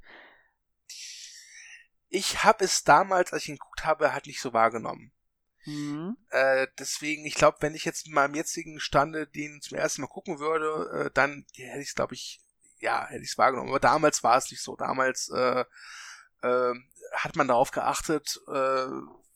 Ich 2.08 2.42
habe 2.42 2.64
es 2.64 2.82
damals, 2.82 3.32
als 3.32 3.44
ich 3.44 3.50
ihn 3.50 3.56
geguckt 3.56 3.84
habe, 3.84 4.12
halt 4.12 4.26
nicht 4.26 4.40
so 4.40 4.52
wahrgenommen. 4.52 5.12
Mhm. 5.64 6.16
Äh, 6.30 6.66
deswegen, 6.78 7.24
ich 7.24 7.34
glaube, 7.34 7.58
wenn 7.60 7.74
ich 7.74 7.84
jetzt 7.84 8.06
mit 8.06 8.14
meinem 8.14 8.34
jetzigen 8.34 8.80
Stande 8.80 9.26
den 9.26 9.60
zum 9.60 9.78
ersten 9.78 10.02
Mal 10.02 10.08
gucken 10.08 10.40
würde, 10.40 11.06
äh, 11.06 11.10
dann 11.12 11.46
hätte 11.54 11.80
ich 11.80 11.88
es, 11.88 11.94
glaube 11.94 12.14
ich, 12.14 12.40
ja, 12.78 13.06
hätte 13.06 13.22
ich 13.22 13.30
es 13.30 13.38
wahrgenommen. 13.38 13.68
Aber 13.68 13.80
damals 13.80 14.24
war 14.24 14.36
es 14.36 14.50
nicht 14.50 14.62
so. 14.62 14.74
Damals 14.74 15.28
äh, 15.28 15.64
äh, 16.42 16.74
hat 17.12 17.36
man 17.36 17.48
darauf 17.48 17.70
geachtet, 17.70 18.40
äh, 18.48 18.86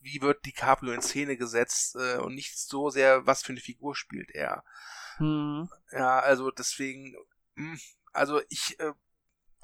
wie 0.00 0.20
wird 0.20 0.44
DiCaprio 0.44 0.92
in 0.92 1.02
Szene 1.02 1.36
gesetzt 1.36 1.94
äh, 1.96 2.16
und 2.16 2.34
nicht 2.34 2.58
so 2.58 2.90
sehr, 2.90 3.26
was 3.26 3.42
für 3.42 3.52
eine 3.52 3.60
Figur 3.60 3.94
spielt 3.94 4.30
er. 4.32 4.64
Hm. 5.16 5.68
Ja, 5.92 6.20
also 6.20 6.50
deswegen, 6.50 7.16
hm, 7.56 7.78
also 8.12 8.40
ich. 8.48 8.78
Äh, 8.80 8.92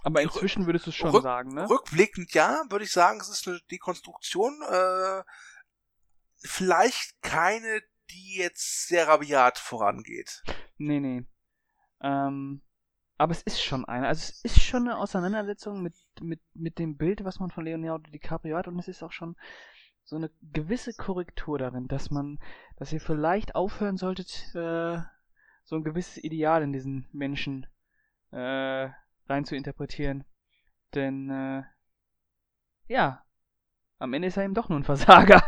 aber 0.03 0.23
inzwischen 0.23 0.67
würdest 0.67 0.87
du 0.87 0.91
es 0.91 0.97
schon 0.97 1.21
sagen, 1.21 1.53
ne? 1.53 1.69
Rückblickend 1.69 2.33
ja, 2.33 2.63
würde 2.71 2.85
ich 2.85 2.93
sagen, 2.93 3.21
es 3.21 3.29
ist 3.29 3.47
eine 3.47 3.61
Dekonstruktion. 3.71 4.63
Äh, 4.63 5.23
vielleicht 6.39 7.21
keine, 7.23 7.83
die 8.11 8.37
jetzt 8.37 8.89
sehr 8.89 9.09
rabiat 9.09 9.59
vorangeht. 9.59 10.43
Nee, 10.79 11.01
nee. 11.01 11.27
Ähm, 12.01 12.63
aber 13.19 13.33
es 13.33 13.43
ist 13.43 13.63
schon 13.63 13.85
eine. 13.85 14.09
Also 14.09 14.21
es 14.21 14.41
ist 14.45 14.63
schon 14.63 14.89
eine 14.89 14.97
Auseinandersetzung 14.97 15.83
mit, 15.83 15.95
mit, 16.23 16.41
mit 16.55 16.79
dem 16.79 16.97
Bild, 16.97 17.23
was 17.25 17.39
man 17.39 17.51
von 17.51 17.65
Leonardo 17.67 18.11
DiCaprio 18.11 18.57
hat 18.57 18.69
und 18.69 18.79
es 18.79 18.89
ist 18.89 19.03
auch 19.03 19.13
schon 19.13 19.37
so 20.05 20.17
eine 20.17 20.31
gewisse 20.41 20.95
Korrektur 20.95 21.59
darin, 21.59 21.87
dass 21.87 22.11
man, 22.11 22.39
dass 22.77 22.93
ihr 22.93 23.01
vielleicht 23.01 23.55
aufhören 23.55 23.99
solltet, 23.99 24.55
äh, 24.55 24.99
so 25.71 25.77
ein 25.77 25.85
gewisses 25.85 26.23
Ideal 26.23 26.65
in 26.65 26.73
diesen 26.73 27.07
Menschen 27.13 27.65
äh, 28.33 28.89
rein 29.29 29.45
zu 29.45 29.55
interpretieren. 29.55 30.25
Denn, 30.95 31.31
äh, 31.31 31.63
ja, 32.89 33.25
am 34.01 34.13
Ende 34.13 34.27
ist 34.27 34.37
er 34.37 34.43
eben 34.43 34.55
doch 34.55 34.69
nur 34.69 34.81
ein 34.81 34.85
Versager. 34.85 35.41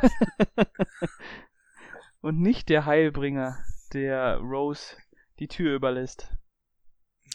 Und 2.20 2.40
nicht 2.40 2.68
der 2.68 2.86
Heilbringer, 2.86 3.58
der 3.92 4.36
Rose 4.36 4.96
die 5.40 5.48
Tür 5.48 5.74
überlässt. 5.74 6.32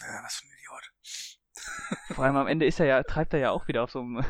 Ja, 0.00 0.22
was 0.22 0.36
für 0.36 0.46
ein 0.46 0.52
Idiot. 0.58 2.14
Vor 2.14 2.24
allem 2.24 2.36
am 2.36 2.46
Ende 2.46 2.64
ist 2.64 2.80
er 2.80 2.86
ja, 2.86 3.02
treibt 3.02 3.34
er 3.34 3.40
ja 3.40 3.50
auch 3.50 3.68
wieder 3.68 3.82
auf 3.82 3.90
so 3.90 4.00
einem 4.00 4.24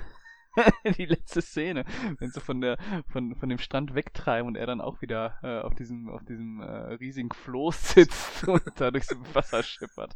die 0.97 1.07
letzte 1.07 1.43
Szene, 1.43 1.85
wenn 2.19 2.31
sie 2.31 2.41
von 2.41 2.61
der 2.61 2.79
von, 3.11 3.35
von 3.37 3.49
dem 3.49 3.59
Strand 3.59 3.95
wegtreiben 3.95 4.49
und 4.49 4.57
er 4.57 4.67
dann 4.67 4.81
auch 4.81 5.01
wieder 5.01 5.39
äh, 5.43 5.61
auf 5.61 5.75
diesem 5.75 6.09
auf 6.09 6.25
diesem 6.25 6.61
äh, 6.61 6.95
riesigen 6.95 7.31
Floß 7.31 7.91
sitzt 7.95 8.45
und 8.49 8.63
da 8.77 8.91
durchs 8.91 9.15
Wasser 9.33 9.63
schippert. 9.63 10.15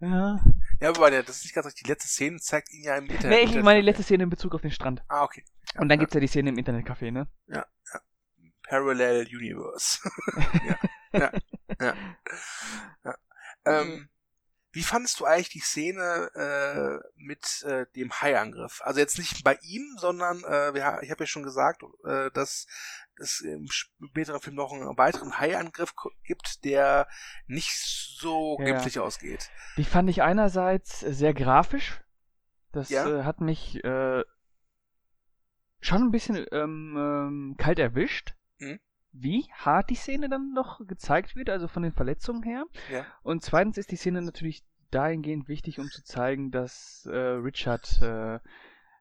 ja. 0.00 0.40
Ja, 0.80 0.88
aber 0.88 1.10
das 1.10 1.36
ist 1.36 1.44
nicht 1.44 1.54
ganz 1.54 1.66
richtig. 1.66 1.84
Die 1.84 1.90
letzte 1.90 2.08
Szene 2.08 2.38
zeigt 2.38 2.72
ihn 2.72 2.84
ja 2.84 2.96
im 2.96 3.06
Internet. 3.06 3.30
Nee, 3.30 3.58
ich 3.58 3.62
meine 3.62 3.80
die 3.80 3.86
letzte 3.86 4.02
Szene 4.02 4.24
in 4.24 4.30
Bezug 4.30 4.54
auf 4.54 4.62
den 4.62 4.70
Strand. 4.70 5.02
Ah, 5.08 5.24
okay. 5.24 5.44
Ja, 5.74 5.80
und 5.80 5.88
dann 5.88 5.98
ja. 5.98 6.00
gibt's 6.00 6.14
ja 6.14 6.20
die 6.20 6.26
Szene 6.26 6.50
im 6.50 6.56
Internetcafé, 6.56 7.10
ne? 7.10 7.28
Ja, 7.46 7.64
ja. 7.92 8.00
Parallel 8.68 9.26
Universe. 9.26 9.98
ja, 10.66 10.78
ja, 11.12 11.32
ja. 11.80 11.94
ja. 13.04 13.14
Ähm, 13.66 14.08
wie 14.74 14.82
fandest 14.82 15.20
du 15.20 15.24
eigentlich 15.24 15.50
die 15.50 15.60
Szene 15.60 16.30
äh, 16.34 17.08
mit 17.16 17.62
äh, 17.62 17.86
dem 17.94 18.12
Haiangriff? 18.12 18.80
Also 18.82 18.98
jetzt 18.98 19.18
nicht 19.18 19.44
bei 19.44 19.56
ihm, 19.62 19.96
sondern 19.98 20.42
äh, 20.42 20.74
wir, 20.74 20.98
ich 21.02 21.10
habe 21.12 21.22
ja 21.22 21.26
schon 21.26 21.44
gesagt, 21.44 21.82
äh, 22.04 22.30
dass 22.32 22.66
es 23.16 23.40
im 23.40 23.68
späteren 23.70 24.40
Film 24.40 24.56
noch 24.56 24.72
einen 24.72 24.98
weiteren 24.98 25.38
Haiangriff 25.38 25.94
gibt, 26.24 26.64
der 26.64 27.06
nicht 27.46 27.72
so 27.72 28.56
ja. 28.58 28.64
glimpflich 28.64 28.98
ausgeht. 28.98 29.48
Die 29.76 29.84
fand 29.84 30.10
ich 30.10 30.22
einerseits 30.22 31.00
sehr 31.00 31.34
grafisch. 31.34 32.00
Das 32.72 32.88
ja. 32.88 33.20
äh, 33.20 33.22
hat 33.22 33.40
mich 33.40 33.82
äh, 33.84 34.24
schon 35.80 36.02
ein 36.02 36.10
bisschen 36.10 36.44
ähm, 36.50 36.96
ähm, 36.98 37.54
kalt 37.56 37.78
erwischt. 37.78 38.34
Mhm 38.58 38.80
wie 39.14 39.46
hart 39.52 39.90
die 39.90 39.94
Szene 39.94 40.28
dann 40.28 40.52
noch 40.52 40.84
gezeigt 40.86 41.36
wird, 41.36 41.48
also 41.48 41.68
von 41.68 41.82
den 41.82 41.92
Verletzungen 41.92 42.42
her. 42.42 42.64
Ja. 42.92 43.06
Und 43.22 43.42
zweitens 43.42 43.78
ist 43.78 43.92
die 43.92 43.96
Szene 43.96 44.20
natürlich 44.20 44.64
dahingehend 44.90 45.48
wichtig, 45.48 45.78
um 45.78 45.86
zu 45.86 46.02
zeigen, 46.02 46.50
dass 46.50 47.06
äh, 47.06 47.16
Richard 47.16 48.02
äh, 48.02 48.40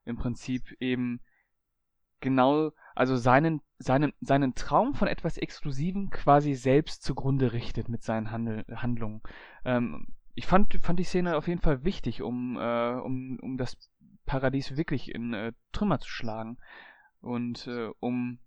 im 0.05 0.17
Prinzip 0.17 0.71
eben 0.79 1.19
genau, 2.19 2.71
also 2.95 3.17
seinen, 3.17 3.61
seinen, 3.79 4.13
seinen 4.21 4.55
Traum 4.55 4.93
von 4.93 5.07
etwas 5.07 5.37
Exklusivem 5.37 6.09
quasi 6.11 6.53
selbst 6.53 7.03
zugrunde 7.03 7.51
richtet 7.51 7.89
mit 7.89 8.03
seinen 8.03 8.31
Handel, 8.31 8.65
Handlungen. 8.75 9.21
Ähm, 9.65 10.07
ich 10.35 10.45
fand, 10.45 10.73
fand 10.81 10.99
die 10.99 11.03
Szene 11.03 11.37
auf 11.37 11.47
jeden 11.47 11.61
Fall 11.61 11.83
wichtig, 11.83 12.21
um, 12.21 12.57
äh, 12.57 12.93
um, 12.93 13.39
um 13.41 13.57
das 13.57 13.77
Paradies 14.25 14.77
wirklich 14.77 15.13
in 15.13 15.33
äh, 15.33 15.53
Trümmer 15.71 15.99
zu 15.99 16.09
schlagen. 16.09 16.57
Und 17.19 17.67
äh, 17.67 17.89
um 17.99 18.39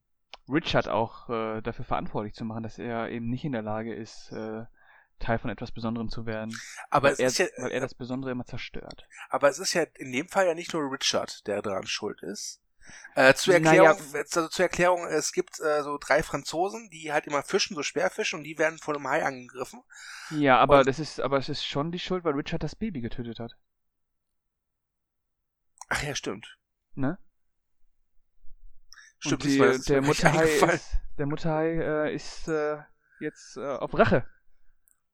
Richard 0.49 0.89
auch 0.89 1.29
äh, 1.29 1.61
dafür 1.61 1.85
verantwortlich 1.85 2.35
zu 2.35 2.45
machen, 2.45 2.63
dass 2.63 2.79
er 2.79 3.11
eben 3.11 3.29
nicht 3.29 3.45
in 3.45 3.53
der 3.53 3.63
Lage 3.63 3.95
ist, 3.95 4.31
äh, 4.33 4.65
Teil 5.19 5.39
von 5.39 5.51
etwas 5.51 5.73
Besonderem 5.73 6.09
zu 6.09 6.27
werden. 6.27 6.57
Aber 6.91 7.11
es 7.11 7.19
er, 7.19 7.27
ist 7.29 7.39
ja, 7.39 7.47
weil 7.57 7.71
er 7.73 7.81
das 7.81 7.95
Besondere 7.95 8.31
immer 8.33 8.45
zerstört. 8.45 9.09
Aber 9.31 9.49
es 9.49 9.59
ist 9.59 9.73
ja 9.73 9.85
in 9.95 10.13
dem 10.13 10.29
Fall 10.29 10.47
ja 10.47 10.55
nicht 10.55 10.73
nur 10.73 10.91
Richard, 10.93 11.47
der 11.47 11.63
daran 11.63 11.87
schuld 11.87 12.23
ist. 12.23 12.61
Äh, 13.17 13.35
zur 13.35 13.55
Erklärung, 13.55 13.99
naja. 14.13 14.25
also 14.35 14.49
zur 14.49 14.65
Erklärung, 14.65 15.07
es 15.07 15.33
gibt 15.33 15.59
äh, 15.59 15.83
so 15.83 15.99
drei 15.99 16.23
Franzosen, 16.23 16.89
die 16.91 17.13
halt 17.13 17.27
immer 17.27 17.43
fischen, 17.43 17.75
so 17.75 17.83
Sperrfischen, 17.83 18.39
und 18.39 18.45
die 18.45 18.59
werden 18.59 18.79
von 18.79 18.95
einem 18.95 19.09
Hai 19.09 19.25
angegriffen. 19.25 19.83
Ja, 20.31 20.59
aber 20.59 20.81
und, 20.81 20.87
das 20.87 21.01
ist, 21.01 21.21
aber 21.21 21.39
es 21.39 21.49
ist 21.49 21.65
schon 21.65 21.91
die 21.91 21.99
Schuld, 21.99 22.23
weil 22.25 22.35
Richard 22.35 22.63
das 22.63 22.77
Baby 22.77 23.01
getötet 23.01 23.41
hat. 23.41 23.57
Ach 25.89 26.03
ja, 26.03 26.15
stimmt. 26.15 26.59
Ne? 26.95 27.19
Stimmt, 29.19 29.45
die, 29.45 29.59
der, 29.59 30.03
Mutterhai 30.03 30.45
ist, 30.45 30.99
der 31.19 31.27
Mutterhai 31.27 31.69
äh, 32.09 32.15
ist 32.15 32.49
äh, 32.49 32.79
jetzt 33.21 33.57
äh, 33.57 33.77
auf 33.77 33.97
Rache. 33.97 34.27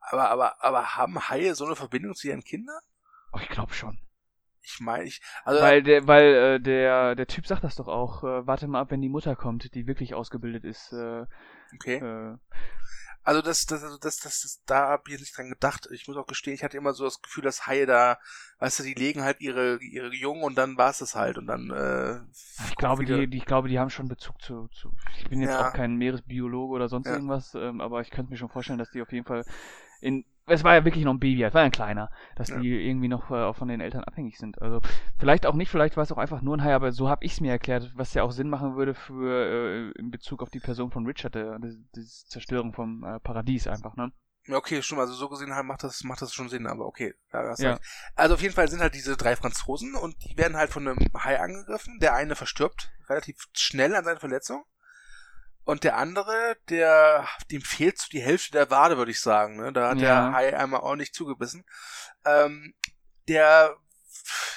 Aber, 0.00 0.30
aber, 0.30 0.64
aber 0.64 0.96
haben 0.96 1.28
Haie 1.28 1.54
so 1.54 1.64
eine 1.64 1.76
Verbindung 1.76 2.14
zu 2.14 2.28
ihren 2.28 2.42
Kindern? 2.42 2.80
Oh, 3.32 3.38
ich 3.40 3.48
glaube 3.48 3.72
schon. 3.72 3.98
Ich 4.60 4.80
meine, 4.80 5.04
ich. 5.04 5.20
Also, 5.44 5.60
weil 5.60 5.82
der, 5.82 6.06
weil 6.06 6.34
äh, 6.34 6.60
der, 6.60 7.14
der 7.14 7.26
Typ 7.26 7.46
sagt 7.46 7.64
das 7.64 7.76
doch 7.76 7.88
auch. 7.88 8.22
Äh, 8.22 8.46
warte 8.46 8.68
mal 8.68 8.80
ab, 8.80 8.90
wenn 8.90 9.00
die 9.00 9.08
Mutter 9.08 9.34
kommt, 9.34 9.74
die 9.74 9.86
wirklich 9.86 10.14
ausgebildet 10.14 10.64
ist. 10.64 10.92
Äh, 10.92 11.26
okay. 11.74 11.96
Äh, 11.96 12.36
also 13.24 13.40
das, 13.40 13.66
das, 13.66 13.82
also 13.84 13.98
das, 13.98 14.16
das, 14.16 14.40
das, 14.42 14.62
da 14.66 14.88
habe 14.88 15.04
ich 15.08 15.20
nicht 15.20 15.36
dran 15.36 15.48
gedacht. 15.48 15.88
Ich 15.92 16.08
muss 16.08 16.16
auch 16.16 16.26
gestehen, 16.26 16.54
ich 16.54 16.64
hatte 16.64 16.76
immer 16.76 16.92
so 16.92 17.04
das 17.04 17.22
Gefühl, 17.22 17.44
dass 17.44 17.66
Haie 17.66 17.86
da, 17.86 18.18
weißt 18.58 18.80
du, 18.80 18.82
die 18.82 18.94
legen 18.94 19.22
halt 19.22 19.40
ihre, 19.40 19.78
ihre 19.82 20.12
Jungen 20.14 20.42
und 20.42 20.56
dann 20.56 20.76
war 20.76 20.90
es 20.90 20.98
das 20.98 21.14
halt 21.14 21.38
und 21.38 21.46
dann. 21.46 21.70
Äh, 21.70 22.20
ich 22.68 22.76
glaube, 22.76 23.04
die, 23.04 23.28
die, 23.28 23.38
ich 23.38 23.44
glaube, 23.44 23.68
die 23.68 23.78
haben 23.78 23.90
schon 23.90 24.08
Bezug 24.08 24.40
zu. 24.42 24.68
zu 24.68 24.92
ich 25.18 25.28
bin 25.28 25.40
jetzt 25.40 25.52
ja. 25.52 25.68
auch 25.68 25.72
kein 25.72 25.96
Meeresbiologe 25.96 26.74
oder 26.74 26.88
sonst 26.88 27.06
ja. 27.06 27.14
irgendwas, 27.14 27.54
ähm, 27.54 27.80
aber 27.80 28.00
ich 28.00 28.10
könnte 28.10 28.30
mir 28.30 28.38
schon 28.38 28.50
vorstellen, 28.50 28.78
dass 28.78 28.90
die 28.90 29.02
auf 29.02 29.12
jeden 29.12 29.26
Fall 29.26 29.44
in 30.02 30.24
es 30.46 30.64
war 30.64 30.74
ja 30.74 30.84
wirklich 30.84 31.04
noch 31.04 31.14
ein 31.14 31.20
Baby, 31.20 31.44
es 31.44 31.54
war 31.54 31.62
ja 31.62 31.66
ein 31.66 31.72
kleiner, 31.72 32.10
dass 32.36 32.48
ja. 32.48 32.58
die 32.58 32.70
irgendwie 32.70 33.08
noch 33.08 33.30
äh, 33.30 33.54
von 33.54 33.68
den 33.68 33.80
Eltern 33.80 34.04
abhängig 34.04 34.38
sind. 34.38 34.60
Also 34.60 34.80
vielleicht 35.18 35.46
auch 35.46 35.54
nicht, 35.54 35.70
vielleicht 35.70 35.96
war 35.96 36.02
es 36.02 36.10
auch 36.10 36.18
einfach 36.18 36.42
nur 36.42 36.56
ein 36.56 36.64
Hai, 36.64 36.74
aber 36.74 36.92
so 36.92 37.08
habe 37.08 37.24
ich 37.24 37.32
es 37.32 37.40
mir 37.40 37.52
erklärt, 37.52 37.92
was 37.94 38.12
ja 38.14 38.24
auch 38.24 38.32
Sinn 38.32 38.50
machen 38.50 38.76
würde 38.76 38.94
für 38.94 39.92
äh, 39.94 39.98
in 39.98 40.10
Bezug 40.10 40.42
auf 40.42 40.50
die 40.50 40.60
Person 40.60 40.90
von 40.90 41.06
Richard, 41.06 41.36
der, 41.36 41.58
die 41.60 42.04
Zerstörung 42.04 42.72
vom 42.72 43.04
äh, 43.04 43.20
Paradies 43.20 43.68
einfach, 43.68 43.96
ne? 43.96 44.12
Ja, 44.46 44.56
okay, 44.56 44.82
schon, 44.82 44.98
also 44.98 45.12
so 45.14 45.28
gesehen 45.28 45.54
halt 45.54 45.66
macht 45.66 45.84
das, 45.84 46.02
macht 46.02 46.20
das 46.20 46.34
schon 46.34 46.48
Sinn, 46.48 46.66
aber 46.66 46.86
okay. 46.86 47.14
Ja, 47.32 47.54
ja. 47.58 47.78
Also 48.16 48.34
auf 48.34 48.42
jeden 48.42 48.54
Fall 48.54 48.68
sind 48.68 48.80
halt 48.80 48.94
diese 48.94 49.16
drei 49.16 49.36
Franzosen 49.36 49.94
und 49.94 50.16
die 50.24 50.36
werden 50.36 50.56
halt 50.56 50.70
von 50.70 50.88
einem 50.88 50.98
Hai 51.16 51.38
angegriffen. 51.38 52.00
Der 52.00 52.14
eine 52.14 52.34
verstirbt 52.34 52.90
relativ 53.08 53.36
schnell 53.52 53.94
an 53.94 54.04
seiner 54.04 54.18
Verletzung. 54.18 54.64
Und 55.64 55.84
der 55.84 55.96
andere, 55.96 56.56
der, 56.68 57.26
dem 57.50 57.62
fehlt 57.62 57.98
so 57.98 58.08
die 58.10 58.20
Hälfte 58.20 58.52
der 58.52 58.70
Wade, 58.70 58.96
würde 58.96 59.12
ich 59.12 59.20
sagen. 59.20 59.56
Ne? 59.56 59.72
Da 59.72 59.90
hat 59.90 59.98
ja. 59.98 60.30
der 60.30 60.32
Hai 60.32 60.56
einmal 60.58 60.80
auch 60.80 60.96
nicht 60.96 61.14
zugebissen. 61.14 61.64
Ähm, 62.24 62.74
der, 63.28 63.76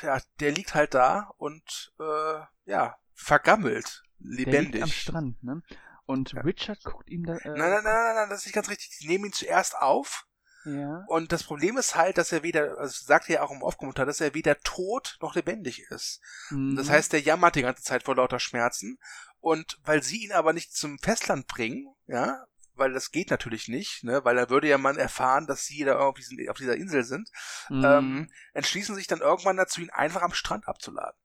ja, 0.02 0.20
der 0.40 0.52
liegt 0.52 0.74
halt 0.74 0.94
da 0.94 1.32
und 1.38 1.94
äh, 2.00 2.40
ja, 2.66 2.98
vergammelt, 3.14 4.04
lebendig. 4.20 4.54
Der 4.54 4.62
liegt 4.62 4.84
am 4.84 4.90
Strand, 4.90 5.44
ne? 5.44 5.62
Und 6.08 6.34
ja. 6.34 6.42
Richard 6.42 6.84
guckt 6.84 7.10
ihm 7.10 7.26
da. 7.26 7.36
Äh, 7.38 7.50
nein, 7.50 7.58
nein, 7.58 7.84
nein, 7.84 7.84
nein, 7.84 8.16
nein, 8.16 8.30
das 8.30 8.40
ist 8.40 8.46
nicht 8.46 8.56
ganz 8.56 8.70
richtig. 8.70 8.98
Die 9.00 9.08
nehmen 9.08 9.26
ihn 9.26 9.34
zuerst 9.34 9.78
auf. 9.78 10.26
Ja. 10.66 11.04
Und 11.08 11.32
das 11.32 11.44
Problem 11.44 11.78
ist 11.78 11.96
halt, 11.96 12.18
dass 12.18 12.32
er 12.32 12.44
weder, 12.44 12.78
also 12.80 13.06
sagt 13.06 13.30
er 13.30 13.36
ja 13.36 13.42
auch 13.44 13.52
im 13.52 13.62
Off-Kommentar, 13.62 14.06
dass 14.06 14.22
er 14.22 14.34
weder 14.34 14.60
tot 14.60 15.18
noch 15.22 15.36
lebendig 15.36 15.84
ist. 15.92 16.22
Mhm. 16.50 16.76
Das 16.76 16.90
heißt, 16.90 17.14
der 17.14 17.22
jammert 17.22 17.56
die 17.56 17.62
ganze 17.62 17.84
Zeit 17.84 18.04
vor 18.04 18.16
lauter 18.16 18.40
Schmerzen 18.40 18.98
und 19.40 19.80
weil 19.84 20.02
sie 20.02 20.24
ihn 20.24 20.32
aber 20.32 20.54
nicht 20.54 20.74
zum 20.74 20.98
Festland 21.00 21.48
bringen, 21.48 21.94
ja, 22.08 22.46
weil 22.74 22.94
das 22.94 23.12
geht 23.12 23.30
natürlich 23.30 23.68
nicht, 23.68 24.04
ne, 24.04 24.26
weil 24.26 24.36
da 24.36 24.50
würde 24.50 24.68
ja 24.68 24.78
man 24.78 24.98
erfahren, 24.98 25.48
dass 25.48 25.66
sie 25.66 25.84
da 25.84 26.00
auf, 26.00 26.16
diesen, 26.16 26.38
auf 26.50 26.58
dieser 26.58 26.76
Insel 26.76 27.04
sind, 27.04 27.30
mhm. 27.70 27.86
ähm, 27.86 28.32
entschließen 28.54 28.96
sich 28.96 29.08
dann 29.08 29.22
irgendwann 29.22 29.58
dazu, 29.58 29.82
ihn 29.82 29.90
einfach 29.92 30.22
am 30.22 30.34
Strand 30.34 30.68
abzuladen. 30.68 31.18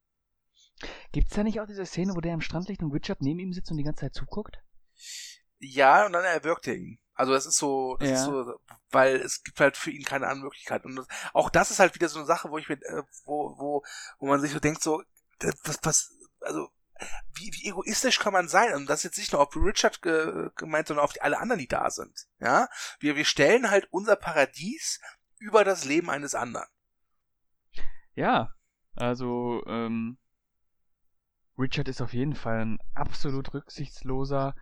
Gibt's 1.12 1.34
da 1.34 1.42
nicht 1.42 1.60
auch 1.60 1.66
diese 1.66 1.84
Szene, 1.84 2.14
wo 2.14 2.20
der 2.20 2.34
am 2.34 2.40
Strand 2.40 2.68
liegt 2.68 2.82
und 2.82 2.92
Richard 2.92 3.20
neben 3.20 3.40
ihm 3.40 3.52
sitzt 3.52 3.70
und 3.70 3.76
die 3.76 3.84
ganze 3.84 4.02
Zeit 4.02 4.14
zuguckt? 4.14 4.58
Ja, 5.58 6.06
und 6.06 6.12
dann 6.12 6.24
erwürgt 6.24 6.66
er 6.68 6.76
ihn. 6.76 6.98
Also 7.20 7.34
das 7.34 7.44
ist 7.44 7.58
so, 7.58 7.98
das 7.98 8.08
ja. 8.08 8.14
ist 8.14 8.24
so, 8.24 8.58
weil 8.92 9.16
es 9.16 9.42
gibt 9.42 9.60
halt 9.60 9.76
für 9.76 9.90
ihn 9.90 10.04
keine 10.04 10.26
andere 10.26 10.44
Möglichkeit. 10.44 10.86
Und 10.86 10.96
das, 10.96 11.06
auch 11.34 11.50
das 11.50 11.70
ist 11.70 11.78
halt 11.78 11.94
wieder 11.94 12.08
so 12.08 12.18
eine 12.18 12.26
Sache, 12.26 12.50
wo 12.50 12.56
ich 12.56 12.70
mir, 12.70 12.76
äh, 12.76 13.02
wo, 13.26 13.58
wo, 13.58 13.84
wo 14.18 14.26
man 14.26 14.40
sich 14.40 14.52
so 14.52 14.58
denkt, 14.58 14.82
so, 14.82 15.02
was, 15.64 15.78
was, 15.82 16.18
also 16.40 16.70
wie, 17.34 17.52
wie 17.52 17.68
egoistisch 17.68 18.20
kann 18.20 18.32
man 18.32 18.48
sein? 18.48 18.72
Und 18.72 18.86
das 18.88 19.00
ist 19.00 19.04
jetzt 19.04 19.18
nicht 19.18 19.32
nur 19.32 19.42
auf 19.42 19.54
Richard 19.54 20.00
ge 20.00 20.48
gemeint, 20.56 20.86
sondern 20.86 21.04
auf 21.04 21.12
die, 21.12 21.20
alle 21.20 21.38
anderen, 21.38 21.58
die 21.58 21.68
da 21.68 21.90
sind. 21.90 22.26
Ja, 22.38 22.70
wir, 23.00 23.16
wir 23.16 23.26
stellen 23.26 23.70
halt 23.70 23.86
unser 23.90 24.16
Paradies 24.16 24.98
über 25.36 25.62
das 25.62 25.84
Leben 25.84 26.08
eines 26.08 26.34
anderen. 26.34 26.68
Ja, 28.14 28.54
also 28.96 29.62
ähm, 29.66 30.16
Richard 31.58 31.88
ist 31.88 32.00
auf 32.00 32.14
jeden 32.14 32.34
Fall 32.34 32.64
ein 32.64 32.78
absolut 32.94 33.52
rücksichtsloser 33.52 34.54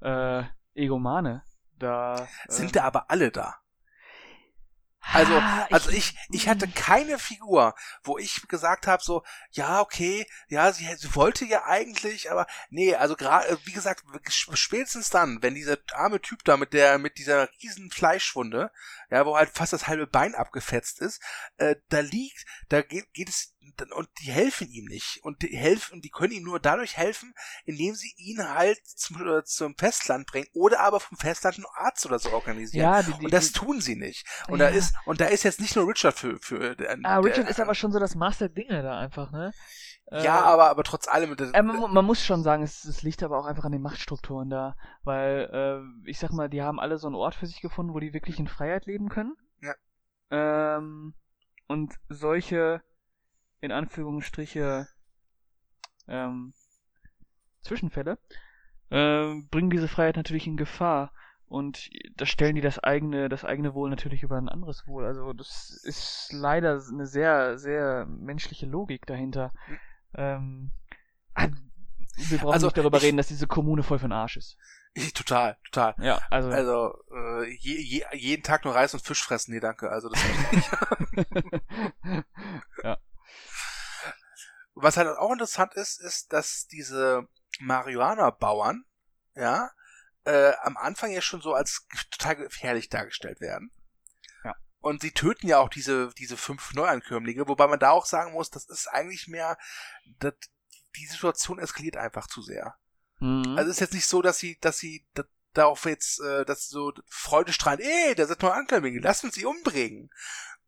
äh, 0.00 0.42
Egomane. 0.74 1.44
Da 1.80 2.28
sind 2.46 2.66
ähm, 2.66 2.72
da 2.72 2.84
aber 2.84 3.10
alle 3.10 3.32
da. 3.32 3.56
Also, 5.12 5.32
ah, 5.34 5.66
also 5.70 5.90
ich, 5.90 6.14
ich 6.30 6.46
hatte 6.46 6.68
keine 6.68 7.18
Figur, 7.18 7.74
wo 8.04 8.18
ich 8.18 8.46
gesagt 8.48 8.86
habe, 8.86 9.02
so, 9.02 9.24
ja, 9.50 9.80
okay, 9.80 10.26
ja, 10.48 10.70
sie, 10.72 10.86
sie 10.94 11.14
wollte 11.14 11.46
ja 11.46 11.64
eigentlich, 11.64 12.30
aber 12.30 12.46
nee, 12.68 12.94
also 12.94 13.16
gerade, 13.16 13.48
äh, 13.48 13.56
wie 13.64 13.72
gesagt, 13.72 14.04
spätestens 14.28 15.08
dann, 15.08 15.42
wenn 15.42 15.54
dieser 15.54 15.78
arme 15.94 16.20
Typ 16.20 16.44
da 16.44 16.58
mit 16.58 16.74
der, 16.74 16.98
mit 16.98 17.16
dieser 17.16 17.48
riesen 17.62 17.90
Fleischwunde, 17.90 18.70
ja, 19.10 19.24
wo 19.24 19.36
halt 19.36 19.50
fast 19.50 19.72
das 19.72 19.88
halbe 19.88 20.06
Bein 20.06 20.34
abgefetzt 20.34 21.00
ist, 21.00 21.22
äh, 21.56 21.76
da 21.88 22.00
liegt, 22.00 22.44
da 22.68 22.82
geht, 22.82 23.12
geht 23.14 23.30
es 23.30 23.54
und 23.94 24.08
die 24.20 24.30
helfen 24.30 24.68
ihm 24.70 24.86
nicht 24.86 25.20
und 25.22 25.42
die 25.42 25.56
helfen, 25.56 26.00
die 26.00 26.10
können 26.10 26.32
ihm 26.32 26.44
nur 26.44 26.60
dadurch 26.60 26.96
helfen, 26.96 27.34
indem 27.64 27.94
sie 27.94 28.12
ihn 28.16 28.48
halt 28.48 28.78
zum, 28.86 29.26
äh, 29.26 29.44
zum 29.44 29.76
Festland 29.76 30.26
bringen 30.26 30.48
oder 30.52 30.80
aber 30.80 31.00
vom 31.00 31.18
Festland 31.18 31.56
einen 31.56 31.66
Arzt 31.74 32.06
oder 32.06 32.18
so 32.18 32.30
organisieren. 32.32 32.82
Ja, 32.82 33.02
die, 33.02 33.12
die, 33.12 33.24
und 33.24 33.32
das 33.32 33.52
tun 33.52 33.80
sie 33.80 33.96
nicht. 33.96 34.26
Und 34.48 34.60
ja. 34.60 34.68
da 34.68 34.74
ist 34.74 34.94
und 35.04 35.20
da 35.20 35.26
ist 35.26 35.42
jetzt 35.42 35.60
nicht 35.60 35.76
nur 35.76 35.88
Richard 35.88 36.18
für 36.18 36.38
für. 36.40 36.76
Der, 36.76 36.98
ah, 37.04 37.18
Richard 37.18 37.44
der, 37.44 37.48
ist 37.48 37.60
aber 37.60 37.74
schon 37.74 37.92
so 37.92 37.98
das 37.98 38.14
Master 38.14 38.48
Dinge 38.48 38.82
da 38.82 38.98
einfach, 38.98 39.30
ne? 39.30 39.52
Ja, 40.10 40.22
äh, 40.22 40.28
aber 40.28 40.70
aber 40.70 40.82
trotz 40.82 41.06
allem. 41.06 41.36
Äh, 41.52 41.62
man, 41.62 41.92
man, 41.92 42.04
muss 42.04 42.24
schon 42.24 42.42
sagen, 42.42 42.62
es, 42.62 42.84
es, 42.84 43.02
liegt 43.02 43.22
aber 43.22 43.38
auch 43.38 43.46
einfach 43.46 43.64
an 43.64 43.72
den 43.72 43.82
Machtstrukturen 43.82 44.50
da, 44.50 44.76
weil 45.04 45.48
äh, 45.52 46.08
ich 46.10 46.18
sag 46.18 46.32
mal, 46.32 46.48
die 46.48 46.62
haben 46.62 46.80
alle 46.80 46.98
so 46.98 47.06
einen 47.06 47.14
Ort 47.14 47.36
für 47.36 47.46
sich 47.46 47.60
gefunden, 47.60 47.94
wo 47.94 48.00
die 48.00 48.12
wirklich 48.12 48.38
in 48.38 48.48
Freiheit 48.48 48.86
leben 48.86 49.08
können. 49.08 49.36
Ja. 49.60 49.74
Ähm, 50.30 51.14
und 51.68 51.94
solche 52.08 52.82
in 53.60 53.72
Anführungsstriche 53.72 54.88
ähm, 56.08 56.54
Zwischenfälle, 57.62 58.18
äh, 58.90 59.34
bringen 59.50 59.70
diese 59.70 59.88
Freiheit 59.88 60.16
natürlich 60.16 60.46
in 60.46 60.56
Gefahr. 60.56 61.12
Und 61.46 61.90
da 62.16 62.26
stellen 62.26 62.54
die 62.54 62.60
das 62.60 62.78
eigene, 62.78 63.28
das 63.28 63.44
eigene 63.44 63.74
Wohl 63.74 63.90
natürlich 63.90 64.22
über 64.22 64.36
ein 64.36 64.48
anderes 64.48 64.86
Wohl. 64.86 65.04
Also 65.04 65.32
das 65.32 65.80
ist 65.82 66.32
leider 66.32 66.80
eine 66.88 67.06
sehr, 67.06 67.58
sehr 67.58 68.06
menschliche 68.06 68.66
Logik 68.66 69.04
dahinter. 69.06 69.52
Hm. 69.66 69.78
Ähm, 70.14 70.70
ah, 71.34 71.48
wir 72.16 72.38
brauchen 72.38 72.52
also, 72.52 72.66
nicht 72.68 72.78
darüber 72.78 72.98
ich, 72.98 73.04
reden, 73.04 73.16
dass 73.16 73.28
diese 73.28 73.48
Kommune 73.48 73.82
voll 73.82 73.98
den 73.98 74.12
Arsch 74.12 74.36
ist. 74.36 74.58
Ich, 74.94 75.12
total, 75.12 75.56
total. 75.64 75.94
Ja, 75.98 76.20
also. 76.30 76.50
Also, 76.50 76.94
äh, 77.12 77.50
je, 77.58 77.80
je, 77.80 78.04
jeden 78.12 78.42
Tag 78.42 78.64
nur 78.64 78.74
Reis 78.74 78.92
und 78.94 79.00
Fisch 79.00 79.22
fressen, 79.22 79.52
nee, 79.52 79.60
danke. 79.60 79.90
Also, 79.90 80.08
das. 80.08 80.20
Was 84.82 84.96
halt 84.96 85.08
auch 85.08 85.32
interessant 85.32 85.74
ist, 85.74 86.00
ist, 86.00 86.32
dass 86.32 86.66
diese 86.66 87.28
Marihuana-Bauern, 87.60 88.84
ja, 89.34 89.70
äh, 90.24 90.52
am 90.62 90.76
Anfang 90.76 91.10
ja 91.10 91.20
schon 91.20 91.40
so 91.40 91.54
als 91.54 91.86
total 92.10 92.36
gefährlich 92.36 92.88
dargestellt 92.88 93.40
werden. 93.40 93.70
Ja. 94.44 94.54
Und 94.80 95.02
sie 95.02 95.12
töten 95.12 95.48
ja 95.48 95.58
auch 95.58 95.68
diese, 95.68 96.10
diese 96.18 96.36
fünf 96.36 96.72
Neuankömmlinge, 96.74 97.48
wobei 97.48 97.66
man 97.66 97.78
da 97.78 97.90
auch 97.90 98.06
sagen 98.06 98.32
muss, 98.32 98.50
das 98.50 98.68
ist 98.68 98.86
eigentlich 98.88 99.28
mehr, 99.28 99.58
das, 100.18 100.34
die 100.96 101.06
Situation 101.06 101.58
eskaliert 101.58 101.96
einfach 101.96 102.26
zu 102.26 102.42
sehr. 102.42 102.76
Mhm. 103.20 103.56
Also 103.56 103.70
es 103.70 103.76
ist 103.76 103.80
jetzt 103.80 103.94
nicht 103.94 104.06
so, 104.06 104.22
dass 104.22 104.38
sie, 104.38 104.58
dass 104.60 104.78
sie 104.78 105.06
da, 105.14 105.24
darauf 105.52 105.84
jetzt, 105.84 106.20
äh, 106.20 106.44
dass 106.44 106.68
so 106.68 106.92
Freude 107.08 107.52
strahlen, 107.52 107.80
ey, 107.80 108.14
da 108.14 108.26
sind 108.26 108.42
Neuankömmlinge, 108.42 109.00
lass 109.00 109.24
uns 109.24 109.34
sie 109.34 109.46
umbringen. 109.46 110.10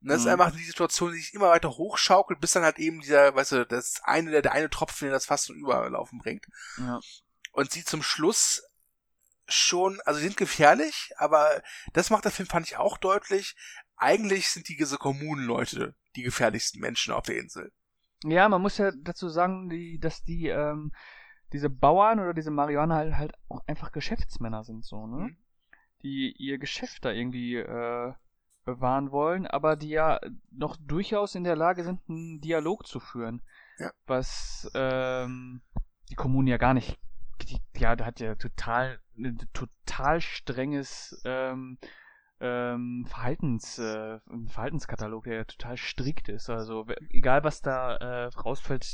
Und 0.02 0.08
das 0.08 0.22
mhm. 0.22 0.26
ist 0.26 0.32
einfach 0.32 0.50
die 0.52 0.64
Situation, 0.64 1.12
die 1.12 1.18
sich 1.18 1.34
immer 1.34 1.50
weiter 1.50 1.70
hochschaukelt, 1.70 2.40
bis 2.40 2.52
dann 2.52 2.64
halt 2.64 2.78
eben 2.78 3.00
dieser, 3.00 3.34
weißt 3.34 3.52
du, 3.52 3.66
das 3.66 4.00
eine, 4.02 4.30
der, 4.30 4.42
der 4.42 4.52
eine 4.52 4.68
Tropfen, 4.68 5.06
der 5.06 5.12
das 5.12 5.26
fast 5.26 5.44
zum 5.44 5.56
Überlaufen 5.56 6.18
bringt. 6.18 6.44
Ja. 6.78 7.00
Und 7.52 7.70
sie 7.70 7.84
zum 7.84 8.02
Schluss 8.02 8.62
schon, 9.46 10.00
also 10.04 10.18
sie 10.18 10.26
sind 10.26 10.36
gefährlich, 10.36 11.12
aber 11.16 11.62
das 11.92 12.10
macht 12.10 12.24
der 12.24 12.32
Film, 12.32 12.48
fand 12.48 12.66
ich 12.66 12.76
auch 12.76 12.98
deutlich. 12.98 13.54
Eigentlich 13.96 14.50
sind 14.50 14.68
diese 14.68 14.98
Kommunenleute 14.98 15.94
die 16.16 16.22
gefährlichsten 16.22 16.80
Menschen 16.80 17.14
auf 17.14 17.24
der 17.24 17.38
Insel. 17.38 17.72
Ja, 18.24 18.48
man 18.48 18.60
muss 18.60 18.78
ja 18.78 18.90
dazu 19.02 19.28
sagen, 19.28 19.68
die, 19.68 19.98
dass 19.98 20.22
die, 20.24 20.48
ähm, 20.48 20.92
diese 21.52 21.70
Bauern 21.70 22.20
oder 22.20 22.34
diese 22.34 22.50
Marihuana 22.50 22.96
halt, 22.96 23.14
halt 23.14 23.34
auch 23.48 23.60
einfach 23.66 23.92
Geschäftsmänner 23.92 24.64
sind, 24.64 24.84
so, 24.84 25.06
ne? 25.06 25.28
Mhm. 25.28 25.36
Die 26.02 26.34
ihr 26.36 26.58
Geschäft 26.58 27.04
da 27.04 27.12
irgendwie 27.12 27.56
äh, 27.56 28.12
bewahren 28.64 29.10
wollen, 29.10 29.46
aber 29.46 29.76
die 29.76 29.90
ja 29.90 30.20
noch 30.50 30.76
durchaus 30.76 31.34
in 31.34 31.44
der 31.44 31.56
Lage 31.56 31.84
sind, 31.84 32.00
einen 32.08 32.40
Dialog 32.40 32.86
zu 32.86 33.00
führen. 33.00 33.42
Ja. 33.78 33.90
Was 34.06 34.70
ähm, 34.74 35.62
die 36.10 36.14
Kommune 36.14 36.50
ja 36.50 36.58
gar 36.58 36.74
nicht 36.74 36.98
die, 37.44 37.60
ja, 37.76 37.96
da 37.96 38.06
hat 38.06 38.20
ja 38.20 38.34
total, 38.34 39.00
ein 39.16 39.38
total 39.52 40.20
strenges 40.20 41.20
ähm, 41.24 41.78
ähm, 42.40 43.06
Verhaltens, 43.08 43.78
äh, 43.78 44.20
Verhaltenskatalog, 44.48 45.24
der 45.24 45.34
ja 45.34 45.44
total 45.44 45.76
strikt 45.76 46.28
ist. 46.28 46.50
Also 46.50 46.86
egal 47.10 47.44
was 47.44 47.62
da 47.62 47.96
äh, 47.96 48.26
rausfällt, 48.26 48.84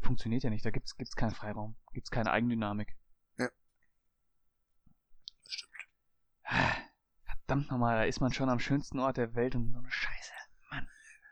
funktioniert 0.00 0.42
ja 0.42 0.50
nicht. 0.50 0.64
Da 0.64 0.70
gibt's 0.70 0.96
gibt's 0.96 1.16
keinen 1.16 1.34
Freiraum, 1.34 1.76
gibt's 1.92 2.10
keine 2.10 2.30
Eigendynamik. 2.30 2.96
Ja. 3.38 3.48
Das 5.44 5.52
stimmt. 5.52 6.85
Verdammt 7.46 7.70
nochmal, 7.70 7.96
da 7.96 8.04
ist 8.04 8.20
man 8.20 8.32
schon 8.32 8.48
am 8.48 8.58
schönsten 8.58 8.98
Ort 8.98 9.18
der 9.18 9.36
Welt 9.36 9.54
und 9.54 9.70
so 9.70 9.78
eine 9.78 9.88
Scheiße. 9.88 10.32
Mann. 10.68 10.88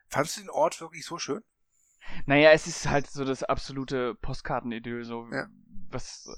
Fandest 0.06 0.36
du 0.36 0.40
den 0.42 0.50
Ort 0.50 0.80
wirklich 0.80 1.04
so 1.04 1.18
schön? 1.18 1.42
Naja, 2.26 2.52
es 2.52 2.68
ist 2.68 2.88
halt 2.88 3.08
so 3.08 3.24
das 3.24 3.42
absolute 3.42 4.14
Postkartenidyll, 4.14 5.04
so 5.04 5.26
ja. 5.32 5.48
was 5.90 6.28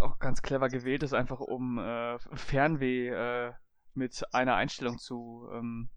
auch 0.00 0.18
ganz 0.18 0.40
clever 0.40 0.70
gewählt 0.70 1.02
ist, 1.02 1.12
einfach 1.12 1.40
um 1.40 1.78
äh, 1.78 2.18
Fernweh 2.32 3.08
äh, 3.08 3.52
mit 3.92 4.24
einer 4.32 4.54
Einstellung 4.54 4.96
zu 4.96 5.46
ähm, 5.52 5.90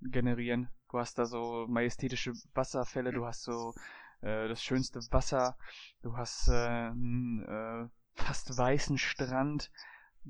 generieren. 0.00 0.70
Du 0.90 0.98
hast 0.98 1.18
da 1.18 1.26
so 1.26 1.66
majestätische 1.68 2.32
Wasserfälle, 2.54 3.12
du 3.12 3.26
hast 3.26 3.42
so 3.42 3.74
äh, 4.22 4.48
das 4.48 4.62
schönste 4.62 5.00
Wasser, 5.10 5.58
du 6.00 6.16
hast 6.16 6.48
äh, 6.48 6.52
einen 6.52 7.44
äh, 7.44 7.88
fast 8.14 8.56
weißen 8.56 8.96
Strand, 8.96 9.70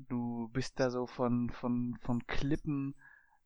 du 0.07 0.49
bist 0.53 0.79
da 0.79 0.89
so 0.89 1.07
von, 1.07 1.49
von, 1.49 1.97
von 2.01 2.25
Klippen 2.27 2.95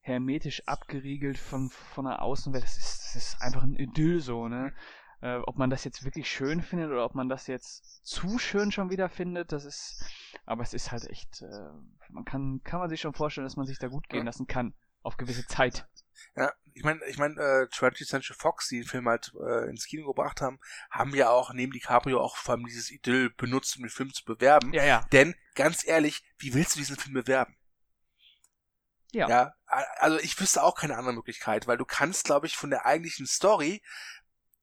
hermetisch 0.02 0.64
abgeriegelt 0.68 1.38
von, 1.38 1.70
von 1.70 2.06
der 2.06 2.22
Außenwelt. 2.22 2.64
Das 2.64 2.78
ist, 2.78 3.04
das 3.04 3.16
ist 3.16 3.42
einfach 3.42 3.64
ein 3.64 3.76
Idyll 3.76 4.20
so, 4.20 4.48
ne? 4.48 4.74
Äh, 5.22 5.38
ob 5.46 5.58
man 5.58 5.70
das 5.70 5.84
jetzt 5.84 6.04
wirklich 6.04 6.30
schön 6.30 6.62
findet 6.62 6.90
oder 6.90 7.06
ob 7.06 7.14
man 7.14 7.30
das 7.30 7.46
jetzt 7.46 8.04
zu 8.04 8.40
schön 8.40 8.72
schon 8.72 8.90
wieder 8.90 9.08
findet, 9.08 9.52
das 9.52 9.66
ist, 9.66 10.04
aber 10.48 10.64
es 10.64 10.74
ist 10.74 10.92
halt 10.92 11.08
echt, 11.08 11.44
äh, 11.44 11.70
man 12.10 12.26
kann, 12.26 12.62
kann 12.64 12.80
man 12.80 12.90
sich 12.90 13.02
schon 13.02 13.14
vorstellen, 13.14 13.46
dass 13.46 13.56
man 13.56 13.68
sich 13.68 13.78
da 13.78 13.88
gut 13.88 14.10
gehen 14.10 14.26
lassen 14.26 14.48
kann, 14.48 14.74
auf 15.02 15.18
gewisse 15.18 15.46
Zeit. 15.48 15.88
Ja, 16.36 16.54
ich 16.74 16.84
meine, 16.84 17.04
ich 17.08 17.18
meine, 17.18 17.36
äh, 17.36 17.68
20th 17.68 18.08
Century 18.08 18.36
Fox, 18.38 18.68
die 18.70 18.80
den 18.80 18.88
Film 18.88 19.08
halt 19.08 19.32
äh, 19.40 19.70
ins 19.70 19.86
Kino 19.86 20.08
gebracht 20.08 20.42
haben, 20.42 20.60
haben 20.90 21.16
ja 21.16 21.30
auch 21.30 21.54
neben 21.54 21.72
DiCaprio 21.72 22.22
auch 22.22 22.38
vor 22.38 22.56
allem 22.56 22.66
dieses 22.66 22.92
Idyll 22.92 23.32
benutzt, 23.32 23.76
um 23.78 23.84
den 23.84 23.90
Film 23.90 24.14
zu 24.14 24.24
bewerben. 24.24 24.74
Ja, 24.74 24.84
ja. 24.84 25.08
Denn, 25.12 25.36
ganz 25.56 25.86
ehrlich, 25.86 26.24
wie 26.38 26.54
willst 26.54 26.76
du 26.76 26.80
diesen 26.80 26.98
Film 26.98 27.14
bewerben? 27.14 27.58
Ja. 29.12 29.28
ja. 29.28 29.54
Also 29.66 30.20
ich 30.20 30.40
wüsste 30.40 30.64
auch 30.64 30.76
keine 30.76 30.98
andere 30.98 31.16
Möglichkeit, 31.16 31.68
weil 31.68 31.78
du 31.78 31.86
kannst, 31.86 32.26
glaube 32.26 32.48
ich, 32.48 32.56
von 32.56 32.70
der 32.70 32.86
eigentlichen 32.86 33.28
Story, 33.28 33.82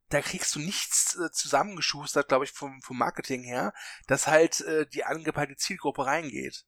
da 0.08 0.22
kriegst 0.22 0.54
du 0.54 0.58
nichts 0.58 1.16
äh, 1.16 1.30
zusammengeschustert, 1.30 2.28
glaube 2.28 2.46
ich, 2.46 2.52
vom, 2.52 2.80
vom 2.80 2.96
Marketing 2.96 3.42
her, 3.42 3.74
dass 4.06 4.26
halt 4.26 4.60
äh, 4.62 4.86
die 4.86 5.04
angepeilte 5.04 5.56
Zielgruppe 5.56 6.06
reingeht. 6.06 6.64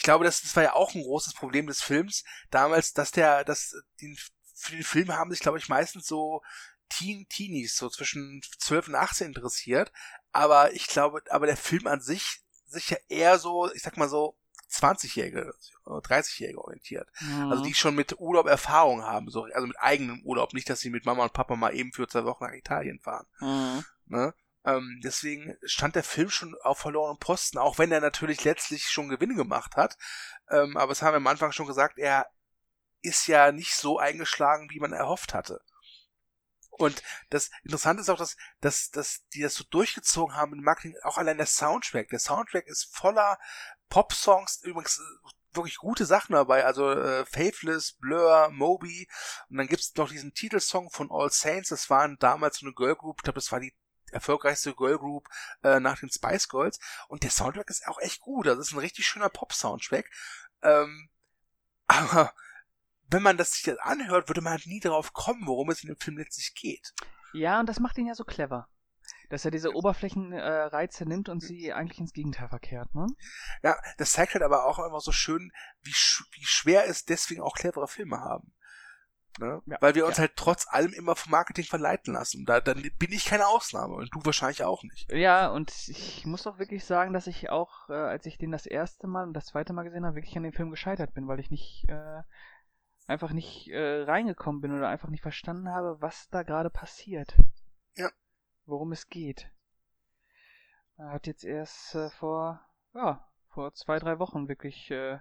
Ich 0.00 0.04
glaube, 0.04 0.24
das, 0.24 0.40
das 0.40 0.56
war 0.56 0.62
ja 0.62 0.72
auch 0.72 0.94
ein 0.94 1.02
großes 1.02 1.34
Problem 1.34 1.66
des 1.66 1.82
Films 1.82 2.24
damals, 2.50 2.94
dass 2.94 3.10
der, 3.10 3.44
dass 3.44 3.76
den, 4.00 4.16
für 4.54 4.72
den 4.72 4.82
Film 4.82 5.12
haben 5.12 5.30
sich, 5.30 5.40
glaube 5.40 5.58
ich, 5.58 5.68
meistens 5.68 6.06
so 6.06 6.40
Teen, 6.88 7.28
Teenies, 7.28 7.76
so 7.76 7.90
zwischen 7.90 8.40
12 8.60 8.88
und 8.88 8.94
18 8.94 9.26
interessiert. 9.26 9.92
Aber 10.32 10.72
ich 10.72 10.86
glaube, 10.86 11.20
aber 11.28 11.44
der 11.44 11.58
Film 11.58 11.86
an 11.86 12.00
sich 12.00 12.40
sich 12.64 12.88
ja 12.88 12.96
eher 13.08 13.38
so, 13.38 13.70
ich 13.74 13.82
sag 13.82 13.98
mal 13.98 14.08
so, 14.08 14.38
20-Jährige, 14.72 15.52
30-Jährige 15.84 16.64
orientiert. 16.64 17.06
Mhm. 17.20 17.50
Also 17.52 17.62
die 17.62 17.74
schon 17.74 17.94
mit 17.94 18.18
Urlaub 18.18 18.46
Erfahrung 18.46 19.02
haben, 19.02 19.28
so, 19.28 19.44
also 19.52 19.66
mit 19.66 19.78
eigenem 19.80 20.22
Urlaub, 20.24 20.54
nicht, 20.54 20.70
dass 20.70 20.80
sie 20.80 20.88
mit 20.88 21.04
Mama 21.04 21.24
und 21.24 21.34
Papa 21.34 21.56
mal 21.56 21.74
eben 21.74 21.92
für 21.92 22.08
zwei 22.08 22.24
Wochen 22.24 22.44
nach 22.44 22.54
Italien 22.54 23.00
fahren. 23.00 23.26
Mhm. 23.40 23.84
Ne? 24.06 24.34
Ähm, 24.64 25.00
deswegen 25.02 25.56
stand 25.64 25.94
der 25.94 26.04
Film 26.04 26.30
schon 26.30 26.54
auf 26.62 26.78
verlorenen 26.78 27.18
Posten, 27.18 27.58
auch 27.58 27.78
wenn 27.78 27.92
er 27.92 28.00
natürlich 28.00 28.44
letztlich 28.44 28.88
schon 28.88 29.08
Gewinne 29.08 29.34
gemacht 29.34 29.76
hat. 29.76 29.96
Ähm, 30.50 30.76
aber 30.76 30.92
es 30.92 31.02
haben 31.02 31.14
wir 31.14 31.18
am 31.18 31.26
Anfang 31.26 31.52
schon 31.52 31.66
gesagt, 31.66 31.98
er 31.98 32.26
ist 33.02 33.26
ja 33.26 33.52
nicht 33.52 33.74
so 33.74 33.98
eingeschlagen, 33.98 34.68
wie 34.70 34.80
man 34.80 34.92
erhofft 34.92 35.32
hatte. 35.32 35.62
Und 36.70 37.02
das 37.28 37.50
Interessante 37.62 38.00
ist 38.02 38.08
auch, 38.08 38.18
dass, 38.18 38.36
dass, 38.60 38.90
dass 38.90 39.26
die 39.34 39.42
das 39.42 39.54
so 39.54 39.64
durchgezogen 39.64 40.34
haben 40.34 40.54
im 40.54 40.62
Marketing, 40.62 40.96
auch 41.02 41.18
allein 41.18 41.36
der 41.36 41.46
Soundtrack. 41.46 42.08
Der 42.08 42.18
Soundtrack 42.18 42.66
ist 42.66 42.94
voller 42.94 43.38
Pop-Songs, 43.88 44.62
übrigens 44.62 44.98
äh, 44.98 45.56
wirklich 45.56 45.76
gute 45.76 46.06
Sachen 46.06 46.34
dabei, 46.34 46.64
also 46.64 46.90
äh, 46.90 47.26
Faithless, 47.26 47.94
Blur, 47.94 48.48
Moby 48.52 49.08
und 49.48 49.58
dann 49.58 49.66
gibt's 49.66 49.94
noch 49.96 50.08
diesen 50.08 50.32
Titelsong 50.32 50.90
von 50.90 51.10
All 51.10 51.30
Saints, 51.30 51.70
das 51.70 51.90
waren 51.90 52.16
damals 52.18 52.58
so 52.58 52.66
eine 52.66 52.74
Girl 52.74 52.94
Group, 52.94 53.18
ich 53.18 53.24
glaube, 53.24 53.40
das 53.40 53.50
war 53.50 53.60
die 53.60 53.74
erfolgreichste 54.12 54.74
Girl 54.74 54.98
Group 54.98 55.28
äh, 55.62 55.80
nach 55.80 55.98
den 55.98 56.10
Spice 56.10 56.48
Girls 56.48 56.78
und 57.08 57.22
der 57.22 57.30
Soundtrack 57.30 57.70
ist 57.70 57.86
auch 57.86 57.98
echt 58.00 58.20
gut, 58.20 58.46
also 58.46 58.58
das 58.58 58.68
ist 58.68 58.74
ein 58.74 58.80
richtig 58.80 59.06
schöner 59.06 59.30
Pop-Soundtrack, 59.30 60.10
ähm, 60.62 61.10
aber 61.86 62.32
wenn 63.08 63.22
man 63.22 63.36
das 63.36 63.52
sich 63.52 63.66
jetzt 63.66 63.82
anhört, 63.82 64.28
würde 64.28 64.40
man 64.40 64.52
halt 64.52 64.66
nie 64.66 64.80
darauf 64.80 65.12
kommen, 65.12 65.46
worum 65.46 65.70
es 65.70 65.82
in 65.82 65.88
dem 65.88 65.98
Film 65.98 66.18
letztlich 66.18 66.54
geht. 66.54 66.92
Ja, 67.32 67.58
und 67.58 67.68
das 67.68 67.80
macht 67.80 67.98
ihn 67.98 68.06
ja 68.06 68.14
so 68.14 68.24
clever 68.24 68.68
dass 69.30 69.44
er 69.44 69.50
diese 69.50 69.74
Oberflächenreize 69.74 71.04
äh, 71.04 71.06
nimmt 71.06 71.28
und 71.28 71.40
sie 71.40 71.72
eigentlich 71.72 72.00
ins 72.00 72.12
Gegenteil 72.12 72.48
verkehrt, 72.48 72.94
ne? 72.94 73.06
Ja, 73.62 73.76
das 73.96 74.12
zeigt 74.12 74.34
halt 74.34 74.42
aber 74.42 74.64
auch 74.64 74.78
immer 74.80 75.00
so 75.00 75.12
schön, 75.12 75.52
wie, 75.82 75.92
sch 75.92 76.24
wie 76.32 76.44
schwer 76.44 76.86
es 76.86 77.04
deswegen 77.04 77.40
auch 77.40 77.54
clevere 77.54 77.88
Filme 77.88 78.18
haben. 78.18 78.52
Ne? 79.38 79.62
Ja, 79.66 79.76
Weil 79.80 79.94
wir 79.94 80.06
uns 80.06 80.16
ja. 80.16 80.22
halt 80.22 80.32
trotz 80.36 80.66
allem 80.68 80.92
immer 80.92 81.16
vom 81.16 81.30
Marketing 81.30 81.64
verleiten 81.64 82.14
lassen. 82.14 82.44
Da, 82.44 82.60
dann 82.60 82.82
bin 82.98 83.12
ich 83.12 83.24
keine 83.24 83.46
Ausnahme 83.46 83.94
und 83.94 84.14
du 84.14 84.24
wahrscheinlich 84.24 84.64
auch 84.64 84.82
nicht. 84.82 85.10
Ja, 85.12 85.48
und 85.48 85.72
ich 85.88 86.26
muss 86.26 86.46
auch 86.46 86.58
wirklich 86.58 86.84
sagen, 86.84 87.12
dass 87.12 87.26
ich 87.26 87.50
auch, 87.50 87.88
äh, 87.88 87.94
als 87.94 88.26
ich 88.26 88.38
den 88.38 88.50
das 88.50 88.66
erste 88.66 89.06
Mal 89.06 89.26
und 89.26 89.34
das 89.34 89.46
zweite 89.46 89.72
Mal 89.72 89.84
gesehen 89.84 90.04
habe, 90.04 90.16
wirklich 90.16 90.36
an 90.36 90.42
dem 90.42 90.52
Film 90.52 90.70
gescheitert 90.70 91.14
bin, 91.14 91.28
weil 91.28 91.40
ich 91.40 91.50
nicht 91.50 91.86
äh, 91.88 92.22
einfach 93.06 93.30
nicht 93.30 93.68
äh, 93.68 94.02
reingekommen 94.02 94.60
bin 94.60 94.76
oder 94.76 94.88
einfach 94.88 95.08
nicht 95.08 95.22
verstanden 95.22 95.68
habe, 95.68 96.00
was 96.00 96.28
da 96.30 96.42
gerade 96.42 96.70
passiert. 96.70 97.36
Ja 97.94 98.10
worum 98.70 98.92
es 98.92 99.08
geht. 99.08 99.50
Er 100.96 101.10
hat 101.10 101.26
jetzt 101.26 101.44
erst 101.44 101.94
äh, 101.94 102.10
vor, 102.10 102.64
ja, 102.94 103.28
vor 103.48 103.74
zwei, 103.74 103.98
drei 103.98 104.18
Wochen 104.18 104.48
wirklich 104.48 104.90
äh, 104.90 105.18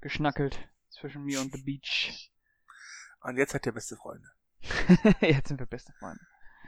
geschnackelt 0.00 0.68
zwischen 0.88 1.24
mir 1.24 1.40
und 1.40 1.52
The 1.52 1.62
Beach. 1.62 2.30
Und 3.24 3.38
jetzt 3.38 3.54
hat 3.54 3.66
er 3.66 3.72
beste 3.72 3.96
Freunde. 3.96 4.28
jetzt 5.20 5.48
sind 5.48 5.58
wir 5.58 5.66
beste 5.66 5.92
Freunde. 5.98 6.20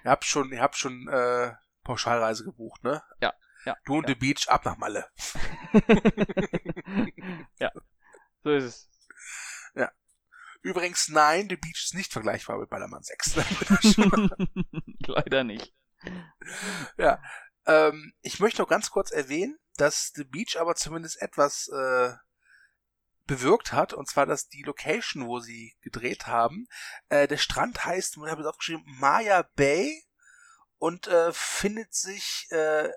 ihr 0.04 0.10
habt 0.10 0.24
schon, 0.24 0.50
ihr 0.52 0.62
habt 0.62 0.76
schon 0.76 1.06
äh, 1.08 1.52
Pauschalreise 1.84 2.44
gebucht, 2.44 2.82
ne? 2.82 3.02
Ja. 3.20 3.34
Ja, 3.66 3.76
du 3.84 3.96
und 3.96 4.04
ja. 4.04 4.08
The 4.08 4.14
Beach 4.14 4.48
ab 4.48 4.64
nach 4.64 4.76
Malle. 4.76 5.10
ja, 7.58 7.72
so 8.44 8.50
ist 8.52 8.64
es. 8.64 8.90
Ja. 9.74 9.90
Übrigens, 10.62 11.08
nein, 11.08 11.48
The 11.50 11.56
Beach 11.56 11.84
ist 11.84 11.94
nicht 11.94 12.12
vergleichbar 12.12 12.58
mit 12.58 12.70
Ballermann 12.70 13.02
6. 13.02 13.36
Leider 15.06 15.42
nicht. 15.42 15.74
Ja. 16.96 17.20
Ähm, 17.66 18.14
ich 18.20 18.38
möchte 18.38 18.62
noch 18.62 18.68
ganz 18.68 18.90
kurz 18.90 19.10
erwähnen, 19.10 19.58
dass 19.76 20.12
The 20.14 20.24
Beach 20.24 20.58
aber 20.60 20.76
zumindest 20.76 21.20
etwas 21.20 21.68
äh, 21.68 22.12
bewirkt 23.26 23.72
hat, 23.72 23.92
und 23.92 24.08
zwar, 24.08 24.26
dass 24.26 24.48
die 24.48 24.62
Location, 24.62 25.26
wo 25.26 25.40
sie 25.40 25.76
gedreht 25.80 26.26
haben, 26.26 26.66
äh, 27.08 27.26
der 27.28 27.38
Strand 27.38 27.84
heißt, 27.84 28.16
ich 28.16 28.30
habe 28.30 28.42
es 28.42 28.46
aufgeschrieben, 28.46 28.84
Maya 28.98 29.42
Bay 29.54 30.04
und 30.78 31.06
äh, 31.08 31.32
findet 31.32 31.94
sich 31.94 32.46
äh, 32.50 32.88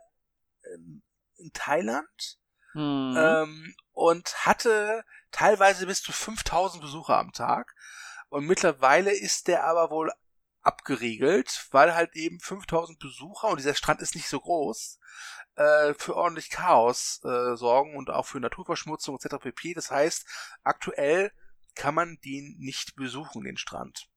in 1.38 1.51
Thailand 1.53 2.39
Mhm. 2.73 3.15
ähm, 3.17 3.75
und 3.91 4.45
hatte 4.45 5.03
teilweise 5.32 5.86
bis 5.88 6.01
zu 6.01 6.11
5000 6.11 6.82
Besucher 6.82 7.17
am 7.17 7.32
Tag. 7.32 7.75
Und 8.30 8.45
mittlerweile 8.45 9.11
ist 9.11 9.47
der 9.47 9.65
aber 9.65 9.89
wohl 9.89 10.11
abgeriegelt, 10.61 11.67
weil 11.71 11.95
halt 11.95 12.15
eben 12.15 12.39
5000 12.39 12.99
Besucher 12.99 13.47
und 13.47 13.57
dieser 13.57 13.73
Strand 13.73 14.01
ist 14.01 14.15
nicht 14.15 14.27
so 14.27 14.39
groß, 14.39 14.99
äh, 15.60 15.93
für 15.93 16.16
ordentlich 16.16 16.49
Chaos 16.49 17.22
äh, 17.24 17.55
sorgen 17.55 17.95
und 17.97 18.10
auch 18.10 18.26
für 18.26 18.39
Naturverschmutzung 18.39 19.16
etc. 19.16 19.36
pp. 19.41 19.74
Das 19.74 19.91
heißt, 19.91 20.26
aktuell 20.64 21.32
kann 21.76 21.93
man 21.95 22.18
den 22.24 22.55
nicht 22.60 22.95
besuchen, 22.95 23.43
den 23.43 23.57
Strand. 23.57 24.07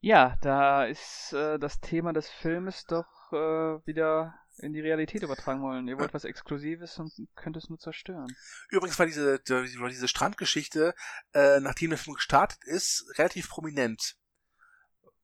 Ja, 0.00 0.36
da 0.40 0.84
ist 0.84 1.32
äh, 1.32 1.58
das 1.58 1.80
Thema 1.80 2.12
des 2.12 2.28
Filmes 2.30 2.84
doch 2.84 3.32
äh, 3.32 3.86
wieder 3.86 4.34
in 4.58 4.72
die 4.72 4.80
Realität 4.80 5.22
übertragen 5.22 5.62
wollen. 5.62 5.88
Ihr 5.88 5.98
wollt 5.98 6.12
was 6.12 6.24
Exklusives 6.24 6.98
und 6.98 7.12
könnt 7.34 7.56
es 7.56 7.68
nur 7.68 7.78
zerstören. 7.78 8.34
Übrigens 8.68 8.98
war 8.98 9.06
diese, 9.06 9.38
die, 9.40 9.52
war 9.80 9.88
diese 9.88 10.08
Strandgeschichte, 10.08 10.94
äh, 11.32 11.60
nachdem 11.60 11.90
der 11.90 11.98
Film 11.98 12.14
gestartet 12.14 12.58
ist, 12.64 13.06
relativ 13.18 13.48
prominent. 13.48 14.16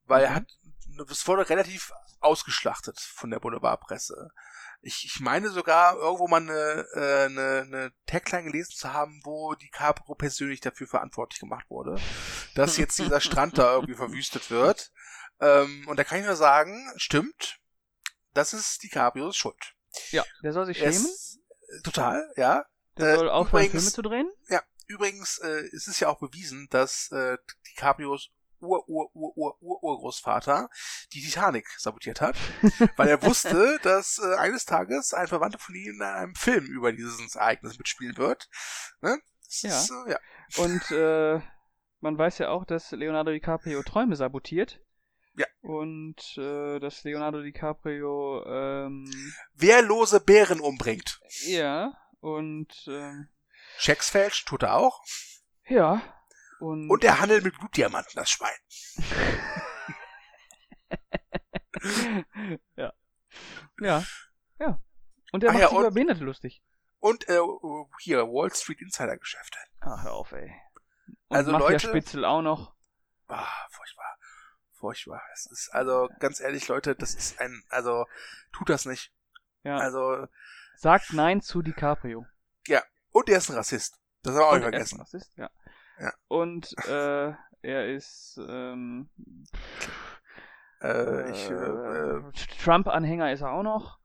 Weil 0.04 0.24
er 0.24 0.30
Mhm. 0.30 0.34
hat, 0.34 0.46
es 1.00 1.26
wurde 1.26 1.48
relativ 1.48 1.92
ausgeschlachtet 2.20 3.00
von 3.00 3.30
der 3.30 3.40
Boulevardpresse. 3.40 4.30
Ich, 4.82 5.04
ich 5.04 5.20
meine 5.20 5.50
sogar, 5.50 5.96
irgendwo 5.96 6.28
mal 6.28 6.42
eine, 6.42 6.86
äh, 6.94 7.24
eine, 7.24 7.62
eine 7.62 7.92
Tagline 8.06 8.44
gelesen 8.44 8.72
zu 8.74 8.92
haben, 8.92 9.20
wo 9.24 9.54
die 9.54 9.70
Capro 9.70 10.14
persönlich 10.14 10.60
dafür 10.60 10.86
verantwortlich 10.86 11.40
gemacht 11.40 11.66
wurde, 11.68 12.00
dass 12.54 12.76
jetzt 12.76 12.98
dieser 12.98 13.20
Strand 13.20 13.58
da 13.58 13.74
irgendwie 13.74 13.94
verwüstet 13.94 14.50
wird. 14.50 14.92
Ähm, 15.40 15.86
und 15.88 15.98
da 15.98 16.04
kann 16.04 16.20
ich 16.20 16.26
nur 16.26 16.36
sagen, 16.36 16.92
stimmt, 16.96 17.58
das 18.34 18.52
ist 18.52 18.82
die 18.82 18.88
Cabrios 18.88 19.36
Schuld. 19.36 19.74
Ja, 20.10 20.24
der 20.42 20.52
soll 20.52 20.66
sich 20.66 20.78
schämen. 20.78 20.92
Es, 20.92 21.38
total, 21.82 22.30
ja. 22.36 22.64
Der 22.98 23.14
äh, 23.14 23.16
soll 23.16 23.30
aufhören, 23.30 23.64
übrigens- 23.64 23.72
Filme 23.82 23.92
zu 23.92 24.02
drehen. 24.02 24.30
Ja, 24.48 24.62
übrigens 24.86 25.38
äh, 25.38 25.64
es 25.74 25.88
ist 25.88 26.00
ja 26.00 26.08
auch 26.08 26.18
bewiesen, 26.18 26.68
dass 26.70 27.10
äh, 27.12 27.38
DiCaprios 27.68 28.30
Ur, 28.66 28.88
Ur, 28.88 29.10
Ur, 29.14 29.36
Ur, 29.36 29.56
Ur, 29.60 29.82
Urgroßvater 29.82 30.68
die 31.12 31.22
Titanic 31.22 31.66
sabotiert 31.78 32.20
hat, 32.20 32.36
weil 32.96 33.08
er 33.08 33.22
wusste, 33.22 33.78
dass 33.82 34.18
äh, 34.18 34.36
eines 34.36 34.64
Tages 34.64 35.14
ein 35.14 35.28
Verwandter 35.28 35.58
von 35.58 35.74
ihm 35.74 35.94
in 35.94 36.02
einem 36.02 36.34
Film 36.34 36.66
über 36.66 36.92
dieses 36.92 37.34
Ereignis 37.34 37.78
mitspielen 37.78 38.16
wird. 38.16 38.48
Ne? 39.00 39.18
Ja. 39.60 39.68
Ist, 39.70 39.90
äh, 39.90 40.12
ja. 40.12 40.18
Und 40.56 40.90
äh, 40.90 41.40
man 42.00 42.18
weiß 42.18 42.38
ja 42.38 42.50
auch, 42.50 42.64
dass 42.64 42.90
Leonardo 42.92 43.30
DiCaprio 43.30 43.82
Träume 43.82 44.16
sabotiert. 44.16 44.80
Ja. 45.34 45.46
Und 45.60 46.38
äh, 46.38 46.78
dass 46.80 47.04
Leonardo 47.04 47.42
DiCaprio 47.42 48.44
ähm, 48.46 49.34
Wehrlose 49.54 50.20
Bären 50.20 50.60
umbringt. 50.60 51.20
ja 51.46 51.92
und 52.20 52.72
ähm, 52.88 53.28
Schecks 53.78 54.10
fälscht, 54.10 54.48
tut 54.48 54.62
er 54.62 54.76
auch. 54.76 55.02
ja 55.68 56.02
und, 56.60 56.90
Und 56.90 57.04
er 57.04 57.20
handelt 57.20 57.44
mit 57.44 57.58
Blutdiamanten, 57.58 58.12
das 58.16 58.30
Schwein. 58.30 58.56
ja 62.76 62.92
ja 63.80 64.04
ja 64.58 64.82
und 65.32 65.44
er 65.44 65.50
Ach 65.50 65.54
macht 65.54 65.62
ja, 65.62 65.68
sich 65.68 65.76
und- 65.76 65.82
über 65.84 65.90
Behinderte 65.92 66.24
lustig. 66.24 66.62
Und 66.98 67.28
äh, 67.28 67.38
hier, 68.00 68.22
Wall 68.26 68.52
Street 68.54 68.80
Insider 68.80 69.16
Geschäfte. 69.18 69.58
Ach 69.80 70.02
hör 70.02 70.14
auf 70.14 70.32
ey. 70.32 70.50
Und 71.28 71.36
Also, 71.36 71.52
Mafia 71.52 71.68
Leute- 71.68 71.88
Spitzel 71.88 72.24
auch 72.24 72.40
noch. 72.42 72.74
Ah, 73.28 73.46
furchtbar. 73.70 74.16
Furchtbar. 74.72 75.22
Es 75.34 75.46
ist, 75.46 75.68
also, 75.74 76.08
ganz 76.20 76.40
ehrlich, 76.40 76.66
Leute, 76.68 76.96
das 76.96 77.14
ist 77.14 77.38
ein, 77.40 77.62
also, 77.68 78.06
tut 78.52 78.70
das 78.70 78.86
nicht. 78.86 79.12
Ja. 79.62 79.76
Also, 79.76 80.26
Sagt 80.76 81.12
Nein 81.12 81.42
zu 81.42 81.62
DiCaprio. 81.62 82.26
und 83.12 83.28
er 83.28 83.38
ist 83.38 83.50
ein 83.50 83.56
Rassist. 83.56 84.00
Das 84.22 84.32
haben 84.34 84.40
wir 84.40 84.46
auch 84.48 84.54
nicht 84.56 84.66
Und 84.66 84.72
er 84.72 84.80
ist 84.80 84.92
ein 84.92 84.96
vergessen. 84.96 85.18
Rassist, 85.18 85.36
ja. 85.36 85.50
Ja. 86.00 86.12
Und 86.28 86.74
äh, 86.86 87.32
er 87.62 87.94
ist 87.94 88.38
ähm, 88.48 89.08
Äh, 90.80 91.30
ich, 91.30 91.50
äh, 91.50 91.54
äh, 91.54 92.22
Trump-Anhänger 92.62 93.32
ist 93.32 93.40
er 93.40 93.52
auch 93.52 93.62
noch 93.62 93.98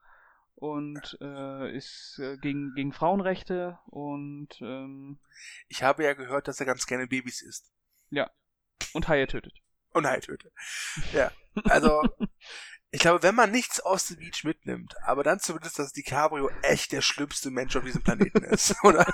und 0.55 1.17
äh, 1.21 1.75
ist 1.75 2.19
äh, 2.19 2.37
gegen, 2.37 2.73
gegen 2.75 2.93
Frauenrechte 2.93 3.77
und 3.87 4.49
ähm, 4.61 5.19
ich 5.67 5.83
habe 5.83 6.03
ja 6.03 6.13
gehört, 6.13 6.47
dass 6.47 6.59
er 6.59 6.65
ganz 6.65 6.85
gerne 6.85 7.07
Babys 7.07 7.41
isst. 7.41 7.71
und 8.93 9.07
Haie 9.07 9.27
tötet. 9.27 9.53
Und 9.93 10.07
halt 10.07 10.23
tötet. 10.25 10.53
Ja. 11.13 11.31
Also, 11.65 12.01
ich 12.93 12.99
glaube, 12.99 13.23
wenn 13.23 13.35
man 13.35 13.51
nichts 13.51 13.79
aus 13.79 14.07
The 14.07 14.17
Beach 14.17 14.43
mitnimmt, 14.43 14.95
aber 15.03 15.23
dann 15.23 15.39
zumindest, 15.39 15.79
dass 15.79 15.93
DiCaprio 15.93 16.49
echt 16.61 16.91
der 16.91 17.01
schlimmste 17.01 17.49
Mensch 17.49 17.73
auf 17.77 17.85
diesem 17.85 18.03
Planeten 18.03 18.43
ist, 18.43 18.75
oder? 18.83 19.05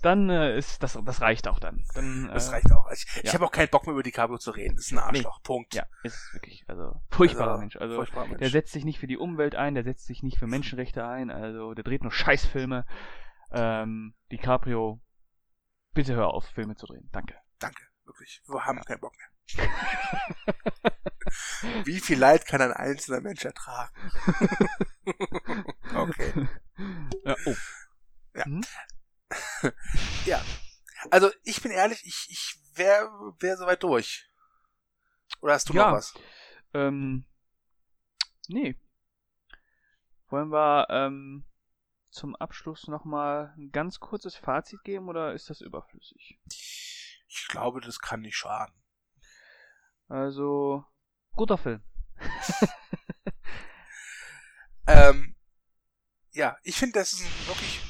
Dann 0.00 0.30
äh, 0.30 0.56
ist 0.56 0.82
das 0.82 0.98
das 1.04 1.20
reicht 1.20 1.48
auch 1.48 1.58
dann. 1.58 1.84
dann 1.94 2.28
Das 2.28 2.48
äh, 2.48 2.52
reicht 2.52 2.72
auch. 2.72 2.90
Ich, 2.90 3.06
ich 3.16 3.24
ja. 3.24 3.34
habe 3.34 3.44
auch 3.44 3.50
keinen 3.50 3.68
Bock 3.68 3.86
mehr 3.86 3.92
über 3.92 4.02
DiCaprio 4.02 4.38
zu 4.38 4.52
reden. 4.52 4.76
Das 4.76 4.86
ist 4.86 4.92
ein 4.92 4.98
Arschloch. 4.98 5.42
Punkt. 5.42 5.74
Ja, 5.74 5.84
ist 6.02 6.32
wirklich. 6.32 6.64
Also 6.66 6.98
furchtbarer 7.10 7.50
Also, 7.50 7.60
Mensch. 7.60 7.76
Also 7.76 7.96
Furchtbarer 7.96 8.26
Mensch. 8.28 8.38
der 8.38 8.50
setzt 8.50 8.72
sich 8.72 8.84
nicht 8.86 8.98
für 8.98 9.06
die 9.06 9.18
Umwelt 9.18 9.54
ein, 9.54 9.74
der 9.74 9.84
setzt 9.84 10.06
sich 10.06 10.22
nicht 10.22 10.38
für 10.38 10.46
Menschenrechte 10.46 11.06
ein, 11.06 11.30
also 11.30 11.74
der 11.74 11.84
dreht 11.84 12.02
nur 12.02 12.12
Scheißfilme. 12.12 12.86
Ähm, 13.50 14.14
DiCaprio, 14.30 15.02
bitte 15.92 16.14
hör 16.14 16.28
auf, 16.28 16.46
Filme 16.46 16.74
zu 16.76 16.86
drehen. 16.86 17.10
Danke. 17.12 17.34
Danke, 17.58 17.82
wirklich. 18.06 18.40
Wir 18.46 18.64
haben 18.64 18.80
keinen 18.80 19.00
Bock 19.00 19.12
mehr. 19.18 19.68
Wie 21.84 22.00
viel 22.00 22.18
Leid 22.18 22.46
kann 22.46 22.60
ein 22.60 22.72
einzelner 22.72 23.20
Mensch 23.20 23.44
ertragen? 23.44 23.94
okay. 25.94 26.48
Ja, 27.24 27.36
oh. 27.44 27.54
Ja. 28.34 28.46
Mhm. 28.46 28.64
Also 31.10 31.30
ich 31.44 31.62
bin 31.62 31.70
ehrlich, 31.70 32.02
ich, 32.04 32.26
ich 32.30 32.58
wäre 32.74 33.08
wär 33.38 33.56
soweit 33.56 33.82
durch. 33.82 34.28
Oder 35.40 35.52
hast 35.54 35.68
du 35.68 35.74
Ja. 35.74 35.86
noch 35.90 35.98
was? 35.98 36.14
Ähm, 36.74 37.26
nee. 38.48 38.80
Wollen 40.28 40.50
wir 40.50 40.86
ähm, 40.90 41.44
zum 42.10 42.34
Abschluss 42.36 42.88
nochmal 42.88 43.54
ein 43.58 43.70
ganz 43.70 44.00
kurzes 44.00 44.34
Fazit 44.34 44.82
geben 44.82 45.08
oder 45.08 45.34
ist 45.34 45.50
das 45.50 45.60
überflüssig? 45.60 46.40
Ich 47.28 47.46
glaube, 47.48 47.80
das 47.80 47.98
kann 48.00 48.20
nicht 48.22 48.36
schaden. 48.36 48.74
Also, 50.08 50.84
guter 51.34 51.58
Film. 51.58 51.82
Ähm, 54.86 55.34
ja, 56.32 56.56
ich 56.62 56.76
finde, 56.76 56.98
das 56.98 57.12
ist 57.12 57.20
ein 57.20 57.48
wirklich 57.48 57.80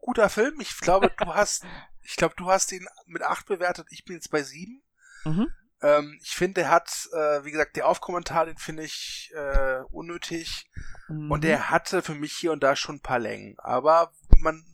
guter 0.00 0.28
Film. 0.28 0.60
Ich 0.60 0.78
glaube, 0.78 1.12
du 1.16 1.26
hast, 1.34 1.64
ich 2.02 2.16
glaube, 2.16 2.34
du 2.36 2.50
hast 2.50 2.72
ihn 2.72 2.86
mit 3.06 3.22
8 3.22 3.46
bewertet. 3.46 3.88
Ich 3.90 4.04
bin 4.04 4.16
jetzt 4.16 4.30
bei 4.30 4.42
7. 4.42 4.82
Mhm. 5.24 5.52
Ähm, 5.82 6.18
ich 6.22 6.30
finde, 6.30 6.62
er 6.62 6.70
hat, 6.70 7.08
äh, 7.12 7.44
wie 7.44 7.50
gesagt, 7.50 7.76
der 7.76 7.86
Aufkommentar, 7.86 8.46
den 8.46 8.58
finde 8.58 8.84
ich 8.84 9.30
äh, 9.34 9.80
unnötig. 9.90 10.70
Mhm. 11.08 11.30
Und 11.30 11.44
er 11.44 11.70
hatte 11.70 12.02
für 12.02 12.14
mich 12.14 12.32
hier 12.32 12.52
und 12.52 12.62
da 12.62 12.76
schon 12.76 12.96
ein 12.96 13.02
paar 13.02 13.18
Längen. 13.18 13.58
Aber 13.58 14.12
man, 14.38 14.64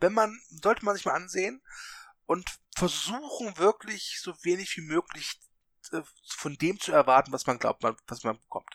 wenn 0.00 0.12
man, 0.12 0.38
sollte 0.50 0.84
man 0.84 0.94
sich 0.94 1.04
mal 1.04 1.14
ansehen 1.14 1.62
und 2.26 2.58
versuchen 2.76 3.58
wirklich 3.58 4.20
so 4.20 4.32
wenig 4.42 4.76
wie 4.76 4.82
möglich 4.82 5.40
von 6.28 6.54
dem 6.56 6.78
zu 6.80 6.92
erwarten, 6.92 7.32
was 7.32 7.46
man 7.46 7.58
glaubt, 7.58 7.82
man, 7.82 7.96
was 8.06 8.24
man 8.24 8.38
bekommt. 8.38 8.70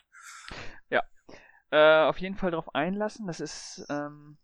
äh, 1.70 2.02
auf 2.06 2.18
jeden 2.18 2.36
Fall 2.36 2.50
darauf 2.50 2.74
einlassen. 2.74 3.26
Das 3.26 3.40
ist, 3.40 3.86
ähm, 3.88 4.38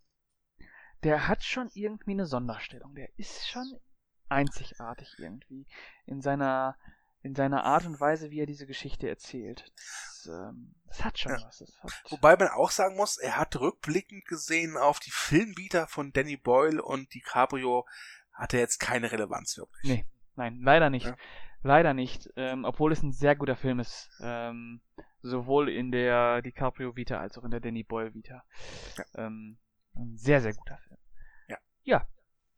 der 1.03 1.29
hat 1.29 1.43
schon 1.43 1.69
irgendwie 1.75 2.13
eine 2.13 2.27
Sonderstellung. 2.27 2.95
Der 2.95 3.09
ist 3.19 3.49
schon 3.49 3.81
einzigartig 4.29 5.15
irgendwie 5.19 5.67
in 6.07 6.21
seiner 6.21 6.77
in 7.23 7.35
seiner 7.35 7.65
Art 7.65 7.85
und 7.87 7.99
Weise, 7.99 8.31
wie 8.31 8.39
er 8.41 8.47
diese 8.47 8.69
Geschichte 8.69 9.09
erzählt. 9.09 9.73
Das, 9.75 10.27
ähm, 10.31 10.77
das 10.87 11.03
hat 11.05 11.19
schon 11.19 11.33
Ja. 11.33 11.45
was. 11.45 11.61
Hat, 11.83 11.93
Wobei 12.11 12.37
man 12.37 12.49
auch 12.49 12.71
sagen 12.71 12.95
muss, 12.95 13.17
er 13.19 13.37
hat 13.37 13.57
rückblickend 13.57 14.27
gesehen 14.27 14.77
auf 14.77 15.01
die 15.01 15.11
Filmbieter 15.11 15.89
von 15.89 16.13
Danny 16.13 16.37
Boyle 16.37 16.81
und 16.81 17.13
DiCaprio 17.13 17.85
hat 18.33 18.55
er 18.55 18.61
jetzt 18.61 18.79
keine 18.79 19.11
Relevanz 19.11 19.57
wirklich. 19.57 19.83
Nee. 19.83 20.07
Nein, 20.37 20.61
leider 20.61 20.89
nicht. 20.89 21.07
Ja. 21.07 21.17
Leider 21.67 21.95
nicht, 21.95 22.31
ähm, 22.37 22.65
obwohl 22.65 22.93
es 22.93 23.03
ein 23.03 23.11
sehr 23.11 23.35
guter 23.35 23.57
Film 23.57 23.81
ist. 23.81 24.09
Ähm, 24.21 24.81
sowohl 25.21 25.69
in 25.69 25.91
der 25.91 26.41
DiCaprio 26.41 26.95
Vita 26.95 27.19
als 27.19 27.37
auch 27.37 27.43
in 27.43 27.51
der 27.51 27.59
Danny 27.59 27.83
Boyle 27.83 28.15
Vita. 28.15 28.45
Ja. 28.97 29.27
Ähm, 29.27 29.59
ein 29.97 30.17
sehr, 30.17 30.41
sehr 30.41 30.55
guter 30.55 30.79
Film. 30.79 31.01
Ja. 31.49 31.59
Ja, 31.83 32.07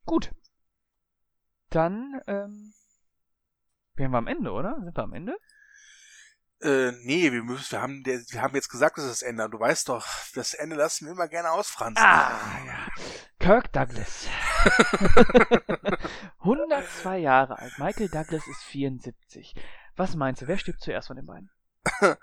gut. 0.05 0.35
Dann 1.71 2.21
ähm, 2.27 2.75
wären 3.95 4.11
wir 4.11 4.19
am 4.19 4.27
Ende, 4.27 4.53
oder? 4.53 4.79
Sind 4.85 4.95
wir 4.95 5.05
am 5.05 5.15
Ende? 5.15 5.39
Äh, 6.61 6.91
nee, 7.05 7.31
wir 7.31 7.45
müssen, 7.45 7.71
wir 7.71 7.81
haben, 7.81 8.05
wir 8.05 8.43
haben 8.43 8.55
jetzt 8.57 8.69
gesagt, 8.69 8.99
das 8.99 9.05
ist 9.05 9.23
das 9.23 9.23
Ende. 9.23 9.49
Du 9.49 9.61
weißt 9.61 9.89
doch, 9.89 10.05
das 10.35 10.55
Ende 10.55 10.75
lassen 10.75 11.07
wir 11.07 11.13
immer 11.13 11.29
gerne 11.29 11.53
ausfranzen. 11.53 12.05
Ah, 12.05 12.41
ja. 12.67 12.87
Kirk 13.39 13.73
Douglas. 13.73 14.27
102 16.41 17.19
Jahre 17.19 17.59
alt. 17.59 17.79
Michael 17.79 18.09
Douglas 18.09 18.47
ist 18.49 18.63
74. 18.65 19.55
Was 19.97 20.17
meinst 20.17 20.43
du, 20.43 20.49
wer 20.49 20.59
stirbt 20.59 20.81
zuerst 20.81 21.07
von 21.07 21.17
den 21.17 21.27
beiden? 21.27 21.51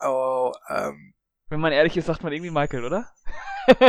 oh, 0.00 0.52
ähm. 0.68 1.14
Wenn 1.48 1.60
man 1.60 1.72
ehrlich 1.72 1.96
ist, 1.96 2.06
sagt 2.06 2.22
man 2.22 2.32
irgendwie 2.32 2.52
Michael, 2.52 2.84
oder? 2.84 3.12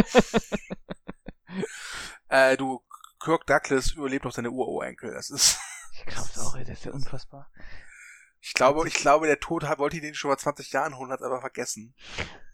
äh, 2.30 2.58
du, 2.58 2.84
Kirk 3.20 3.46
Douglas 3.46 3.92
überlebt 3.92 4.26
noch 4.26 4.34
seine 4.34 4.50
Ururenkel. 4.50 5.14
Das 5.14 5.30
ist. 5.30 5.60
Ich 5.94 6.06
glaub's 6.08 6.40
auch, 6.40 6.56
ey, 6.56 6.66
das 6.66 6.80
ist 6.80 6.86
ja 6.86 6.92
unfassbar. 6.92 7.52
Ich 8.46 8.54
glaube, 8.54 8.86
ich 8.86 8.96
glaube, 8.96 9.26
der 9.26 9.40
Tod 9.40 9.64
wollte 9.78 9.96
ihn 9.96 10.14
schon 10.16 10.30
vor 10.30 10.38
20 10.38 10.74
Jahren 10.74 10.98
holen, 10.98 11.12
hat 11.12 11.22
aber 11.22 11.40
vergessen. 11.40 11.96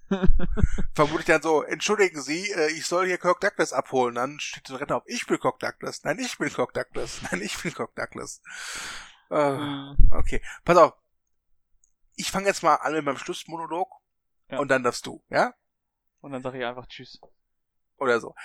Vermutlich 0.94 1.26
dann 1.26 1.42
so, 1.42 1.64
entschuldigen 1.64 2.22
Sie, 2.22 2.52
äh, 2.52 2.70
ich 2.74 2.86
soll 2.86 3.08
hier 3.08 3.18
Kirk 3.18 3.42
Douglas 3.42 3.74
abholen. 3.74 4.14
Dann 4.14 4.40
steht 4.40 4.70
der 4.70 4.80
Retter 4.80 4.98
auf, 4.98 5.04
ich 5.08 5.26
bin 5.26 5.40
Kirk 5.40 5.58
Douglas. 5.58 6.04
Nein, 6.04 6.20
ich 6.20 6.38
bin 6.38 6.54
Kirk 6.54 6.76
Douglas. 6.76 7.22
Nein, 7.32 7.42
ich 7.42 7.60
bin 7.60 7.74
Kirk 7.74 7.96
Douglas. 7.96 8.44
Uh, 9.32 9.96
okay, 10.12 10.44
pass 10.64 10.78
auf. 10.78 10.94
Ich 12.16 12.30
fange 12.30 12.46
jetzt 12.46 12.62
mal 12.62 12.76
an 12.76 12.94
mit 12.94 13.04
meinem 13.04 13.18
Schlussmonolog 13.18 13.92
ja. 14.50 14.60
und 14.60 14.68
dann 14.68 14.84
darfst 14.84 15.08
du, 15.08 15.24
ja? 15.30 15.56
Und 16.22 16.34
dann 16.34 16.44
sage 16.44 16.60
ich 16.60 16.66
einfach 16.66 16.86
Tschüss. 16.86 17.20
Oder 17.98 18.20
so. 18.20 18.36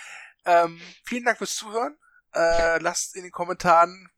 Ähm, 0.47 0.81
vielen 1.05 1.25
Dank 1.25 1.37
fürs 1.37 1.57
Zuhören. 1.57 1.99
Äh, 2.33 2.79
lasst 2.79 3.17
in 3.17 3.23
den 3.23 3.33
Kommentaren 3.33 4.11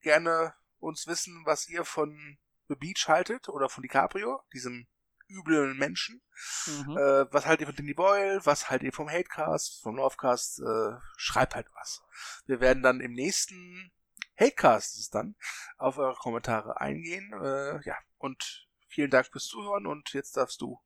gerne 0.00 0.54
uns 0.82 1.06
wissen, 1.06 1.42
was 1.44 1.68
ihr 1.68 1.84
von 1.84 2.38
The 2.68 2.74
Beach 2.74 3.06
haltet 3.08 3.48
oder 3.48 3.68
von 3.68 3.82
DiCaprio, 3.82 4.42
diesem 4.52 4.86
üblen 5.28 5.78
Menschen. 5.78 6.20
Mhm. 6.66 6.96
Äh, 6.96 7.32
was 7.32 7.46
haltet 7.46 7.62
ihr 7.62 7.66
von 7.68 7.76
Danny 7.76 7.94
Boyle? 7.94 8.40
Was 8.44 8.70
haltet 8.70 8.86
ihr 8.86 8.92
vom 8.92 9.08
Hatecast, 9.08 9.82
vom 9.82 9.96
Lovecast? 9.96 10.60
Äh, 10.60 10.96
schreibt 11.16 11.54
halt 11.54 11.68
was. 11.74 12.02
Wir 12.46 12.60
werden 12.60 12.82
dann 12.82 13.00
im 13.00 13.12
nächsten 13.12 13.92
Hatecast 14.38 14.98
ist 14.98 15.14
dann 15.14 15.36
auf 15.78 15.98
eure 15.98 16.16
Kommentare 16.16 16.80
eingehen. 16.80 17.32
Äh, 17.32 17.84
ja, 17.84 17.96
und 18.18 18.66
vielen 18.88 19.10
Dank 19.10 19.26
fürs 19.26 19.46
Zuhören 19.46 19.86
und 19.86 20.12
jetzt 20.12 20.36
darfst 20.36 20.60
du. 20.60 20.80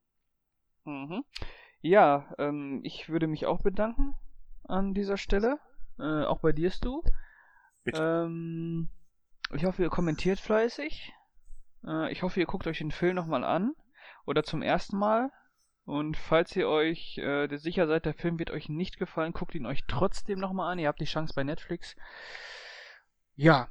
Mhm. 0.83 1.23
Ja, 1.81 2.33
ähm, 2.37 2.81
ich 2.83 3.09
würde 3.09 3.27
mich 3.27 3.45
auch 3.45 3.61
bedanken 3.61 4.15
an 4.63 4.93
dieser 4.93 5.17
Stelle. 5.17 5.59
Äh, 5.99 6.25
auch 6.25 6.39
bei 6.39 6.51
dir, 6.51 6.71
du. 6.81 7.03
Bitte. 7.83 8.01
Ähm, 8.01 8.89
ich 9.53 9.65
hoffe, 9.65 9.81
ihr 9.83 9.89
kommentiert 9.89 10.39
fleißig. 10.39 11.13
Äh, 11.85 12.11
ich 12.11 12.23
hoffe, 12.23 12.39
ihr 12.39 12.45
guckt 12.45 12.67
euch 12.67 12.79
den 12.79 12.91
Film 12.91 13.15
nochmal 13.15 13.43
an. 13.43 13.73
Oder 14.25 14.43
zum 14.43 14.61
ersten 14.61 14.97
Mal. 14.97 15.31
Und 15.85 16.17
falls 16.17 16.53
ihr 16.55 16.67
euch 16.67 17.17
äh, 17.17 17.47
sicher 17.57 17.87
seid, 17.87 18.05
der 18.05 18.13
Film 18.13 18.39
wird 18.39 18.51
euch 18.51 18.67
nicht 18.67 18.97
gefallen, 18.97 19.31
guckt 19.31 19.55
ihn 19.55 19.65
euch 19.65 19.85
trotzdem 19.87 20.37
nochmal 20.37 20.73
an. 20.73 20.79
Ihr 20.79 20.89
habt 20.89 20.99
die 20.99 21.05
Chance 21.05 21.33
bei 21.33 21.45
Netflix. 21.45 21.95
Ja, 23.35 23.69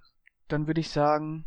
dann 0.49 0.67
würde 0.67 0.81
ich 0.81 0.89
sagen, 0.89 1.45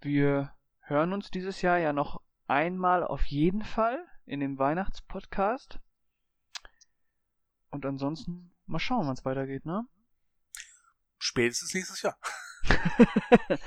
wir 0.00 0.52
hören 0.80 1.12
uns 1.12 1.30
dieses 1.30 1.62
Jahr 1.62 1.78
ja 1.78 1.92
noch 1.92 2.20
einmal 2.48 3.04
auf 3.04 3.24
jeden 3.26 3.62
Fall 3.62 4.04
in 4.26 4.40
dem 4.40 4.58
Weihnachtspodcast. 4.58 5.78
Und 7.70 7.86
ansonsten 7.86 8.52
mal 8.66 8.80
schauen, 8.80 9.06
wann 9.06 9.14
es 9.14 9.24
weitergeht, 9.24 9.64
ne? 9.64 9.86
Spätestens 11.18 11.72
nächstes 11.72 12.02
Jahr. 12.02 12.18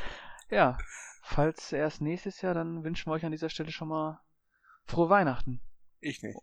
ja, 0.50 0.78
falls 1.24 1.72
erst 1.72 2.02
nächstes 2.02 2.41
Jahr, 2.41 2.54
dann 2.54 2.84
wünschen 2.84 3.10
wir 3.10 3.16
euch 3.16 3.26
an 3.26 3.32
dieser 3.32 3.50
Stelle 3.50 3.72
schon 3.72 3.89
mal 3.89 4.22
frohe 4.86 5.10
Weihnachten. 5.10 5.62
Ich 6.00 6.22
nicht. 6.24 6.38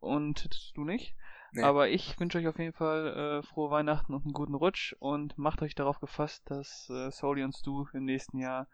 Und 0.00 0.72
du 0.74 0.84
nicht? 0.84 1.14
Nee. 1.52 1.62
Aber 1.62 1.88
ich 1.88 2.18
wünsche 2.18 2.38
euch 2.38 2.48
auf 2.48 2.58
jeden 2.58 2.72
Fall 2.72 3.42
äh, 3.42 3.46
frohe 3.46 3.70
Weihnachten 3.70 4.12
und 4.12 4.24
einen 4.24 4.32
guten 4.32 4.54
Rutsch 4.54 4.94
und 4.98 5.38
macht 5.38 5.62
euch 5.62 5.74
darauf 5.74 6.00
gefasst, 6.00 6.42
dass 6.50 6.90
äh, 6.90 7.10
Soli 7.10 7.44
und 7.44 7.54
Stu 7.54 7.86
im 7.92 8.04
nächsten 8.04 8.38
Jahr 8.38 8.66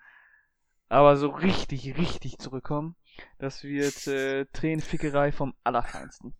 aber 0.90 1.16
so 1.16 1.28
richtig, 1.28 1.96
richtig 1.96 2.38
zurückkommen. 2.38 2.96
Das 3.38 3.62
wird 3.62 4.08
äh, 4.08 4.46
Tränenfickerei 4.46 5.30
vom 5.30 5.54
Allerfeinsten. 5.62 6.34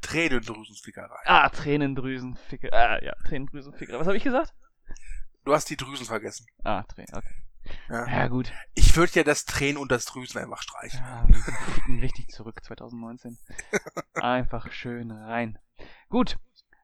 Tränendrüsenfickerei. 0.00 1.18
Ah, 1.24 1.48
Tränendrüsenfickerei. 1.48 2.72
Ah, 2.72 3.02
ja, 3.02 3.14
Tränendrüsenfickerei. 3.26 3.98
Was 3.98 4.06
habe 4.06 4.16
ich 4.16 4.22
gesagt? 4.22 4.54
Du 5.46 5.54
hast 5.54 5.70
die 5.70 5.76
Drüsen 5.76 6.06
vergessen. 6.06 6.44
Ah, 6.64 6.82
Tränen, 6.82 7.14
okay. 7.14 7.34
Ja. 7.88 8.08
ja, 8.08 8.26
gut. 8.26 8.52
Ich 8.74 8.96
würde 8.96 9.12
ja 9.14 9.22
das 9.22 9.44
Tränen 9.44 9.76
und 9.76 9.92
das 9.92 10.04
Drüsen 10.04 10.40
einfach 10.40 10.60
streichen. 10.60 10.98
Ja, 10.98 11.24
wir 11.28 12.02
richtig 12.02 12.30
zurück, 12.30 12.64
2019. 12.64 13.38
einfach 14.14 14.72
schön 14.72 15.12
rein. 15.12 15.56
Gut, 16.08 16.40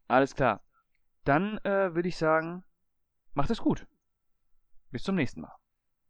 alles 0.07 0.37
klar. 0.37 0.63
Dann 1.25 1.59
äh, 1.65 1.93
würde 1.97 2.09
ich 2.09 2.17
sagen, 2.17 2.63
macht 3.35 3.51
es 3.51 3.59
gut. 3.59 3.89
Bis 4.93 5.03
zum 5.03 5.17
nächsten 5.17 5.41
Mal. 5.41 5.57